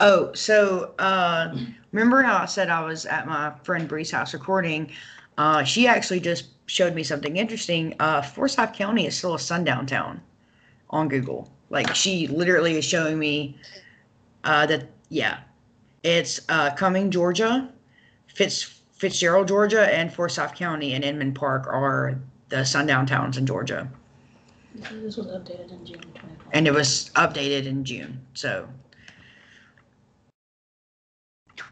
Oh, 0.00 0.32
so 0.32 0.94
uh, 0.98 1.54
remember 1.92 2.22
how 2.22 2.38
I 2.38 2.46
said 2.46 2.70
I 2.70 2.82
was 2.82 3.04
at 3.04 3.26
my 3.26 3.52
friend 3.62 3.86
Bree's 3.86 4.10
house 4.10 4.32
recording? 4.32 4.90
Uh, 5.36 5.62
she 5.62 5.86
actually 5.86 6.20
just 6.20 6.48
showed 6.66 6.94
me 6.94 7.02
something 7.02 7.36
interesting. 7.36 7.94
Uh, 8.00 8.22
Forsyth 8.22 8.72
County 8.72 9.06
is 9.06 9.16
still 9.16 9.34
a 9.34 9.38
sundown 9.38 9.86
town 9.86 10.22
on 10.88 11.08
Google. 11.08 11.50
Like 11.68 11.94
she 11.94 12.26
literally 12.28 12.78
is 12.78 12.84
showing 12.84 13.18
me 13.18 13.58
uh, 14.44 14.66
that 14.66 14.88
yeah, 15.10 15.40
it's 16.02 16.40
uh, 16.48 16.70
Cumming, 16.74 17.10
Georgia, 17.10 17.70
Fitz 18.26 18.80
Fitzgerald, 18.92 19.48
Georgia, 19.48 19.94
and 19.94 20.12
Forsyth 20.12 20.54
County 20.54 20.94
and 20.94 21.04
Inman 21.04 21.34
Park 21.34 21.66
are 21.66 22.18
the 22.48 22.64
sundown 22.64 23.06
towns 23.06 23.36
in 23.36 23.46
Georgia. 23.46 23.90
This 24.74 25.16
was 25.16 25.26
updated 25.26 25.72
in 25.72 25.84
June 25.84 26.00
2020. 26.00 26.36
And 26.52 26.66
it 26.66 26.72
was 26.72 27.10
updated 27.16 27.66
in 27.66 27.84
June. 27.84 28.20
So 28.34 28.68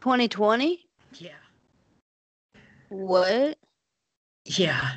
2020? 0.00 0.84
yeah, 1.14 1.30
What? 2.90 3.56
yeah. 4.44 4.92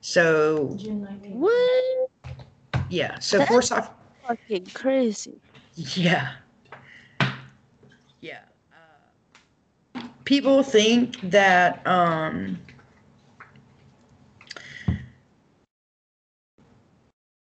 So 0.00 0.74
June 0.76 1.00
19th. 1.06 1.34
What? 1.34 2.46
yeah, 2.90 3.18
so 3.18 3.38
That's- 3.38 3.48
Forsyth 3.48 3.88
Fucking 4.26 4.66
crazy. 4.72 5.38
Yeah. 5.74 6.32
Yeah. 8.22 8.40
Uh, 9.94 10.02
people 10.24 10.62
think 10.62 11.20
that 11.30 11.86
um 11.86 12.58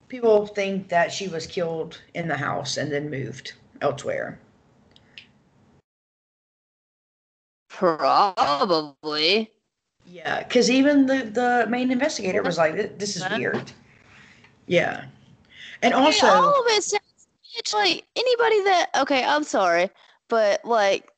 people 0.09 0.47
think 0.47 0.89
that 0.89 1.13
she 1.13 1.29
was 1.29 1.47
killed 1.47 2.01
in 2.15 2.29
the 2.29 2.37
house 2.37 2.77
and 2.77 2.91
then 2.91 3.11
moved 3.11 3.53
elsewhere. 3.81 4.39
Probably. 7.77 9.51
Yeah, 10.07 10.45
because 10.45 10.71
even 10.71 11.07
the 11.07 11.25
the 11.25 11.67
main 11.69 11.91
investigator 11.91 12.43
was 12.43 12.57
like, 12.57 12.99
"This 12.99 13.17
is 13.17 13.25
weird." 13.31 13.73
Yeah, 14.67 15.07
and 15.83 15.93
I 15.93 15.97
mean, 15.97 16.07
also, 16.07 16.27
all 16.27 16.61
of 16.61 16.67
it 16.69 16.85
sounds 16.85 17.27
it's 17.57 17.75
like 17.75 18.05
anybody 18.15 18.63
that 18.65 18.91
okay, 19.01 19.25
I'm 19.25 19.43
sorry, 19.43 19.91
but 20.29 20.65
like 20.65 21.11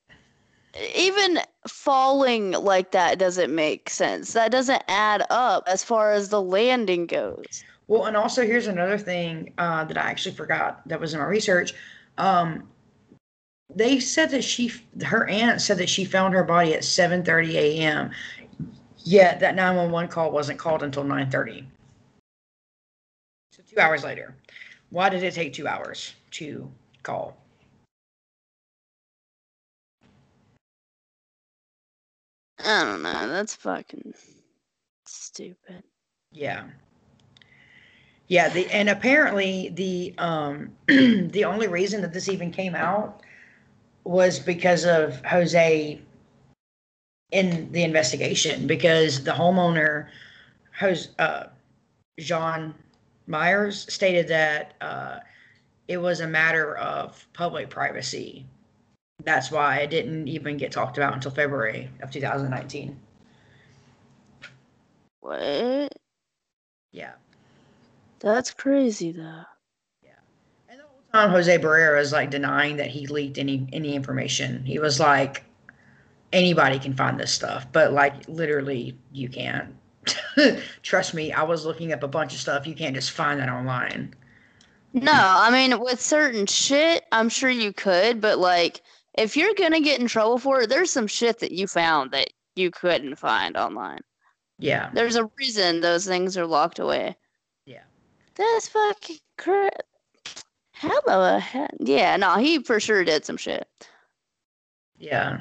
even 0.95 1.41
falling 1.69 2.53
like 2.53 2.93
that 2.93 3.19
doesn't 3.19 3.55
make 3.55 3.91
sense. 3.91 4.33
That 4.33 4.51
doesn't 4.51 4.83
add 4.89 5.25
up 5.29 5.65
as 5.67 5.85
far 5.85 6.13
as 6.13 6.31
the 6.31 6.41
landing 6.41 7.07
goes. 7.07 7.65
well, 7.89 8.07
and 8.07 8.17
also 8.17 8.47
here's 8.47 8.67
another 8.67 8.99
thing 8.99 9.53
uh, 9.59 9.85
that 9.85 9.99
I 9.99 10.09
actually 10.09 10.35
forgot 10.35 10.87
that 10.89 11.01
was 11.01 11.13
in 11.13 11.21
my 11.21 11.27
research. 11.27 11.75
Um, 12.19 12.69
they 13.75 14.01
said 14.01 14.31
that 14.31 14.45
she, 14.45 14.73
her 15.05 15.29
aunt 15.29 15.61
said 15.61 15.79
that 15.79 15.89
she 15.89 16.05
found 16.05 16.35
her 16.35 16.45
body 16.45 16.75
at 16.75 16.83
7:30 16.83 17.55
a.m. 17.55 18.11
Yet 19.05 19.41
that 19.41 19.55
911 19.55 20.11
call 20.11 20.31
wasn't 20.33 20.59
called 20.59 20.83
until 20.83 21.05
9:30. 21.05 21.67
So 23.51 23.63
two 23.69 23.81
hours 23.81 24.05
later. 24.05 24.35
Why 24.91 25.09
did 25.09 25.23
it 25.23 25.35
take 25.35 25.53
two 25.53 25.67
hours 25.67 26.15
to 26.33 26.71
call? 27.03 27.37
I 32.65 32.85
don't 32.85 33.03
know. 33.03 33.29
That's 33.29 33.55
fucking 33.55 34.15
stupid. 35.05 35.83
Yeah. 36.33 36.65
Yeah, 38.29 38.49
the 38.49 38.69
and 38.73 38.89
apparently 38.89 39.71
the 39.71 40.15
um 40.19 40.73
the 40.87 41.45
only 41.45 41.69
reason 41.69 42.01
that 42.03 42.13
this 42.13 42.29
even 42.29 42.51
came 42.51 42.75
out 42.75 43.23
was 44.07 44.39
because 44.39 44.85
of 44.85 45.25
Jose 45.25 46.01
in 47.33 47.73
the 47.73 47.83
investigation 47.83 48.67
because 48.67 49.25
the 49.25 49.33
homeowner 49.33 50.07
Jose 50.79 51.11
uh 51.19 51.45
John 52.19 52.75
Myers 53.27 53.93
stated 53.93 54.29
that 54.29 54.75
uh 54.81 55.19
it 55.89 55.99
was 55.99 56.21
a 56.21 56.27
matter 56.27 56.77
of 56.79 57.27
public 57.33 57.71
privacy. 57.71 58.47
That's 59.25 59.51
why 59.51 59.79
it 59.79 59.91
didn't 59.91 60.29
even 60.29 60.57
get 60.57 60.73
talked 60.73 60.99
about 60.99 61.15
until 61.15 61.31
February 61.31 61.91
of 62.03 62.11
2019. 62.11 62.99
What? 65.21 65.93
Yeah. 66.93 67.13
That's 68.21 68.53
crazy 68.53 69.13
though. 69.13 69.45
Time, 71.17 71.31
Jose 71.31 71.59
Barrera 71.59 71.99
is 71.99 72.13
like 72.13 72.31
denying 72.31 72.77
that 72.77 72.89
he 72.89 73.07
leaked 73.07 73.39
any 73.39 73.67
any 73.73 73.95
information. 73.95 74.63
He 74.67 74.79
was 74.79 75.01
like, 75.01 75.45
anybody 76.31 76.79
can 76.79 76.95
find 76.95 77.19
this 77.19 77.33
stuff, 77.33 77.67
but 77.73 77.95
like 77.95 78.29
literally, 78.29 78.99
you 79.13 79.31
can't. 79.31 79.75
Trust 80.83 81.15
me, 81.15 81.33
I 81.33 81.43
was 81.43 81.65
looking 81.65 81.93
up 81.95 82.03
a 82.03 82.09
bunch 82.09 82.35
of 82.35 82.41
stuff. 82.41 82.67
You 82.67 82.75
can't 82.75 82.95
just 82.95 83.13
find 83.13 83.41
that 83.41 83.49
online. 83.49 84.15
No, 84.93 85.13
I 85.15 85.51
mean 85.51 85.81
with 85.81 86.03
certain 86.03 86.45
shit, 86.45 87.05
I'm 87.13 87.31
sure 87.31 87.49
you 87.49 87.73
could, 87.73 88.21
but 88.21 88.39
like 88.39 88.83
if 89.15 89.39
you're 89.39 89.55
gonna 89.55 89.81
get 89.81 89.99
in 89.99 90.09
trouble 90.09 90.37
for 90.37 90.63
it, 90.63 90.69
there's 90.69 90.91
some 90.91 91.07
shit 91.07 91.39
that 91.39 91.53
you 91.53 91.67
found 91.67 92.11
that 92.11 92.29
you 92.57 92.71
couldn't 92.71 93.17
find 93.17 93.57
online. 93.57 94.01
Yeah, 94.59 94.91
There's 94.93 95.17
a 95.17 95.31
reason 95.39 95.81
those 95.81 96.07
things 96.07 96.37
are 96.37 96.47
locked 96.47 96.79
away. 96.79 97.17
Yeah. 97.65 97.85
That's 98.35 98.69
fucking 98.69 99.19
cra 99.39 99.71
Hello, 100.79 101.39
he- 101.39 101.67
yeah, 101.95 102.17
no, 102.17 102.37
he 102.37 102.63
for 102.63 102.79
sure 102.81 103.03
did 103.05 103.25
some 103.25 103.37
shit. 103.37 103.67
yeah, 104.99 105.41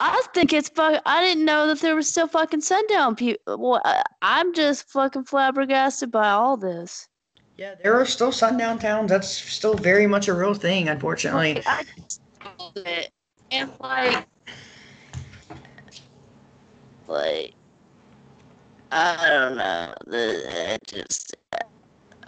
I 0.00 0.22
think 0.34 0.52
it's 0.52 0.68
fuck. 0.68 1.00
I 1.06 1.22
didn't 1.22 1.44
know 1.44 1.66
that 1.68 1.80
there 1.80 1.94
was 1.94 2.08
still 2.08 2.26
fucking 2.26 2.62
sundown 2.62 3.14
people. 3.14 3.58
Well, 3.58 3.80
I- 3.84 4.02
I'm 4.22 4.52
just 4.54 4.88
fucking 4.88 5.24
flabbergasted 5.24 6.10
by 6.10 6.30
all 6.30 6.56
this. 6.56 7.08
yeah. 7.56 7.74
There 7.82 7.94
are 8.00 8.06
still 8.06 8.32
sundown 8.32 8.78
towns. 8.78 9.10
That's 9.10 9.28
still 9.28 9.74
very 9.74 10.06
much 10.06 10.28
a 10.28 10.34
real 10.34 10.54
thing, 10.54 10.88
unfortunately. 10.88 11.62
I 11.66 11.84
just 11.96 12.20
love 12.58 12.72
it. 12.76 13.10
And 13.52 13.70
like, 13.80 14.26
like, 17.06 17.52
I 18.90 19.28
don't 19.28 19.56
know. 19.56 19.94
It 20.08 20.80
just 20.86 21.34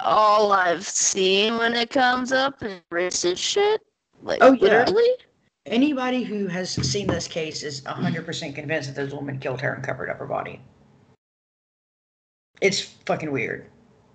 all 0.01 0.53
I've 0.53 0.87
seen 0.87 1.57
when 1.59 1.75
it 1.75 1.91
comes 1.91 2.33
up 2.33 2.63
is 2.63 2.81
racist 2.91 3.39
shit. 3.39 3.81
Like, 4.23 4.39
Oh, 4.43 4.53
yeah. 4.53 4.61
literally. 4.85 5.09
Anybody 5.67 6.23
who 6.23 6.47
has 6.47 6.71
seen 6.71 7.07
this 7.07 7.27
case 7.27 7.63
is 7.63 7.81
100% 7.83 8.55
convinced 8.55 8.95
that 8.95 9.03
this 9.03 9.15
woman 9.15 9.39
killed 9.39 9.61
her 9.61 9.73
and 9.73 9.83
covered 9.83 10.11
up 10.11 10.19
her 10.19 10.27
body. 10.27 10.61
It's 12.61 12.81
fucking 13.07 13.33
weird. 13.33 13.67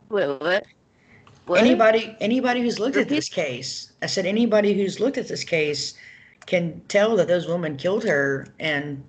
Wait, 0.09 0.27
what? 0.27 0.65
What? 1.45 1.59
Anybody 1.59 2.15
anybody 2.19 2.61
who's 2.61 2.79
looked 2.79 2.95
at 2.95 3.09
this 3.09 3.27
case, 3.27 3.93
I 4.03 4.05
said 4.05 4.27
anybody 4.27 4.75
who's 4.75 4.99
looked 4.99 5.17
at 5.17 5.27
this 5.27 5.43
case 5.43 5.95
can 6.45 6.79
tell 6.87 7.15
that 7.15 7.27
those 7.27 7.47
women 7.47 7.75
killed 7.75 8.03
her 8.03 8.47
and 8.59 9.03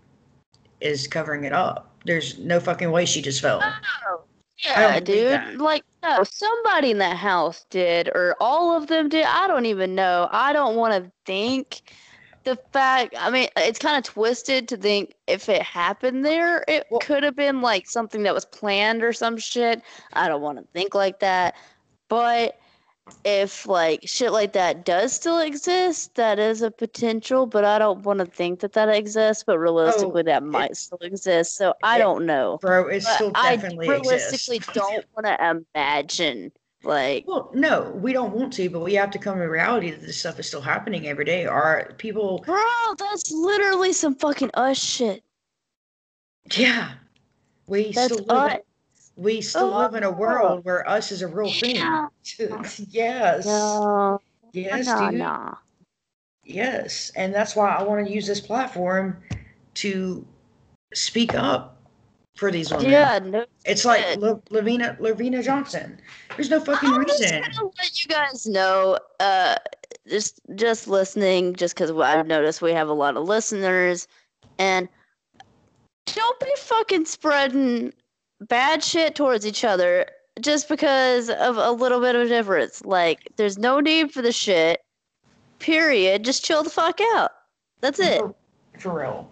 is 0.81 1.07
covering 1.07 1.45
it 1.45 1.53
up. 1.53 1.95
There's 2.07 2.39
no 2.39 2.59
fucking 2.59 2.91
way 2.91 3.05
she 3.05 3.21
just 3.21 3.43
fell. 3.43 3.61
Oh, 4.09 4.23
yeah, 4.59 5.01
dude. 5.01 5.59
Like, 5.59 5.85
no, 6.03 6.25
somebody 6.25 6.91
in 6.91 6.99
that 6.99 7.17
house 7.17 7.67
did, 7.71 8.09
or 8.09 8.37
all 8.41 8.77
of 8.77 8.87
them 8.87 9.09
did. 9.09 9.25
I 9.25 9.47
don't 9.47 9.67
even 9.67 9.95
know. 9.95 10.29
I 10.31 10.53
don't 10.53 10.77
want 10.77 11.05
to 11.05 11.11
think 11.27 11.83
the 12.45 12.57
fact. 12.73 13.15
I 13.19 13.31
mean, 13.31 13.49
it's 13.57 13.79
kind 13.79 13.99
of 13.99 14.05
twisted 14.05 14.69
to 14.69 14.77
think 14.77 15.15
if 15.27 15.49
it 15.49 15.63
happened 15.63 16.25
there, 16.25 16.65
it 16.69 16.87
Well- 16.91 17.01
could 17.01 17.23
have 17.23 17.37
been 17.37 17.61
like 17.61 17.89
something 17.89 18.23
that 18.23 18.35
was 18.35 18.45
planned 18.45 19.03
or 19.03 19.13
some 19.13 19.37
shit. 19.37 19.83
I 20.15 20.29
don't 20.29 20.41
want 20.41 20.59
to 20.59 20.65
think 20.73 20.95
like 20.95 21.21
that. 21.21 21.55
But 22.09 22.59
if 23.25 23.67
like 23.67 24.01
shit 24.05 24.33
like 24.33 24.53
that 24.53 24.85
does 24.85 25.13
still 25.13 25.39
exist, 25.39 26.15
that 26.15 26.39
is 26.39 26.63
a 26.63 26.71
potential. 26.71 27.47
But 27.47 27.65
I 27.65 27.79
don't 27.79 28.03
want 28.03 28.21
to 28.21 28.27
think 28.27 28.61
that 28.61 28.73
that 28.75 28.89
exists. 28.89 29.45
But 29.47 29.59
realistically, 29.59 30.23
oh, 30.23 30.25
that 30.25 30.43
might 30.43 30.77
still 30.77 30.99
exist. 31.01 31.57
So 31.57 31.75
I 31.83 31.97
it- 31.97 32.01
don't 32.01 32.27
know. 32.27 32.59
Bro, 32.61 32.89
it 32.89 33.03
But 33.05 33.15
still 33.15 33.33
I 33.35 33.57
realistically 33.77 34.57
exists. 34.57 34.73
don't 34.75 35.05
want 35.17 35.27
to 35.27 35.63
imagine 35.75 36.53
like 36.83 37.25
Well, 37.27 37.51
no, 37.53 37.91
we 37.91 38.13
don't 38.13 38.33
want 38.33 38.53
to, 38.55 38.71
but 38.71 38.81
we 38.81 38.95
have 38.95 39.11
to 39.11 39.19
come 39.19 39.39
to 39.39 39.45
reality 39.45 39.91
that 39.91 40.01
this 40.01 40.19
stuff 40.19 40.39
is 40.41 40.47
still 40.47 40.63
happening 40.63 41.07
every 41.07 41.25
day. 41.25 41.45
Are 41.47 41.93
people 41.99 42.39
bro 42.47 42.63
that's 42.99 43.31
literally 43.31 43.93
some 43.93 44.15
fucking 44.15 44.51
us 44.55 44.83
shit 44.83 45.23
yeah. 46.57 46.93
We 47.67 47.93
that's 47.93 48.13
still 48.15 48.25
live 48.27 48.61
we 49.21 49.43
still 49.43 49.69
live 49.69 49.95
in 49.95 50.03
a 50.03 50.11
world 50.11 50.65
where 50.65 50.89
us 50.89 51.13
is 51.13 51.21
a 51.21 51.29
real 51.29 51.53
thing. 51.53 51.77
Yeah. 51.77 52.09
yes. 52.89 53.45
no 53.45 54.19
Yes, 54.53 54.87
no 54.87 55.11
dude. 55.11 55.19
no 55.19 55.59
Yes, 56.45 57.13
and 57.15 57.35
that's 57.35 57.55
why 57.55 57.69
I 57.69 57.83
want 57.83 58.07
to 58.07 58.13
use 58.13 58.27
this 58.27 58.41
platform 58.41 59.19
to 59.75 60.27
speak 60.95 61.35
up 61.35 61.77
for 62.35 62.51
these 62.51 62.71
women. 62.71 62.91
yeah 62.91 63.19
no 63.23 63.45
it's 63.67 63.85
like. 63.85 64.17
La- 64.17 64.37
LaVena 64.51 64.99
LaVena 64.99 65.45
Johnson. 65.45 66.01
There's 66.35 66.49
no 66.49 66.59
fucking 66.59 66.91
reason. 66.91 67.01
I'm 67.01 67.07
just 67.07 67.21
reason. 67.21 67.43
gonna 67.43 67.71
let 67.79 68.03
you 68.03 68.09
guys 68.09 68.47
know 68.47 68.99
uh 69.21 69.57
just 70.09 70.41
just 70.55 70.89
listening 70.89 71.55
just 71.55 71.75
because 71.75 71.91
i've 71.91 72.27
noticed 72.27 72.63
we 72.63 72.73
have 72.73 72.89
a 72.89 72.95
lot 72.95 73.19
of 73.19 73.25
listeners 73.29 74.09
and 74.59 74.89
don't 76.07 76.41
be 76.41 76.53
fucking 76.57 77.05
spreading 77.05 77.93
bad 78.41 78.83
shit 78.83 79.15
towards 79.15 79.47
each 79.47 79.65
other 79.65 80.07
just 80.41 80.69
because 80.69 81.31
of 81.31 81.57
a 81.57 81.71
little 81.71 82.01
bit 82.01 82.15
of 82.15 82.29
difference. 82.29 82.85
Like 82.85 83.29
there's 83.37 83.59
no 83.59 83.81
need 83.81 84.13
for 84.13 84.23
the 84.23 84.33
shit. 84.33 84.81
Period. 85.59 86.25
Just 86.25 86.45
chill 86.45 86.63
the 86.63 86.71
fuck 86.71 87.01
out. 87.15 87.31
That's 87.81 87.99
it. 87.99 88.21
For, 88.21 88.35
for 88.79 88.99
real. 89.01 89.31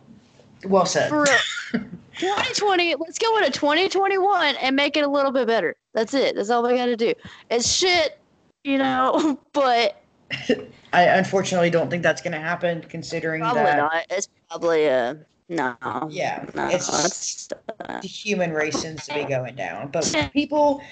Well 0.65 0.87
said. 0.87 1.09
for 1.09 1.23
real. 1.23 1.85
2020 2.19 2.97
let's 2.97 3.17
go 3.17 3.39
into 3.39 3.49
2021 3.49 4.57
and 4.57 4.75
make 4.75 4.97
it 4.97 5.05
a 5.05 5.09
little 5.09 5.31
bit 5.31 5.47
better. 5.47 5.77
That's 5.95 6.15
it. 6.15 6.35
That's 6.35 6.51
all 6.51 6.67
we 6.67 6.75
gotta 6.75 6.97
do. 6.97 7.15
It's 7.51 7.71
shit 7.71 8.19
you 8.65 8.77
know 8.77 9.39
but 9.53 10.03
I 10.93 11.03
unfortunately 11.03 11.71
don't 11.71 11.91
think 11.91 12.03
that's 12.03 12.23
going 12.23 12.33
to 12.33 12.41
happen, 12.41 12.83
considering 12.89 13.41
probably 13.41 13.63
that 13.63 13.77
not. 13.77 14.07
It's 14.11 14.29
probably 14.49 14.87
a 14.87 15.19
no 15.49 15.77
Yeah, 16.11 16.45
no 16.55 16.69
it's 16.69 17.51
uh, 17.81 18.01
the 18.01 18.09
human 18.09 18.53
race 18.53 18.81
seems 18.81 19.07
to 19.07 19.15
be 19.15 19.25
going 19.25 19.55
down. 19.55 19.89
But 19.89 20.31
people, 20.33 20.83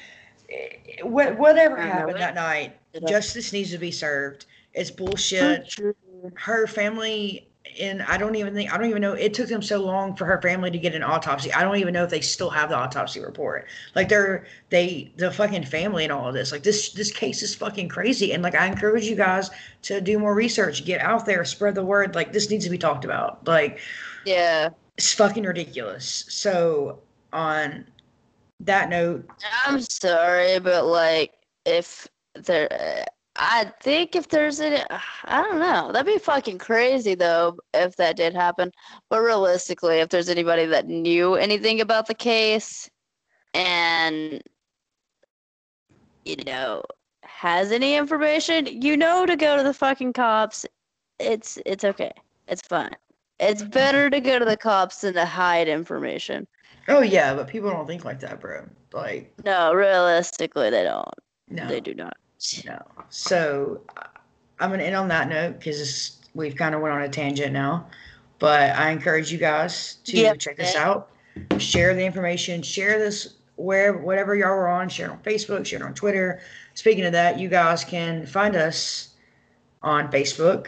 eh, 0.51 1.03
whatever 1.03 1.77
happened 1.77 2.21
that 2.21 2.35
night, 2.35 2.77
justice 3.07 3.53
needs 3.53 3.71
to 3.71 3.79
be 3.79 3.91
served. 3.91 4.47
It's 4.73 4.91
bullshit. 4.91 5.79
her 6.35 6.67
family 6.67 7.49
and 7.81 8.03
I 8.03 8.17
don't 8.17 8.35
even 8.37 8.55
think 8.55 8.73
I 8.73 8.79
don't 8.79 8.89
even 8.89 9.03
know 9.03 9.13
it 9.13 9.35
took 9.35 9.49
them 9.49 9.63
so 9.63 9.79
long 9.79 10.17
for 10.17 10.25
her 10.25 10.41
family 10.41 10.71
to 10.71 10.79
get 10.79 10.95
an 10.95 11.03
autopsy. 11.03 11.53
I 11.53 11.63
don't 11.63 11.77
even 11.77 11.93
know 11.93 12.05
if 12.05 12.11
they 12.11 12.21
still 12.21 12.51
have 12.51 12.71
the 12.71 12.77
autopsy 12.77 13.21
report. 13.21 13.67
Like 13.95 14.09
they're 14.09 14.47
they 14.71 15.13
the 15.17 15.31
fucking 15.31 15.65
family 15.65 16.05
and 16.05 16.13
all 16.13 16.29
of 16.29 16.35
this. 16.35 16.53
Like 16.53 16.63
this 16.63 16.93
this 16.93 17.11
case 17.13 17.43
is 17.43 17.55
fucking 17.55 17.89
crazy. 17.89 18.33
And 18.33 18.43
like 18.43 18.55
I 18.55 18.67
encourage 18.67 19.05
you 19.05 19.17
guys 19.17 19.51
to 19.83 20.01
do 20.01 20.19
more 20.19 20.35
research, 20.35 20.85
get 20.85 21.01
out 21.01 21.27
there, 21.27 21.45
spread 21.45 21.75
the 21.75 21.85
word. 21.85 22.15
Like 22.15 22.33
this 22.33 22.51
needs 22.51 22.65
to 22.65 22.71
be 22.71 22.79
talked 22.79 23.05
about. 23.05 23.47
Like 23.47 23.81
Yeah. 24.27 24.71
it's 24.97 25.13
fucking 25.15 25.45
ridiculous. 25.45 26.27
So 26.29 27.01
on 27.33 27.87
that 28.61 28.89
note, 28.89 29.29
I'm 29.65 29.81
sorry, 29.81 30.59
but 30.59 30.87
like 30.87 31.35
if 31.65 32.09
there 32.35 33.07
I 33.39 33.71
think 33.83 34.17
if 34.17 34.29
there's 34.29 34.61
any, 34.61 34.83
I 35.25 35.43
don't 35.43 35.59
know. 35.59 35.93
That'd 35.93 36.13
be 36.13 36.19
fucking 36.19 36.59
crazy 36.59 37.15
though 37.15 37.59
if 37.75 37.97
that 37.97 38.17
did 38.17 38.35
happen. 38.35 38.73
But 39.11 39.21
realistically, 39.21 39.99
if 39.99 40.09
there's 40.09 40.29
anybody 40.29 40.67
that 40.67 40.87
knew 40.87 41.35
anything 41.35 41.81
about 41.81 42.07
the 42.07 42.15
case 42.15 42.89
and 43.55 44.43
you 46.25 46.37
know 46.47 46.83
has 47.23 47.73
any 47.73 47.95
information, 47.97 48.67
you 48.67 48.97
know 48.97 49.27
to 49.27 49.37
go 49.37 49.57
to 49.57 49.63
the 49.63 49.75
fucking 49.75 50.15
cops. 50.15 50.65
It's 51.19 51.59
it's 51.67 51.85
okay. 51.85 52.13
It's 52.49 52.63
fine. 52.63 52.97
It's 53.39 53.63
better 53.63 54.09
to 54.11 54.21
go 54.21 54.39
to 54.39 54.45
the 54.45 54.57
cops 54.57 55.03
than 55.03 55.15
to 55.15 55.27
hide 55.27 55.69
information. 55.69 56.47
oh 56.89 57.03
yeah, 57.03 57.35
but 57.35 57.49
people 57.49 57.71
don't 57.71 57.87
think 57.87 58.05
like 58.05 58.21
that, 58.21 58.41
bro. 58.41 58.65
Like 58.93 59.33
No, 59.45 59.75
realistically, 59.75 60.71
they 60.71 60.85
don't. 60.85 61.09
no. 61.51 61.67
They 61.69 61.81
do 61.81 61.95
not. 61.95 62.17
No. 62.65 62.81
So 63.11 63.81
I'm 64.61 64.71
gonna 64.71 64.85
end 64.85 64.97
on 64.97 65.09
that 65.09 65.29
note 65.29 65.59
because 65.59 66.17
we've 66.35 66.57
kind 66.57 66.75
of 66.75 66.81
went 66.81 66.95
on 66.95 67.03
a 67.03 67.09
tangent 67.09 67.53
now. 67.53 67.87
But 68.39 68.77
I 68.77 68.91
encourage 68.91 69.33
you 69.33 69.39
guys 69.39 69.97
to 70.05 70.17
Yep. 70.19 70.39
check 70.39 70.57
this 70.57 70.77
out, 70.77 71.11
share 71.59 71.95
the 71.95 72.05
information, 72.05 72.63
share 72.63 72.99
this 72.99 73.35
where 73.57 73.95
whatever 73.95 74.35
y'all 74.37 74.49
are 74.51 74.69
on, 74.69 74.89
share 74.91 75.07
it 75.09 75.13
on 75.13 75.19
Facebook, 75.21 75.65
share 75.65 75.81
it 75.81 75.83
on 75.83 75.95
Twitter. 75.95 76.41
Speaking 76.75 77.07
of 77.07 77.13
that, 77.13 77.39
you 77.39 77.49
guys 77.49 77.85
can 77.85 78.27
find 78.27 78.55
us 78.55 79.09
on 79.83 80.11
Facebook. 80.11 80.67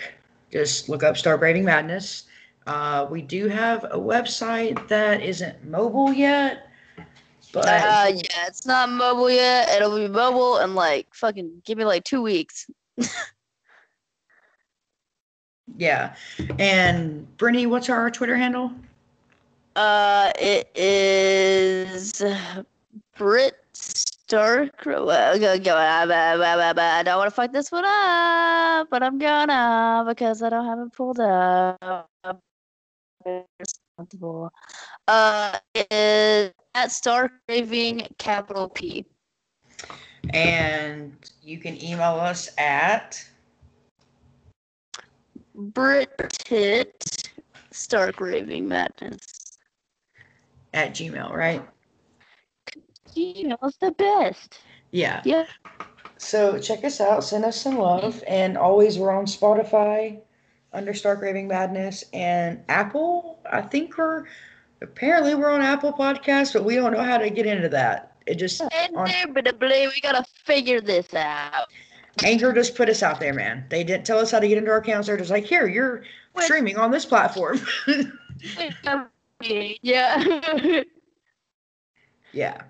Just 0.51 0.89
look 0.89 1.03
up 1.03 1.19
Stark 1.19 1.43
Raving 1.43 1.65
Madness. 1.67 2.25
Uh, 2.69 3.07
we 3.11 3.23
do 3.23 3.49
have 3.49 3.85
a 3.85 3.99
website 3.99 4.87
that 4.89 5.23
isn't 5.23 5.65
mobile 5.65 6.13
yet, 6.13 6.69
but 7.51 7.65
Uh, 7.67 8.13
yeah, 8.15 8.47
it's 8.47 8.67
not 8.67 8.91
mobile 8.91 9.31
yet. 9.31 9.71
It'll 9.71 9.97
be 9.97 10.07
mobile 10.07 10.59
in 10.59 10.75
like 10.75 11.07
fucking 11.15 11.63
give 11.65 11.79
me 11.79 11.87
like 11.87 12.05
two 12.05 12.21
weeks. 12.21 12.67
yeah. 15.79 16.15
And 16.59 17.35
Brittany, 17.39 17.65
what's 17.65 17.89
our 17.89 18.11
Twitter 18.11 18.37
handle? 18.37 18.71
Uh, 19.75 20.31
it 20.39 20.71
is 20.75 22.23
Brit 23.17 23.55
Stark. 23.73 24.87
I 24.87 25.39
don't 27.03 27.17
want 27.17 27.29
to 27.29 27.31
fuck 27.31 27.51
this 27.51 27.73
one 27.73 27.87
up, 27.87 28.89
but 28.91 29.03
I'm 29.03 29.17
gonna 29.19 30.05
because 30.07 30.43
I 30.43 30.51
don't 30.51 30.67
have 30.67 30.81
it 30.81 30.93
pulled 30.93 31.19
up. 31.19 31.99
Responsible. 33.59 34.53
Uh, 35.07 35.59
it 35.75 35.87
is 35.91 36.53
at 36.75 36.93
Stark 36.93 37.33
Raving 37.49 38.07
capital 38.19 38.69
P. 38.69 39.07
And 40.31 41.17
you 41.43 41.59
can 41.59 41.83
email 41.83 42.15
us 42.15 42.51
at 42.59 43.25
Brit 45.55 46.11
Stark 47.71 48.21
Raving 48.21 48.69
Madness. 48.69 49.39
at 50.75 50.93
Gmail, 50.93 51.33
right? 51.33 51.67
Gmail's 53.17 53.77
the 53.81 53.93
best. 53.93 54.61
Yeah. 54.91 55.23
Yeah. 55.25 55.47
So 56.19 56.59
check 56.59 56.85
us 56.85 57.01
out, 57.01 57.25
send 57.25 57.45
us 57.45 57.61
some 57.61 57.79
love, 57.79 58.23
and 58.27 58.59
always 58.59 58.99
we're 58.99 59.13
on 59.13 59.25
Spotify 59.25 60.21
under 60.73 60.95
Stark 60.95 61.21
Raving 61.23 61.49
Madness 61.49 62.05
and 62.13 62.63
Apple. 62.69 63.39
I 63.51 63.63
think 63.63 63.97
we're 63.97 64.25
apparently 64.83 65.35
we're 65.35 65.51
on 65.51 65.63
Apple 65.63 65.93
Podcasts, 65.93 66.53
but 66.53 66.65
we 66.65 66.75
don't 66.75 66.93
know 66.93 67.03
how 67.03 67.19
to 67.19 67.31
get 67.31 67.47
into 67.47 67.69
that. 67.71 68.17
It 68.27 68.35
just 68.37 68.61
on, 68.61 68.71
we 69.87 70.01
gotta 70.03 70.25
figure 70.45 70.81
this 70.81 71.15
out. 71.15 71.69
Anchor 72.25 72.53
just 72.53 72.75
put 72.75 72.89
us 72.89 73.03
out 73.03 73.21
there, 73.21 73.33
man. 73.33 73.65
They 73.69 73.85
didn't 73.85 74.05
tell 74.05 74.19
us 74.19 74.31
how 74.31 74.41
to 74.41 74.49
get 74.49 74.59
into 74.59 74.71
our 74.71 74.79
accounts. 74.79 75.07
They're 75.07 75.17
just 75.17 75.31
like, 75.31 75.45
here, 75.45 75.67
you're 75.67 76.03
Wait. 76.35 76.45
streaming 76.45 76.77
on 76.77 76.91
this 76.91 77.05
platform. 77.05 77.61
Yeah. 79.41 80.53
yeah. 82.33 82.63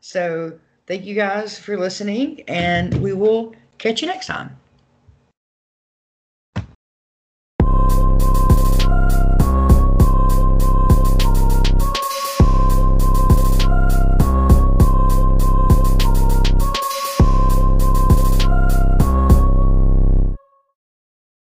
So 0.00 0.58
thank 0.86 1.04
you 1.04 1.14
guys 1.14 1.58
for 1.58 1.78
listening, 1.78 2.42
and 2.48 2.94
we 3.00 3.12
will 3.12 3.54
catch 3.78 4.02
you 4.02 4.08
next 4.08 4.26
time. 4.26 4.56